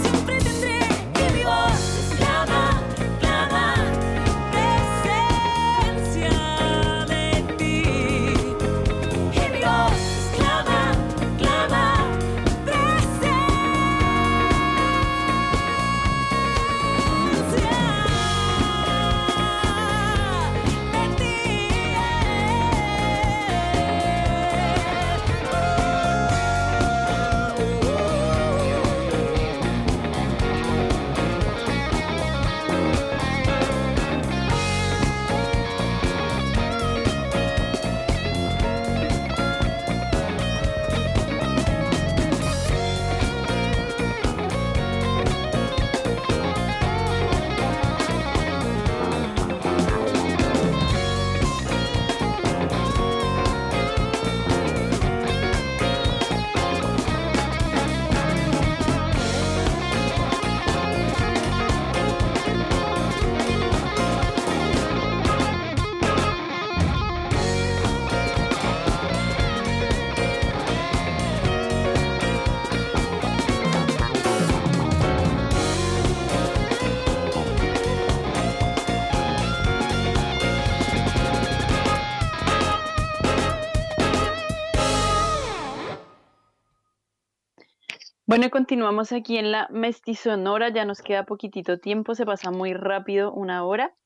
Bueno, 88.39 88.53
continuamos 88.53 89.11
aquí 89.11 89.37
en 89.37 89.51
la 89.51 89.67
mestizonora, 89.69 90.69
ya 90.69 90.85
nos 90.85 91.03
queda 91.03 91.25
poquitito 91.25 91.81
tiempo, 91.81 92.15
se 92.15 92.25
pasa 92.25 92.53
muy 92.53 92.73
rápido 92.73 93.33
una 93.33 93.65
hora 93.65 93.97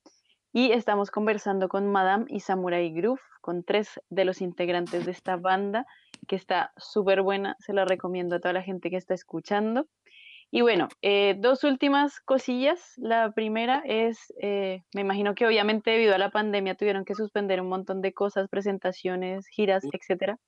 y 0.55 0.73
estamos 0.73 1.11
conversando 1.11 1.69
con 1.69 1.93
Madame 1.93 2.25
y 2.29 2.41
Samurai 2.41 2.91
Groove, 2.95 3.21
con 3.43 3.63
tres 3.63 4.01
de 4.09 4.25
los 4.25 4.41
integrantes 4.41 5.05
de 5.05 5.11
esta 5.11 5.37
banda 5.37 5.85
que 6.27 6.37
está 6.37 6.73
súper 6.79 7.21
buena, 7.21 7.57
se 7.59 7.75
la 7.75 7.85
recomiendo 7.85 8.37
a 8.37 8.41
toda 8.41 8.55
la 8.55 8.63
gente 8.63 8.89
que 8.89 8.97
está 8.97 9.13
escuchando. 9.13 9.87
Y 10.51 10.63
bueno, 10.63 10.89
eh, 11.03 11.37
dos 11.39 11.63
últimas 11.63 12.19
cosillas. 12.21 12.95
La 12.97 13.33
primera 13.33 13.83
es, 13.85 14.33
eh, 14.41 14.83
me 14.95 15.03
imagino 15.03 15.35
que 15.35 15.47
obviamente 15.47 15.91
debido 15.91 16.15
a 16.15 16.19
la 16.19 16.31
pandemia 16.31 16.75
tuvieron 16.75 17.05
que 17.05 17.15
suspender 17.15 17.61
un 17.61 17.69
montón 17.69 18.01
de 18.01 18.15
cosas, 18.15 18.49
presentaciones, 18.49 19.47
giras, 19.49 19.85
etcétera 19.93 20.39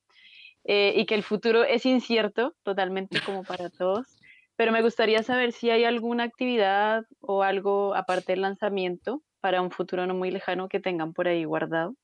eh, 0.67 0.93
y 0.95 1.05
que 1.05 1.13
el 1.13 1.23
futuro 1.23 1.63
es 1.63 1.85
incierto 1.85 2.55
totalmente 2.63 3.21
como 3.21 3.43
para 3.43 3.69
todos. 3.69 4.07
Pero 4.55 4.71
me 4.71 4.81
gustaría 4.81 5.21
saber 5.21 5.51
si 5.51 5.69
hay 5.69 5.83
alguna 5.83 6.23
actividad 6.23 7.05
o 7.19 7.43
algo 7.43 7.93
aparte 7.93 8.31
del 8.31 8.41
lanzamiento 8.41 9.21
para 9.41 9.61
un 9.61 9.69
futuro 9.69 10.07
no 10.07 10.15
muy 10.15 10.31
lejano 10.31 10.67
que 10.67 10.79
tengan 10.79 11.13
por 11.13 11.27
ahí 11.27 11.43
guardado. 11.43 11.95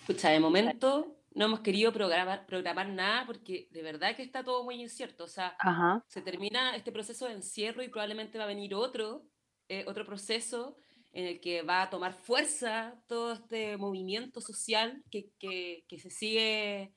Escucha, 0.00 0.30
de 0.30 0.40
momento 0.40 1.16
no 1.34 1.46
hemos 1.46 1.60
querido 1.60 1.92
programar, 1.92 2.46
programar 2.46 2.88
nada 2.88 3.26
porque 3.26 3.68
de 3.70 3.82
verdad 3.82 4.16
que 4.16 4.22
está 4.22 4.42
todo 4.42 4.64
muy 4.64 4.80
incierto. 4.80 5.24
O 5.24 5.28
sea, 5.28 5.54
Ajá, 5.58 6.02
se 6.06 6.22
termina 6.22 6.74
este 6.76 6.92
proceso 6.92 7.26
de 7.26 7.34
encierro 7.34 7.82
y 7.82 7.88
probablemente 7.88 8.38
va 8.38 8.44
a 8.44 8.48
venir 8.48 8.74
otro, 8.74 9.24
eh, 9.68 9.84
otro 9.86 10.06
proceso 10.06 10.76
en 11.12 11.26
el 11.26 11.40
que 11.40 11.62
va 11.62 11.82
a 11.82 11.90
tomar 11.90 12.14
fuerza 12.14 12.94
todo 13.06 13.32
este 13.32 13.76
movimiento 13.76 14.40
social 14.40 15.02
que, 15.10 15.30
que, 15.38 15.84
que 15.88 15.98
se 15.98 16.08
sigue, 16.08 16.94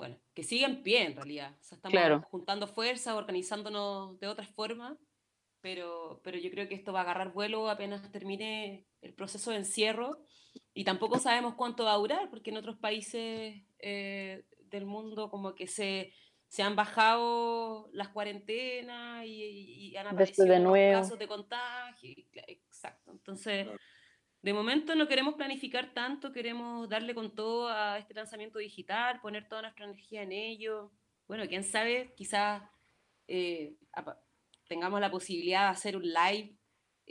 bueno, 0.00 0.16
que 0.34 0.42
sigue 0.42 0.64
en 0.64 0.82
pie 0.82 1.04
en 1.04 1.14
realidad. 1.14 1.54
O 1.60 1.62
sea, 1.62 1.76
estamos 1.76 1.92
Claro. 1.92 2.22
juntando 2.30 2.66
fuerza, 2.66 3.14
organizándonos 3.16 4.18
de 4.18 4.28
otras 4.28 4.48
formas, 4.48 4.96
pero, 5.60 6.22
pero 6.24 6.38
yo 6.38 6.50
creo 6.50 6.66
que 6.68 6.74
esto 6.74 6.90
va 6.90 7.00
a 7.00 7.02
agarrar 7.02 7.32
vuelo 7.34 7.68
apenas 7.68 8.10
termine 8.10 8.86
el 9.02 9.12
proceso 9.12 9.50
de 9.50 9.58
encierro 9.58 10.24
y 10.72 10.84
tampoco 10.84 11.18
sabemos 11.18 11.54
cuánto 11.54 11.84
va 11.84 11.92
a 11.92 11.98
durar, 11.98 12.30
porque 12.30 12.48
en 12.48 12.56
otros 12.56 12.78
países 12.78 13.62
eh, 13.78 14.44
del 14.70 14.86
mundo 14.86 15.28
como 15.28 15.54
que 15.54 15.66
se, 15.66 16.14
se 16.48 16.62
han 16.62 16.76
bajado 16.76 17.90
las 17.92 18.08
cuarentenas 18.08 19.26
y, 19.26 19.44
y- 19.44 19.88
y 19.90 19.96
han 19.98 20.06
aparecido 20.06 20.46
de 20.46 20.60
nuevos 20.60 20.70
nuevo. 20.78 21.02
casos 21.02 21.18
de 21.18 21.28
contagio. 21.28 22.14
Exacto. 22.46 23.10
Entonces, 23.12 23.64
Claro. 23.64 23.78
De 24.42 24.52
momento 24.52 24.94
no 24.94 25.08
queremos 25.08 25.34
planificar 25.34 25.92
tanto, 25.92 26.32
queremos 26.32 26.88
darle 26.88 27.14
con 27.14 27.34
todo 27.34 27.68
a 27.68 27.98
este 27.98 28.14
lanzamiento 28.14 28.58
digital, 28.58 29.20
poner 29.20 29.48
toda 29.48 29.62
nuestra 29.62 29.84
energía 29.84 30.22
en 30.22 30.32
ello. 30.32 30.92
Bueno, 31.26 31.46
quién 31.46 31.64
sabe, 31.64 32.14
quizás 32.16 32.62
eh, 33.28 33.76
tengamos 34.66 35.00
la 35.00 35.10
posibilidad 35.10 35.64
de 35.64 35.70
hacer 35.70 35.96
un 35.96 36.04
live 36.04 36.56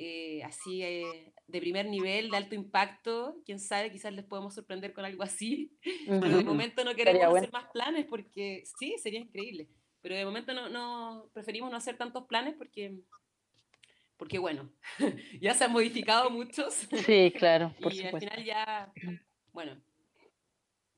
eh, 0.01 0.41
así 0.43 0.82
eh, 0.82 1.34
de 1.45 1.59
primer 1.59 1.86
nivel, 1.88 2.30
de 2.30 2.38
alto 2.38 2.55
impacto. 2.55 3.41
Quién 3.45 3.59
sabe, 3.59 3.91
quizás 3.91 4.13
les 4.13 4.23
podemos 4.23 4.55
sorprender 4.55 4.93
con 4.93 5.03
algo 5.03 5.23
así. 5.23 5.77
Pero 6.07 6.38
de 6.38 6.43
momento 6.43 6.86
no 6.86 6.95
queremos 6.95 7.19
bueno. 7.19 7.36
hacer 7.36 7.51
más 7.51 7.69
planes 7.73 8.05
porque 8.05 8.63
sí, 8.80 8.95
sería 8.97 9.19
increíble. 9.19 9.67
Pero 10.01 10.15
de 10.15 10.23
momento 10.23 10.53
no, 10.53 10.69
no 10.69 11.30
preferimos 11.34 11.69
no 11.69 11.75
hacer 11.75 11.97
tantos 11.97 12.25
planes 12.27 12.55
porque, 12.57 12.97
porque 14.20 14.38
bueno, 14.38 14.70
ya 15.41 15.53
se 15.55 15.63
han 15.63 15.72
modificado 15.72 16.30
muchos 16.30 16.74
Sí, 17.05 17.34
claro, 17.36 17.74
por 17.82 17.93
y 17.93 18.03
al 18.03 18.20
final 18.20 18.43
ya, 18.43 18.93
bueno, 19.53 19.82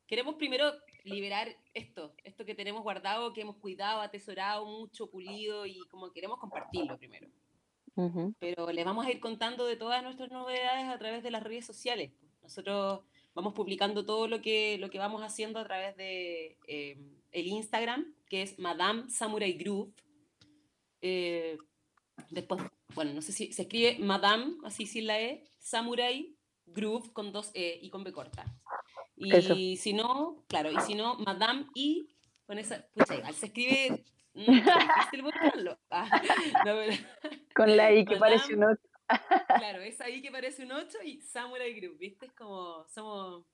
queremos 0.07 0.35
primero 0.35 0.73
liberar 1.03 1.55
esto, 1.73 2.13
esto 2.23 2.43
que 2.43 2.55
tenemos 2.55 2.81
guardado, 2.81 3.31
que 3.31 3.41
hemos 3.41 3.57
cuidado, 3.57 4.01
atesorado 4.01 4.65
mucho, 4.65 5.09
pulido 5.09 5.65
y 5.67 5.79
como 5.89 6.11
queremos 6.11 6.39
compartirlo 6.39 6.97
primero. 6.97 7.27
Pero 8.39 8.71
les 8.71 8.85
vamos 8.85 9.05
a 9.05 9.11
ir 9.11 9.19
contando 9.19 9.65
de 9.65 9.75
todas 9.75 10.01
nuestras 10.01 10.31
novedades 10.31 10.87
a 10.87 10.97
través 10.97 11.21
de 11.21 11.29
las 11.29 11.43
redes 11.43 11.65
sociales. 11.65 12.11
Nosotros 12.41 13.01
vamos 13.35 13.53
publicando 13.53 14.05
todo 14.05 14.27
lo 14.27 14.41
que, 14.41 14.77
lo 14.79 14.89
que 14.89 14.97
vamos 14.97 15.21
haciendo 15.21 15.59
a 15.59 15.65
través 15.65 15.95
de 15.97 16.57
eh, 16.67 16.97
el 17.31 17.47
Instagram, 17.47 18.15
que 18.27 18.41
es 18.41 18.57
Madame 18.57 19.09
Samurai 19.09 19.53
Groove. 19.53 19.91
Eh, 21.01 21.57
después, 22.29 22.61
bueno, 22.93 23.13
no 23.13 23.21
sé 23.21 23.31
si 23.31 23.53
se 23.53 23.63
escribe 23.63 23.97
Madame, 23.99 24.55
así 24.63 24.85
sin 24.85 25.07
la 25.07 25.19
E, 25.19 25.43
Samurai 25.57 26.35
Groove 26.65 27.11
con 27.13 27.31
dos 27.31 27.51
E 27.53 27.79
y 27.81 27.89
con 27.89 28.03
B 28.03 28.11
corta. 28.11 28.45
Y 29.15 29.35
Eso. 29.35 29.55
si 29.55 29.93
no, 29.93 30.43
claro, 30.47 30.71
y 30.71 30.79
si 30.81 30.95
no, 30.95 31.15
Madame 31.15 31.67
y 31.75 32.15
con 32.45 32.57
esa, 32.57 32.85
pucha, 32.93 33.31
se 33.33 33.45
escribe, 33.47 34.03
difícil 34.33 35.21
buscarlo. 35.23 35.77
Ah, 35.91 36.09
no, 36.65 36.75
Con 37.55 37.75
la 37.77 37.93
I 37.93 38.05
que 38.05 38.17
parece 38.17 38.53
un 38.53 38.61
Madame. 38.61 38.77
otro. 38.79 38.89
Claro, 39.57 39.81
es 39.81 39.99
ahí 39.99 40.21
que 40.21 40.31
parece 40.31 40.63
un 40.63 40.71
8 40.71 40.99
y 41.03 41.19
Samurai 41.21 41.73
Group, 41.79 41.97
¿viste? 41.97 42.27
Es 42.27 42.31
como, 42.33 42.87
somos, 42.87 43.45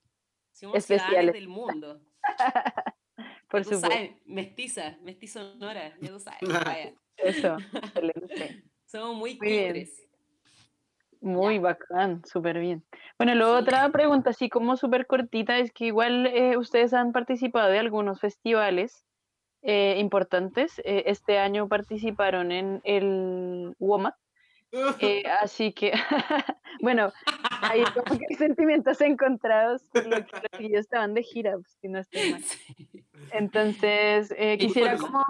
somos 0.53 0.77
Especiales. 0.77 1.33
del 1.33 1.47
mundo. 1.47 1.99
Por 3.49 3.63
supuesto. 3.63 3.89
sabes, 3.89 4.11
mestiza, 4.25 4.97
mestizo 5.01 5.53
sonora, 5.53 5.97
ya 5.99 6.09
tú 6.09 6.19
sabes. 6.19 6.39
vaya. 6.41 6.93
Eso, 7.17 7.57
excelente. 7.73 8.63
Somos 8.88 9.17
muy 9.17 9.38
Muy. 9.38 10.07
Muy 11.19 11.55
Ya. 11.55 11.61
bacán, 11.61 12.23
súper 12.25 12.59
bien. 12.59 12.85
Bueno, 13.17 13.33
Sí. 13.57 13.63
otra 13.63 13.89
pregunta, 13.91 14.29
así 14.29 14.49
como 14.49 14.77
súper 14.77 15.07
cortita, 15.07 15.57
es 15.57 15.73
que 15.73 15.85
igual 15.88 16.27
eh, 16.27 16.57
ustedes 16.57 16.93
han 16.93 17.11
participado 17.11 17.69
de 17.69 17.79
algunos 17.79 18.21
festivales 18.21 19.03
eh, 19.63 19.95
importantes. 19.97 20.79
Eh, 20.85 21.03
este 21.07 21.39
año 21.39 21.67
participaron 21.67 22.51
en 22.51 22.79
el 22.85 23.73
WOMAD, 23.79 24.13
eh, 25.01 25.23
así 25.41 25.73
que, 25.73 25.91
bueno, 26.81 27.11
hay 27.61 27.83
como 27.85 28.17
que 28.19 28.35
sentimientos 28.38 29.01
encontrados, 29.01 29.81
por 29.91 30.05
lo 30.05 30.11
que 30.25 30.31
los 30.31 30.51
chiquillos 30.55 30.79
estaban 30.81 31.13
de 31.13 31.23
gira, 31.23 31.53
pues, 31.53 31.75
si 31.81 31.89
no 31.89 31.99
estoy 31.99 32.31
mal. 32.31 32.43
Entonces, 33.31 34.31
eh, 34.38 34.53
¿Y 34.53 34.57
quisiera 34.67 34.97
cuál? 34.97 35.11
como, 35.11 35.23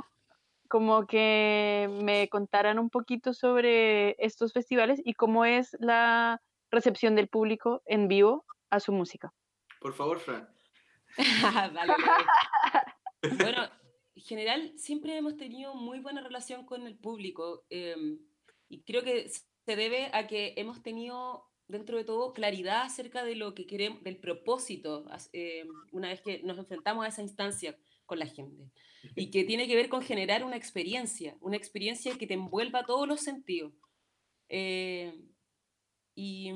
como 0.68 1.08
que 1.08 1.90
me 2.04 2.30
contaran 2.30 2.80
un 2.80 2.90
poquito 2.90 3.34
sobre 3.34 4.16
estos 4.20 4.54
festivales 4.54 5.02
y 5.04 5.14
cómo 5.14 5.46
es 5.46 5.76
la 5.80 6.42
recepción 6.72 7.16
del 7.16 7.28
público 7.28 7.82
en 7.86 8.08
vivo 8.08 8.46
a 8.70 8.80
su 8.80 8.92
música. 8.92 9.34
Por 9.80 9.94
favor, 9.94 10.20
Fran. 10.20 10.50
Dale, 11.74 11.94
Leo. 11.98 12.16
Bueno, 13.40 13.64
en 14.16 14.22
general 14.22 14.74
siempre 14.78 15.18
hemos 15.18 15.38
tenido 15.38 15.74
muy 15.74 16.00
buena 16.00 16.22
relación 16.22 16.66
con 16.66 16.86
el 16.86 16.96
público 16.96 17.66
eh, 17.72 17.96
y 18.70 18.84
creo 18.84 19.04
que 19.04 19.28
se 19.30 19.76
debe 19.76 20.12
a 20.14 20.28
que 20.28 20.54
hemos 20.56 20.84
tenido 20.84 21.50
dentro 21.68 21.98
de 21.98 22.04
todo 22.04 22.32
claridad 22.32 22.84
acerca 22.84 23.24
de 23.24 23.36
lo 23.36 23.56
que 23.56 23.66
queremos, 23.66 24.04
del 24.04 24.18
propósito, 24.18 25.06
eh, 25.34 25.68
una 25.92 26.10
vez 26.10 26.22
que 26.22 26.42
nos 26.44 26.58
enfrentamos 26.58 27.06
a 27.06 27.10
esa 27.10 27.22
instancia 27.22 27.76
con 28.06 28.20
la 28.20 28.28
gente 28.28 28.72
y 29.16 29.32
que 29.32 29.44
tiene 29.44 29.68
que 29.68 29.76
ver 29.76 29.90
con 29.90 30.02
generar 30.02 30.44
una 30.44 30.56
experiencia, 30.56 31.36
una 31.42 31.58
experiencia 31.58 32.18
que 32.18 32.28
te 32.28 32.34
envuelva 32.34 32.86
todos 32.86 33.08
los 33.08 33.22
sentidos. 33.22 33.74
Eh, 34.50 35.14
y, 36.16 36.52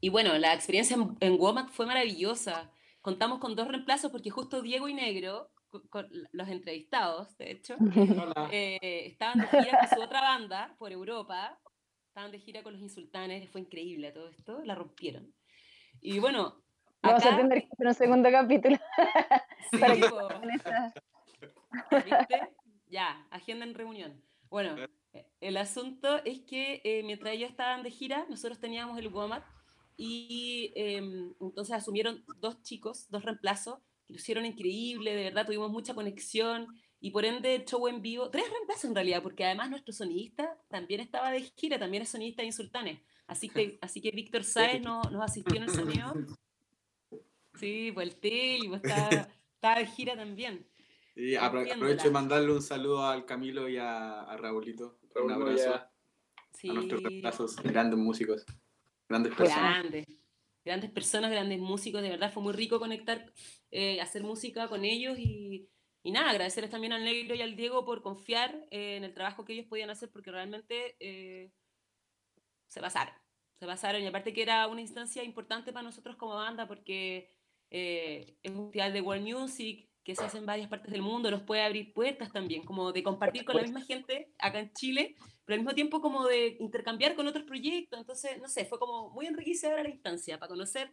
y 0.00 0.08
bueno, 0.08 0.36
la 0.38 0.54
experiencia 0.54 0.96
en, 0.96 1.16
en 1.20 1.40
Womack 1.40 1.70
fue 1.70 1.86
maravillosa. 1.86 2.72
Contamos 3.00 3.38
con 3.38 3.54
dos 3.54 3.68
reemplazos 3.68 4.10
porque 4.10 4.30
justo 4.30 4.62
Diego 4.62 4.88
y 4.88 4.94
Negro, 4.94 5.52
con 5.90 6.08
los 6.32 6.48
entrevistados, 6.48 7.36
de 7.38 7.52
hecho, 7.52 7.76
eh, 8.52 8.78
estaban 9.06 9.40
de 9.40 9.46
gira 9.48 9.78
con 9.80 9.98
su 9.98 10.04
otra 10.04 10.20
banda 10.20 10.74
por 10.78 10.92
Europa, 10.92 11.58
estaban 12.08 12.32
de 12.32 12.38
gira 12.38 12.62
con 12.62 12.72
los 12.72 12.82
Insultanes, 12.82 13.50
fue 13.50 13.60
increíble 13.60 14.12
todo 14.12 14.28
esto, 14.28 14.62
la 14.64 14.74
rompieron. 14.74 15.34
Y 16.00 16.18
bueno, 16.18 16.64
Vamos 17.06 17.24
a 17.24 17.36
tener 17.36 17.62
que 17.62 17.68
hacer 17.72 17.86
un 17.86 17.94
segundo 17.94 18.30
capítulo 18.30 18.76
sí, 19.70 19.78
para 19.78 19.94
que 19.94 20.00
¿viste? 22.04 22.48
Ya, 22.88 23.26
agenda 23.30 23.64
en 23.64 23.74
reunión. 23.74 24.22
Bueno, 24.48 24.76
eh, 25.12 25.26
el 25.40 25.56
asunto 25.56 26.22
es 26.24 26.40
que 26.40 26.80
eh, 26.84 27.02
mientras 27.04 27.34
ellos 27.34 27.50
estaban 27.50 27.82
de 27.82 27.90
gira, 27.90 28.26
nosotros 28.28 28.58
teníamos 28.60 28.98
el 28.98 29.08
WOMAT 29.08 29.44
y 29.96 30.72
eh, 30.76 30.98
entonces 31.40 31.74
asumieron 31.74 32.24
dos 32.38 32.62
chicos, 32.62 33.08
dos 33.10 33.24
reemplazos, 33.24 33.78
que 34.06 34.12
lo 34.12 34.16
hicieron 34.16 34.46
increíble, 34.46 35.14
de 35.14 35.24
verdad 35.24 35.46
tuvimos 35.46 35.70
mucha 35.70 35.94
conexión 35.94 36.68
y 37.00 37.10
por 37.10 37.24
ende 37.24 37.56
el 37.56 37.64
show 37.64 37.88
en 37.88 38.00
vivo, 38.02 38.30
tres 38.30 38.44
reemplazos 38.50 38.84
en 38.84 38.94
realidad, 38.94 39.22
porque 39.22 39.44
además 39.44 39.68
nuestro 39.70 39.92
sonidista 39.92 40.56
también 40.68 41.00
estaba 41.00 41.30
de 41.30 41.40
gira, 41.56 41.78
también 41.78 42.02
es 42.04 42.08
sonidista 42.10 42.42
de 42.42 42.46
Insultanes, 42.46 43.00
así 43.26 43.48
que, 43.48 43.78
así 43.82 44.00
que 44.00 44.10
Víctor 44.12 44.44
Sáez 44.44 44.80
no- 44.80 45.02
nos 45.10 45.22
asistió 45.24 45.56
en 45.56 45.64
el 45.64 45.70
sonido. 45.70 46.14
Sí, 47.58 47.90
pues 47.92 48.08
el 48.08 48.16
Teli, 48.16 48.68
pues 48.68 48.82
estaba, 48.84 49.08
estaba 49.54 49.78
de 49.78 49.86
gira 49.86 50.16
también. 50.16 50.66
Y 51.14 51.34
aprovecho 51.34 52.04
de 52.04 52.10
mandarle 52.10 52.52
un 52.52 52.62
saludo 52.62 53.06
al 53.06 53.24
Camilo 53.24 53.68
y 53.68 53.78
a, 53.78 54.22
a 54.22 54.36
Raulito. 54.36 54.98
un 55.14 55.30
Raúl 55.30 55.32
abrazo 55.32 55.68
Moya. 55.70 55.90
Sí. 56.52 56.68
a 56.68 56.72
nuestros 56.74 57.02
reemplazos, 57.02 57.56
grandes 57.62 57.98
músicos, 57.98 58.44
grandes 59.08 59.34
personas. 59.34 59.80
Grandes, 59.80 60.06
grandes 60.62 60.90
personas, 60.90 61.30
grandes 61.30 61.58
músicos, 61.58 62.02
de 62.02 62.10
verdad 62.10 62.32
fue 62.32 62.42
muy 62.42 62.52
rico 62.52 62.78
conectar, 62.78 63.32
eh, 63.70 64.00
hacer 64.02 64.24
música 64.24 64.68
con 64.68 64.84
ellos 64.84 65.18
y, 65.18 65.70
y 66.02 66.12
nada, 66.12 66.30
agradecerles 66.30 66.70
también 66.70 66.92
al 66.92 67.04
Negro 67.04 67.34
y 67.34 67.40
al 67.40 67.56
Diego 67.56 67.84
por 67.86 68.02
confiar 68.02 68.66
eh, 68.70 68.96
en 68.96 69.04
el 69.04 69.14
trabajo 69.14 69.44
que 69.44 69.54
ellos 69.54 69.66
podían 69.66 69.90
hacer 69.90 70.10
porque 70.10 70.30
realmente 70.30 70.96
eh, 71.00 71.50
se 72.68 72.80
pasaron. 72.80 73.14
se 73.58 73.66
pasaron. 73.66 74.02
Y 74.02 74.06
aparte 74.06 74.34
que 74.34 74.42
era 74.42 74.66
una 74.66 74.82
instancia 74.82 75.24
importante 75.24 75.72
para 75.72 75.82
nosotros 75.82 76.16
como 76.16 76.34
banda 76.34 76.68
porque 76.68 77.35
eh, 77.70 78.36
es 78.42 78.52
un 78.52 78.66
festival 78.66 78.92
de 78.92 79.00
world 79.00 79.26
music 79.26 79.88
que 80.04 80.14
se 80.14 80.22
hace 80.22 80.38
en 80.38 80.46
varias 80.46 80.68
partes 80.68 80.92
del 80.92 81.02
mundo, 81.02 81.30
nos 81.30 81.42
puede 81.42 81.62
abrir 81.62 81.92
puertas 81.92 82.32
también, 82.32 82.64
como 82.64 82.92
de 82.92 83.02
compartir 83.02 83.44
con 83.44 83.56
la 83.56 83.62
misma 83.62 83.80
gente 83.80 84.30
acá 84.38 84.60
en 84.60 84.72
Chile, 84.72 85.16
pero 85.44 85.54
al 85.54 85.60
mismo 85.60 85.74
tiempo 85.74 86.00
como 86.00 86.24
de 86.26 86.56
intercambiar 86.60 87.16
con 87.16 87.26
otros 87.26 87.44
proyectos. 87.44 87.98
Entonces, 87.98 88.40
no 88.40 88.48
sé, 88.48 88.66
fue 88.66 88.78
como 88.78 89.10
muy 89.10 89.26
enriquecedora 89.26 89.82
la 89.82 89.90
instancia 89.90 90.38
para 90.38 90.48
conocer 90.48 90.92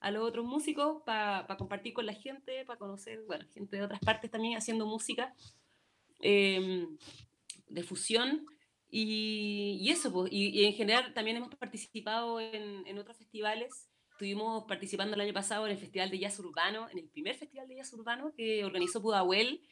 a 0.00 0.10
los 0.10 0.28
otros 0.28 0.44
músicos, 0.44 1.02
para, 1.04 1.46
para 1.46 1.56
compartir 1.56 1.94
con 1.94 2.06
la 2.06 2.14
gente, 2.14 2.64
para 2.64 2.78
conocer, 2.78 3.22
bueno, 3.26 3.46
gente 3.54 3.76
de 3.76 3.82
otras 3.82 4.00
partes 4.00 4.30
también 4.30 4.56
haciendo 4.56 4.86
música 4.86 5.34
eh, 6.20 6.86
de 7.68 7.82
fusión. 7.82 8.46
Y, 8.90 9.78
y 9.80 9.90
eso, 9.90 10.12
pues, 10.12 10.32
y, 10.32 10.48
y, 10.48 10.64
en 10.64 10.74
general 10.74 11.14
también 11.14 11.36
hemos 11.36 11.54
participado 11.54 12.40
en, 12.40 12.86
en, 12.86 12.98
otros 12.98 13.16
festivales. 13.16 13.88
Estuvimos 14.20 14.64
participando 14.64 15.14
el 15.14 15.22
año 15.22 15.32
pasado 15.32 15.64
en 15.64 15.72
el 15.72 15.78
Festival 15.78 16.10
de 16.10 16.18
Jazz 16.18 16.38
Urbano, 16.40 16.90
en 16.90 16.98
el 16.98 17.08
primer 17.08 17.36
Festival 17.36 17.66
de 17.66 17.76
Jazz 17.76 17.94
Urbano 17.94 18.34
que 18.36 18.66
organizó 18.66 19.00
Pudahuel. 19.00 19.62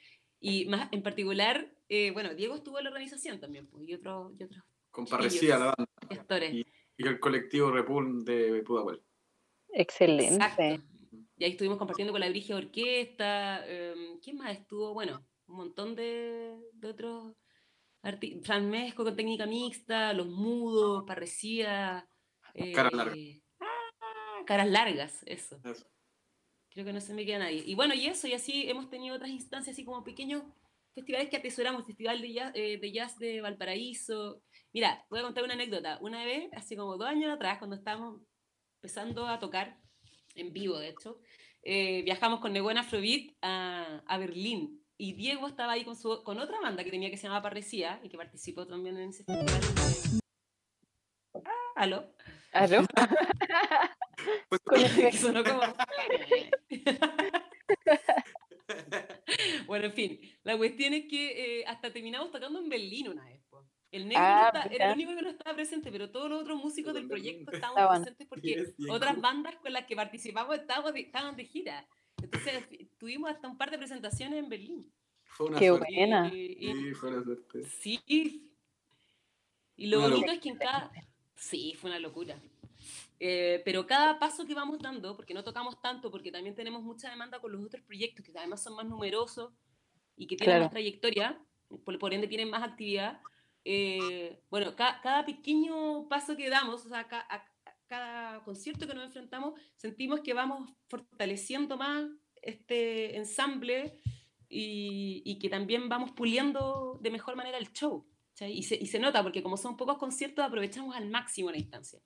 Y 0.41 0.65
más 0.65 0.89
en 0.91 1.03
particular, 1.03 1.71
eh, 1.91 2.13
bueno, 2.13 2.33
Diego 2.35 2.55
estuvo 2.55 2.79
en 2.79 2.85
la 2.85 2.91
organización 2.91 3.41
también, 3.41 3.67
pues, 3.67 3.87
y 3.87 3.93
otros. 3.93 4.33
Y 4.39 4.45
otros 4.45 4.65
Comparecía 4.91 5.59
la 5.59 5.75
banda. 5.77 6.47
Y, 6.47 6.67
y, 6.97 7.07
el 7.07 7.21
colectivo 7.21 7.71
Repul 7.71 8.25
de 8.25 8.63
Pudahuel. 8.63 9.03
Excelente. 9.75 10.37
Exacto. 10.37 10.83
Y 11.37 11.45
ahí 11.45 11.51
estuvimos 11.51 11.77
compartiendo 11.77 12.15
con 12.15 12.21
la 12.23 12.31
Brigia 12.31 12.57
Orquesta. 12.57 13.63
Eh, 13.67 14.17
¿Quién 14.25 14.39
más 14.39 14.53
estuvo? 14.57 14.95
Bueno, 14.95 15.27
un 15.47 15.57
montón 15.57 15.95
de, 15.95 16.57
de 16.73 16.89
otros 16.89 17.35
Fran 18.45 18.71
Mesco 18.71 19.05
con 19.05 19.15
técnica 19.15 19.45
mixta, 19.45 20.15
Los 20.15 20.27
Mudos, 20.27 21.05
Parresía. 21.07 22.09
Eh, 22.55 22.73
caras 22.73 22.95
largas. 22.95 23.15
Ah, 23.15 23.48
caras 24.49 24.69
largas, 24.71 25.23
eso. 25.27 25.61
eso. 25.63 25.87
Creo 26.71 26.87
que 26.87 26.93
no 26.95 27.03
se 27.03 27.13
me 27.13 27.27
queda 27.27 27.41
nadie. 27.41 27.63
Y 27.67 27.75
bueno, 27.75 27.93
y 27.93 28.07
eso, 28.07 28.27
y 28.27 28.33
así 28.33 28.67
hemos 28.71 28.89
tenido 28.89 29.15
otras 29.15 29.31
instancias, 29.31 29.75
así 29.75 29.85
como 29.85 30.03
pequeños 30.03 30.43
festivales 30.95 31.29
que 31.29 31.37
atesoramos, 31.37 31.85
Festival 31.85 32.23
de 32.23 32.33
Jazz, 32.33 32.53
eh, 32.55 32.79
de, 32.81 32.93
jazz 32.93 33.19
de 33.19 33.43
Valparaíso. 33.43 34.43
Mira, 34.73 35.05
voy 35.11 35.19
a 35.21 35.25
contar 35.25 35.45
una 35.45 35.53
anécdota. 35.53 35.99
Una 36.01 36.25
vez, 36.25 36.49
hace 36.55 36.79
como 36.79 36.97
dos 36.97 37.07
años 37.07 37.31
atrás, 37.31 37.59
cuando 37.59 37.77
estábamos 37.77 38.23
empezando 38.77 39.27
a 39.27 39.39
tocar, 39.39 39.79
en 40.35 40.51
vivo 40.55 40.79
de 40.79 40.89
hecho, 40.89 41.21
eh, 41.63 42.01
viajamos 42.05 42.41
con 42.41 42.55
Nebuena 42.55 42.81
Afrobeat 42.81 43.37
a, 43.43 44.03
a 44.07 44.17
Berlín 44.17 44.83
y 44.97 45.13
Diego 45.13 45.47
estaba 45.47 45.73
ahí 45.73 45.85
con, 45.85 45.95
su, 45.95 46.23
con 46.25 46.41
otra 46.41 46.59
banda 46.61 46.85
que 46.85 46.91
tenía 46.91 47.11
que 47.11 47.19
se 47.19 47.25
llamaba 47.25 47.43
Parresía 47.43 48.01
y 48.03 48.09
que 48.09 48.17
participó 48.17 48.67
también 48.67 48.97
en 48.97 49.11
ese 49.11 49.25
festival. 49.25 49.61
Ah, 51.45 51.51
¿Aló? 51.77 52.15
¿Aló? 52.53 52.87
pues, 54.49 54.61
con 54.63 54.81
el 54.81 55.13
sonó 55.13 55.45
como... 55.45 55.61
bueno, 59.67 59.87
en 59.87 59.93
fin, 59.93 60.21
la 60.43 60.57
cuestión 60.57 60.95
es 60.95 61.07
que 61.07 61.61
eh, 61.61 61.65
hasta 61.67 61.93
terminamos 61.93 62.31
tocando 62.31 62.59
en 62.61 62.69
Berlín 62.69 63.09
una 63.09 63.25
vez. 63.25 63.41
Po. 63.51 63.67
El 63.91 64.07
negro 64.09 64.23
ah, 64.23 64.51
no 64.53 64.61
está, 64.61 64.75
era 64.75 64.87
el 64.89 64.95
único 64.95 65.15
que 65.17 65.23
no 65.23 65.31
estaba 65.31 65.55
presente, 65.55 65.91
pero 65.91 66.11
todos 66.11 66.29
los 66.29 66.43
otros 66.43 66.59
músicos 66.63 66.93
del 66.93 67.09
proyecto 67.09 67.53
estaban 67.53 68.03
presentes 68.03 68.27
porque 68.27 68.75
otras 68.91 69.21
bandas 69.21 69.57
con 69.57 69.73
las 69.73 69.87
que 69.87 69.97
participamos 69.97 70.57
estaban 70.57 70.93
de, 70.93 71.01
estaban 71.01 71.37
de 71.37 71.45
gira. 71.45 71.89
Entonces 72.23 72.65
tuvimos 72.99 73.31
hasta 73.31 73.49
un 73.49 73.57
par 73.57 73.71
de 73.71 73.79
presentaciones 73.79 74.39
en 74.39 74.49
Berlín. 74.49 74.93
Fue 75.25 75.47
una 75.47 75.59
Qué 75.59 75.69
suerte. 75.69 75.95
buena. 75.95 76.29
Y, 76.35 76.57
y, 76.59 76.73
Sí, 76.75 76.95
fue 76.95 77.11
una 77.11 77.25
suerte. 77.25 77.65
sí. 77.65 78.45
Y 79.77 79.87
lo 79.87 79.99
Una 79.99 80.09
bonito 80.09 80.27
locura. 80.27 80.35
es 80.35 80.41
que 80.41 80.49
en 80.49 80.57
cada... 80.57 80.91
Sí, 81.37 81.75
fue 81.81 81.91
una 81.91 82.01
locura. 82.01 82.43
Eh, 83.21 83.63
pero 83.65 83.87
cada 83.87 84.19
paso 84.19 84.47
que 84.47 84.55
vamos 84.55 84.79
dando, 84.79 85.17
porque 85.17 85.35
no 85.35 85.43
tocamos 85.43 85.81
tanto, 85.81 86.11
porque 86.11 86.31
también 86.31 86.55
tenemos 86.55 86.83
mucha 86.83 87.11
demanda 87.11 87.41
con 87.41 87.51
los 87.53 87.65
otros 87.65 87.83
proyectos, 87.85 88.25
que 88.25 88.33
además 88.39 88.63
son 88.63 88.77
más 88.77 88.87
numerosos 88.87 89.53
y 90.17 90.27
que 90.27 90.37
tienen 90.37 90.53
Claro. 90.55 90.65
más 90.65 90.71
trayectoria, 90.71 91.41
por, 91.85 91.99
por 91.99 92.15
ende 92.15 92.29
tienen 92.29 92.51
más 92.51 92.63
actividad. 92.63 93.21
eh, 93.65 94.41
bueno, 94.51 94.75
ca- 94.77 95.01
cada 95.03 95.27
pequeño 95.27 96.09
paso 96.09 96.37
que 96.37 96.49
damos, 96.49 96.87
o 96.87 96.89
sea, 96.89 97.07
ca- 97.07 97.27
a- 97.29 97.45
cada 97.87 98.43
concierto 98.45 98.87
que 98.87 98.95
nos 98.95 99.05
enfrentamos, 99.07 99.61
sentimos 99.77 100.21
que 100.21 100.33
vamos 100.33 100.71
fortaleciendo 100.89 101.77
más 101.77 102.07
este 102.41 103.17
ensamble 103.17 103.99
y, 104.49 105.23
y 105.25 105.39
que 105.39 105.49
también 105.51 105.89
vamos 105.89 106.13
puliendo 106.13 106.99
de 107.03 107.11
mejor 107.11 107.35
manera 107.37 107.59
el 107.59 107.73
show. 107.73 108.07
¿cachai? 108.31 108.53
Y 108.57 108.63
se, 108.63 108.77
y 108.77 108.87
se 108.87 108.99
nota, 108.99 109.23
porque 109.23 109.43
como 109.43 109.57
son 109.57 109.77
pocos 109.77 109.99
conciertos, 109.99 110.45
aprovechamos 110.45 110.95
al 110.97 111.11
máximo 111.11 111.51
la 111.51 111.59
instancia. 111.59 112.01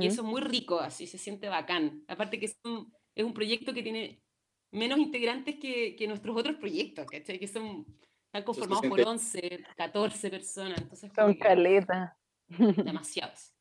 Y 0.00 0.06
eso 0.06 0.22
es 0.22 0.26
muy 0.26 0.40
rico, 0.40 0.80
así 0.80 1.06
se 1.06 1.18
siente 1.18 1.48
bacán. 1.48 2.02
Aparte 2.08 2.38
que 2.40 2.46
es 2.46 2.58
un, 2.64 2.92
es 3.14 3.24
un 3.24 3.34
proyecto 3.34 3.74
que 3.74 3.82
tiene 3.82 4.22
menos 4.70 4.98
integrantes 4.98 5.56
que, 5.56 5.94
que 5.96 6.08
nuestros 6.08 6.36
otros 6.36 6.56
proyectos, 6.56 7.04
¿cachai? 7.06 7.38
Que 7.38 7.46
son, 7.46 7.84
están 8.26 8.42
conformados 8.44 8.86
por 8.86 8.98
siente- 8.98 9.56
11, 9.56 9.64
14 9.76 10.30
personas, 10.30 10.78
entonces 10.80 11.12
Son 11.14 11.24
como 11.24 11.34
que 11.34 11.38
caleta. 11.38 12.16
demasiados. 12.48 13.52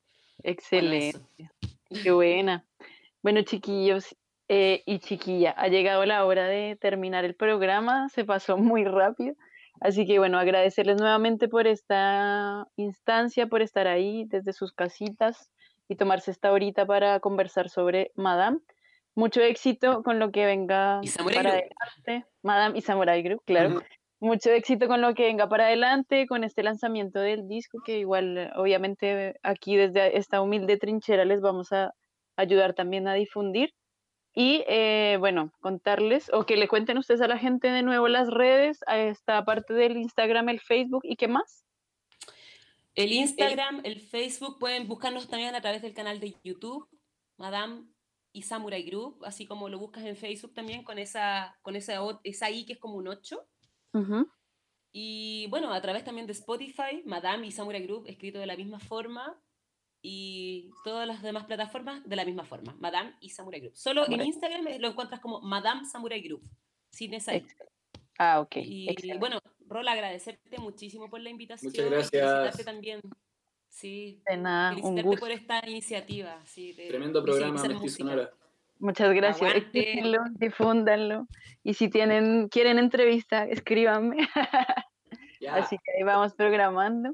Excelente. 0.43 1.19
Qué 2.03 2.11
buena. 2.11 2.65
Bueno, 3.21 3.41
chiquillos 3.41 4.15
eh, 4.47 4.83
y 4.85 4.99
chiquilla, 4.99 5.51
ha 5.51 5.67
llegado 5.67 6.05
la 6.05 6.25
hora 6.25 6.45
de 6.45 6.77
terminar 6.79 7.25
el 7.25 7.35
programa, 7.35 8.09
se 8.09 8.23
pasó 8.23 8.57
muy 8.57 8.85
rápido. 8.85 9.35
Así 9.81 10.05
que 10.05 10.19
bueno, 10.19 10.37
agradecerles 10.39 10.97
nuevamente 10.97 11.49
por 11.49 11.67
esta 11.67 12.65
instancia, 12.77 13.47
por 13.47 13.61
estar 13.61 13.87
ahí 13.87 14.23
desde 14.25 14.53
sus 14.53 14.71
casitas 14.71 15.51
y 15.87 15.95
tomarse 15.95 16.31
esta 16.31 16.51
horita 16.51 16.85
para 16.85 17.19
conversar 17.19 17.69
sobre 17.69 18.11
Madame. 18.15 18.59
Mucho 19.15 19.41
éxito 19.41 20.03
con 20.03 20.19
lo 20.19 20.31
que 20.31 20.45
venga 20.45 20.99
para 21.17 21.41
Group. 21.41 21.47
adelante. 21.47 22.25
Madame 22.41 22.77
y 22.77 22.81
Samurai 22.81 23.21
Group, 23.23 23.43
claro. 23.45 23.81
Mucho 24.19 24.51
éxito 24.51 24.87
con 24.87 25.01
lo 25.01 25.13
que 25.13 25.23
venga 25.23 25.47
para 25.47 25.65
adelante, 25.65 26.25
con 26.27 26.43
este 26.43 26.63
lanzamiento 26.63 27.19
del 27.19 27.47
disco, 27.47 27.79
que 27.85 27.99
igual, 27.99 28.51
obviamente, 28.55 29.35
aquí 29.43 29.75
desde 29.75 30.17
esta 30.17 30.41
humilde 30.41 30.77
trinchera 30.77 31.25
les 31.25 31.41
vamos 31.41 31.71
a 31.71 31.93
ayudar 32.35 32.73
también 32.73 33.07
a 33.07 33.13
difundir. 33.13 33.73
Y 34.33 34.63
eh, 34.67 35.17
bueno, 35.19 35.51
contarles, 35.61 36.29
o 36.33 36.45
que 36.45 36.57
le 36.57 36.67
cuenten 36.67 36.97
ustedes 36.97 37.21
a 37.21 37.27
la 37.27 37.37
gente 37.37 37.69
de 37.69 37.83
nuevo 37.83 38.07
las 38.09 38.29
redes, 38.29 38.79
a 38.87 38.97
esta 38.97 39.45
parte 39.45 39.73
del 39.73 39.95
Instagram, 39.95 40.49
el 40.49 40.59
Facebook, 40.59 41.01
¿y 41.03 41.15
qué 41.15 41.27
más? 41.29 41.64
El 42.95 43.11
Instagram, 43.11 43.81
el 43.83 43.99
Facebook, 43.99 44.57
pueden 44.59 44.87
buscarnos 44.87 45.27
también 45.27 45.53
a 45.53 45.61
través 45.61 45.81
del 45.81 45.93
canal 45.93 46.19
de 46.19 46.35
YouTube, 46.43 46.87
Madame 47.37 47.85
y 48.31 48.43
Samurai 48.43 48.83
Group, 48.83 49.23
así 49.25 49.45
como 49.45 49.69
lo 49.69 49.79
buscas 49.79 50.05
en 50.05 50.15
Facebook 50.15 50.53
también 50.53 50.83
con 50.83 50.97
esa, 50.97 51.57
con 51.61 51.75
esa, 51.75 51.99
esa 52.23 52.49
I 52.49 52.65
que 52.65 52.73
es 52.73 52.79
como 52.79 52.95
un 52.95 53.07
8. 53.07 53.37
Ujú. 53.93 54.29
Y 54.93 55.47
bueno, 55.47 55.73
a 55.73 55.81
través 55.81 56.05
también 56.05 56.25
de 56.25 56.33
Spotify, 56.33 57.03
Madame 57.05 57.47
y 57.47 57.51
Samurai 57.51 57.85
Group, 57.85 58.07
escrito 58.07 58.39
de 58.39 58.45
la 58.45 58.55
misma 58.55 58.79
forma, 58.79 59.41
y 60.07 60.69
todas 60.83 61.07
las 61.07 61.23
demás 61.23 61.45
plataformas 61.45 62.07
de 62.07 62.15
la 62.15 62.25
misma 62.25 62.45
forma, 62.45 62.75
Madame 62.79 63.15
y 63.21 63.29
Samurai 63.29 63.59
Group. 63.59 63.75
Solo 63.75 64.07
en. 64.07 64.21
Instagram 64.21 64.65
lo 64.79 64.89
encuentras 64.89 65.19
como 65.19 65.41
Madame 65.41 65.83
Samurai 65.83 66.21
Group, 66.21 66.43
sin 66.91 67.15
esa 67.15 67.35
I. 67.35 67.45
Ah, 68.19 68.39
ok. 68.39 68.57
Y 68.57 68.89
excelente. 68.89 69.19
bueno, 69.19 69.39
Rola, 69.67 69.93
agradecerte 69.93 70.57
muchísimo 70.59 71.09
por 71.09 71.19
la 71.21 71.29
invitación. 71.29 71.71
Muchas 71.71 71.85
y 71.85 71.89
gracias. 71.89 72.11
felicitarte 72.11 72.63
también. 72.63 73.01
Sí, 73.69 74.21
De 74.29 74.37
nada, 74.37 74.69
un 74.69 74.75
felicitarte 74.75 75.03
gusto. 75.03 75.19
por 75.19 75.31
esta 75.31 75.61
iniciativa. 75.67 76.39
Sí, 76.45 76.73
de 76.73 76.87
Tremendo 76.87 77.23
programa. 77.23 77.57
Sonora. 77.89 78.31
Muchas 78.79 79.13
gracias. 79.13 79.55
Escúchenlo, 79.55 80.19
difúndanlo. 80.31 81.27
Y 81.63 81.73
si 81.73 81.89
tienen, 81.89 82.49
quieren 82.49 82.79
entrevista, 82.79 83.45
escríbanme. 83.45 84.17
Ya. 85.41 85.55
Así 85.55 85.77
que 85.77 85.91
ahí 85.97 86.03
vamos 86.03 86.33
programando. 86.33 87.13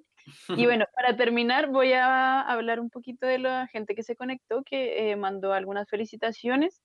Y 0.49 0.66
bueno, 0.66 0.86
para 0.95 1.18
terminar, 1.18 1.70
voy 1.70 1.91
a 1.93 2.39
hablar 2.41 2.80
un 2.80 2.91
poquito 2.91 3.26
de 3.26 3.39
la 3.39 3.68
gente 3.68 3.95
que 3.95 4.04
se 4.04 4.16
conectó, 4.16 4.64
que 4.64 5.10
eh, 5.12 5.16
mandó 5.16 5.54
algunas 5.54 5.89
felicitaciones. 5.89 6.82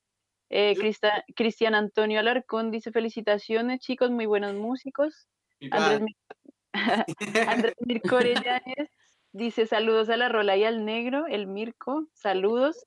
Eh, 0.49 0.75
Cristian 1.37 1.75
Antonio 1.75 2.21
Alarcón 2.21 2.71
dice 2.71 2.91
felicitaciones, 2.91 3.81
chicos, 3.81 4.11
muy 4.11 4.25
buenos 4.27 4.55
músicos. 4.55 5.29
Andrés, 5.61 5.71
padre. 5.71 6.05
Mir- 6.05 6.17
Andrés 7.49 7.75
Mirko 7.87 8.17
Orellánez 8.17 8.91
dice 9.33 9.67
saludos 9.67 10.09
a 10.11 10.17
la 10.17 10.29
Rola 10.29 10.57
y 10.57 10.65
al 10.65 10.85
Negro, 10.85 11.27
el 11.27 11.47
Mirko, 11.47 12.07
saludos. 12.13 12.85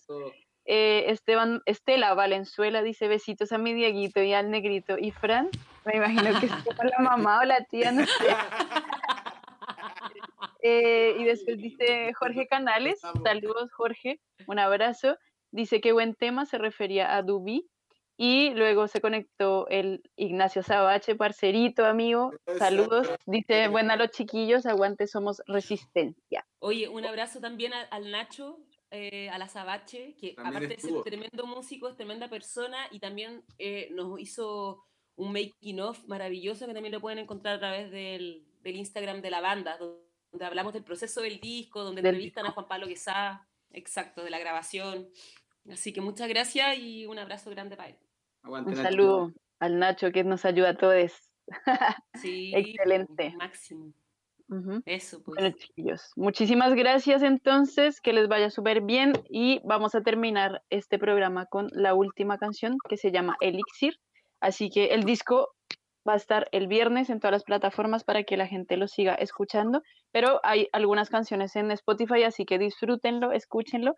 Eh, 0.66 1.06
Esteban, 1.12 1.62
Estela 1.66 2.14
Valenzuela 2.14 2.84
dice 2.84 3.08
besitos 3.08 3.52
a 3.52 3.58
mi 3.58 3.74
Dieguito 3.74 4.22
y 4.22 4.34
al 4.34 4.52
Negrito. 4.52 4.98
Y 5.00 5.10
Fran, 5.12 5.50
me 5.86 5.96
imagino 5.98 6.40
que 6.40 6.46
es 6.46 6.52
como 6.52 6.84
la 6.84 7.00
mamá 7.00 7.40
o 7.40 7.44
la 7.46 7.64
tía, 7.66 7.92
no 7.92 8.06
sé. 8.06 8.26
Eh, 10.62 11.16
y 11.18 11.24
después 11.24 11.58
dice 11.58 12.14
Jorge 12.14 12.48
Canales, 12.48 13.00
saludos 13.24 13.72
Jorge, 13.72 14.20
un 14.48 14.60
abrazo. 14.60 15.18
Dice 15.52 15.82
que 15.82 15.94
buen 15.94 16.14
tema, 16.16 16.46
se 16.46 16.58
refería 16.58 17.16
a 17.16 17.22
Dubi. 17.24 17.68
Y 18.22 18.50
luego 18.54 18.90
se 18.90 19.00
conectó 19.00 19.66
el 19.70 20.04
Ignacio 20.18 20.62
Sabache, 20.62 21.16
parcerito, 21.16 21.86
amigo. 21.86 22.32
Saludos. 22.58 23.08
Dice, 23.26 23.70
buena 23.70 23.96
los 23.96 24.12
chiquillos, 24.12 24.66
aguante, 24.66 25.08
somos 25.08 25.42
resistencia. 25.48 26.46
Oye, 26.60 26.90
un 26.90 27.06
abrazo 27.06 27.40
también 27.40 27.74
a- 27.74 27.84
al 27.84 28.12
Nacho, 28.12 28.60
eh, 28.92 29.30
a 29.30 29.38
la 29.38 29.48
Sabache, 29.48 30.16
que 30.20 30.34
También 30.34 30.48
aparte 30.58 30.68
de 30.68 30.82
ser 30.82 30.90
estuvo. 30.90 31.04
tremendo 31.04 31.46
músico, 31.48 31.88
es 31.88 31.96
tremenda 31.96 32.28
persona 32.28 32.78
y 32.92 33.00
también 33.00 33.42
eh, 33.58 33.88
nos 33.92 34.20
hizo 34.20 34.84
un 35.16 35.32
making 35.32 35.80
of 35.80 36.04
maravilloso 36.06 36.68
que 36.68 36.74
también 36.74 36.92
lo 36.94 37.00
pueden 37.00 37.20
encontrar 37.20 37.56
a 37.56 37.60
través 37.60 37.90
del, 37.90 38.44
del 38.64 38.76
Instagram 38.76 39.22
de 39.22 39.32
la 39.32 39.40
banda, 39.40 39.78
donde 39.78 40.46
hablamos 40.46 40.74
del 40.74 40.84
proceso 40.84 41.22
del 41.22 41.40
disco, 41.40 41.86
donde 41.86 42.02
Del 42.02 42.16
entrevistan 42.16 42.48
a 42.48 42.52
Juan 42.52 42.68
Pablo 42.68 42.86
Quesada, 42.88 43.48
exacto, 43.72 44.26
de 44.26 44.30
la 44.30 44.40
grabación. 44.40 45.08
Así 45.72 45.94
que 45.94 46.02
muchas 46.02 46.28
gracias 46.28 46.78
y 46.80 47.06
un 47.06 47.18
abrazo 47.18 47.50
grande 47.52 47.78
para 47.78 47.90
él. 47.92 47.96
Aguante, 48.44 48.70
Un 48.72 48.76
Nacho. 48.78 48.90
saludo 48.90 49.34
al 49.60 49.80
Nacho 49.80 50.12
que 50.12 50.24
nos 50.24 50.46
ayuda 50.46 50.70
a 50.70 50.78
todos. 50.78 51.30
Sí, 52.16 52.52
Excelente. 52.56 53.34
Máximo. 53.38 53.94
Eso, 54.86 55.22
pues. 55.24 55.36
Bueno, 55.40 55.56
chiquillos, 55.56 56.12
muchísimas 56.16 56.74
gracias 56.74 57.22
entonces, 57.22 58.02
que 58.02 58.14
les 58.14 58.28
vaya 58.28 58.50
súper 58.50 58.82
bien 58.82 59.14
y 59.30 59.62
vamos 59.64 59.94
a 59.94 60.02
terminar 60.02 60.64
este 60.72 60.98
programa 60.98 61.46
con 61.46 61.68
la 61.72 61.94
última 61.94 62.40
canción 62.40 62.78
que 62.90 62.98
se 62.98 63.12
llama 63.12 63.38
Elixir. 63.42 64.00
Así 64.42 64.72
que 64.72 64.86
el 64.88 65.04
disco 65.04 65.50
va 66.08 66.14
a 66.14 66.18
estar 66.18 66.48
el 66.52 66.68
viernes 66.68 67.12
en 67.12 67.20
todas 67.20 67.34
las 67.34 67.44
plataformas 67.44 68.04
para 68.04 68.24
que 68.24 68.38
la 68.38 68.48
gente 68.48 68.76
lo 68.78 68.88
siga 68.88 69.14
escuchando, 69.14 69.84
pero 70.12 70.40
hay 70.44 70.68
algunas 70.72 71.10
canciones 71.10 71.56
en 71.56 71.70
Spotify, 71.72 72.24
así 72.24 72.46
que 72.46 72.58
disfrútenlo, 72.58 73.32
escúchenlo 73.32 73.94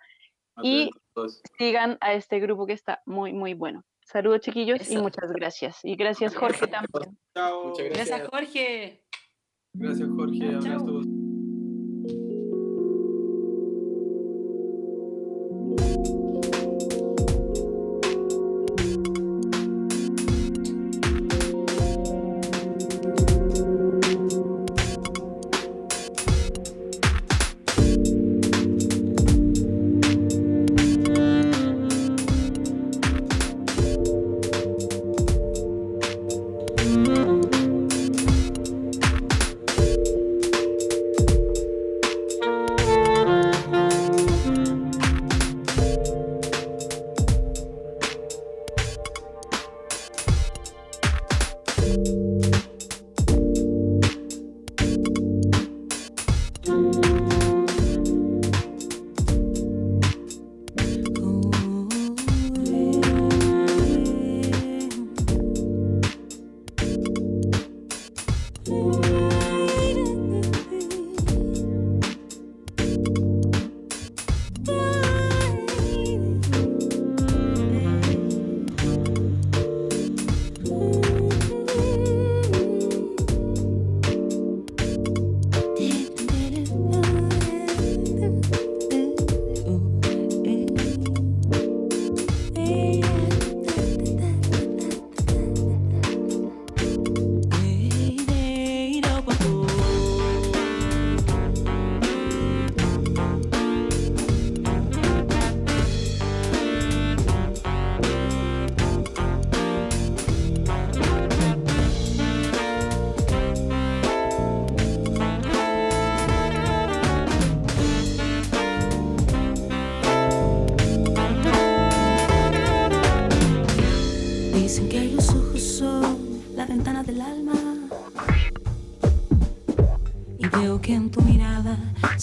y 0.62 0.90
Todos. 1.14 1.42
sigan 1.58 1.98
a 2.02 2.14
este 2.14 2.40
grupo 2.40 2.66
que 2.66 2.74
está 2.74 3.02
muy, 3.06 3.32
muy 3.32 3.54
bueno. 3.54 3.84
Saludos 4.12 4.42
chiquillos 4.42 4.92
y 4.92 4.98
muchas 4.98 5.32
gracias. 5.32 5.80
Y 5.84 5.96
gracias 5.96 6.36
Jorge 6.36 6.68
también. 6.68 7.18
Chao. 7.34 7.70
Muchas 7.70 7.90
Gracias, 7.90 8.28
Jorge. 8.28 9.06
Gracias, 9.74 10.10
Jorge. 10.10 10.60
Chao. 10.60 11.02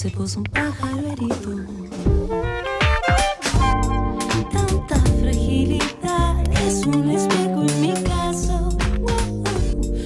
Se 0.09 0.17
posa 0.17 0.39
un 0.39 0.45
pájaro 0.45 1.07
herido. 1.09 1.67
Tanta 4.51 4.97
fragilidad 5.21 6.51
es 6.67 6.87
un 6.87 7.11
espejo 7.11 7.63
en 7.69 7.81
mi 7.81 7.93
caso. 8.05 8.71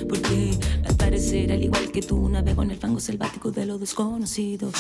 Porque 0.09 0.59
al 0.85 0.97
parecer, 0.97 1.53
al 1.53 1.63
igual 1.63 1.91
que 1.93 2.03
tú, 2.03 2.29
navego 2.29 2.63
en 2.63 2.73
el 2.73 2.79
fango 2.79 3.01
selvático 3.01 3.51
de 3.53 3.67
lo 3.67 3.79
desconocido. 3.79 4.71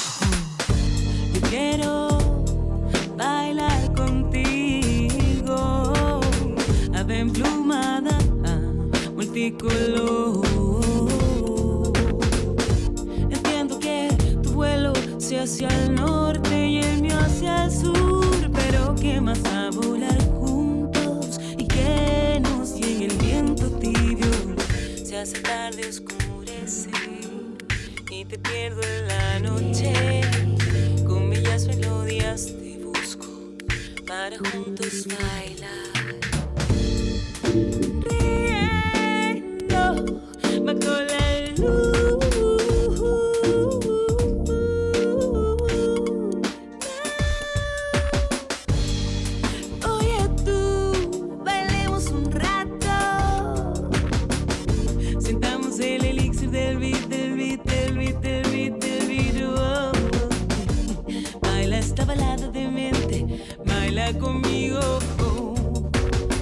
Conmigo. 64.19 64.81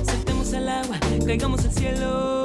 Saltemos 0.05 0.53
al 0.55 0.69
agua, 0.69 0.99
caigamos 1.27 1.65
al 1.65 1.73
cielo. 1.73 2.40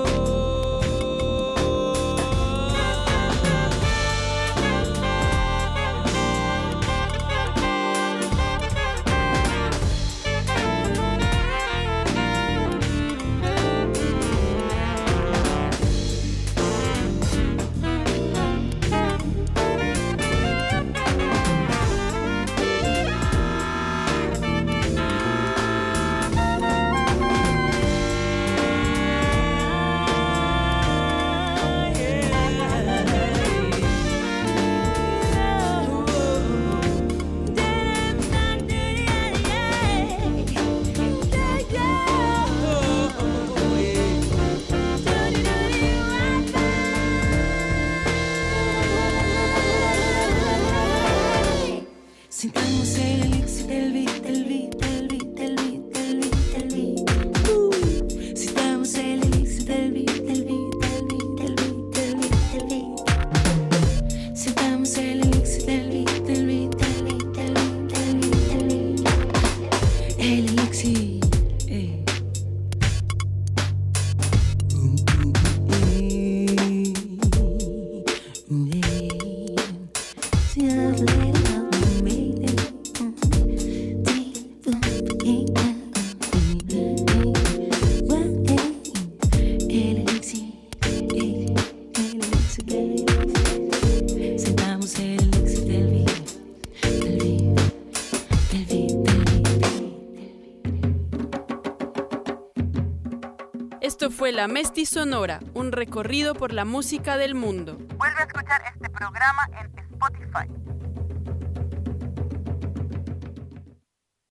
fue 104.26 104.32
La 104.32 104.48
Mesti 104.48 104.88
Sonora, 104.88 105.40
un 105.54 105.72
recorrido 105.72 106.34
por 106.34 106.52
la 106.52 106.66
música 106.66 107.16
del 107.16 107.36
mundo. 107.36 107.78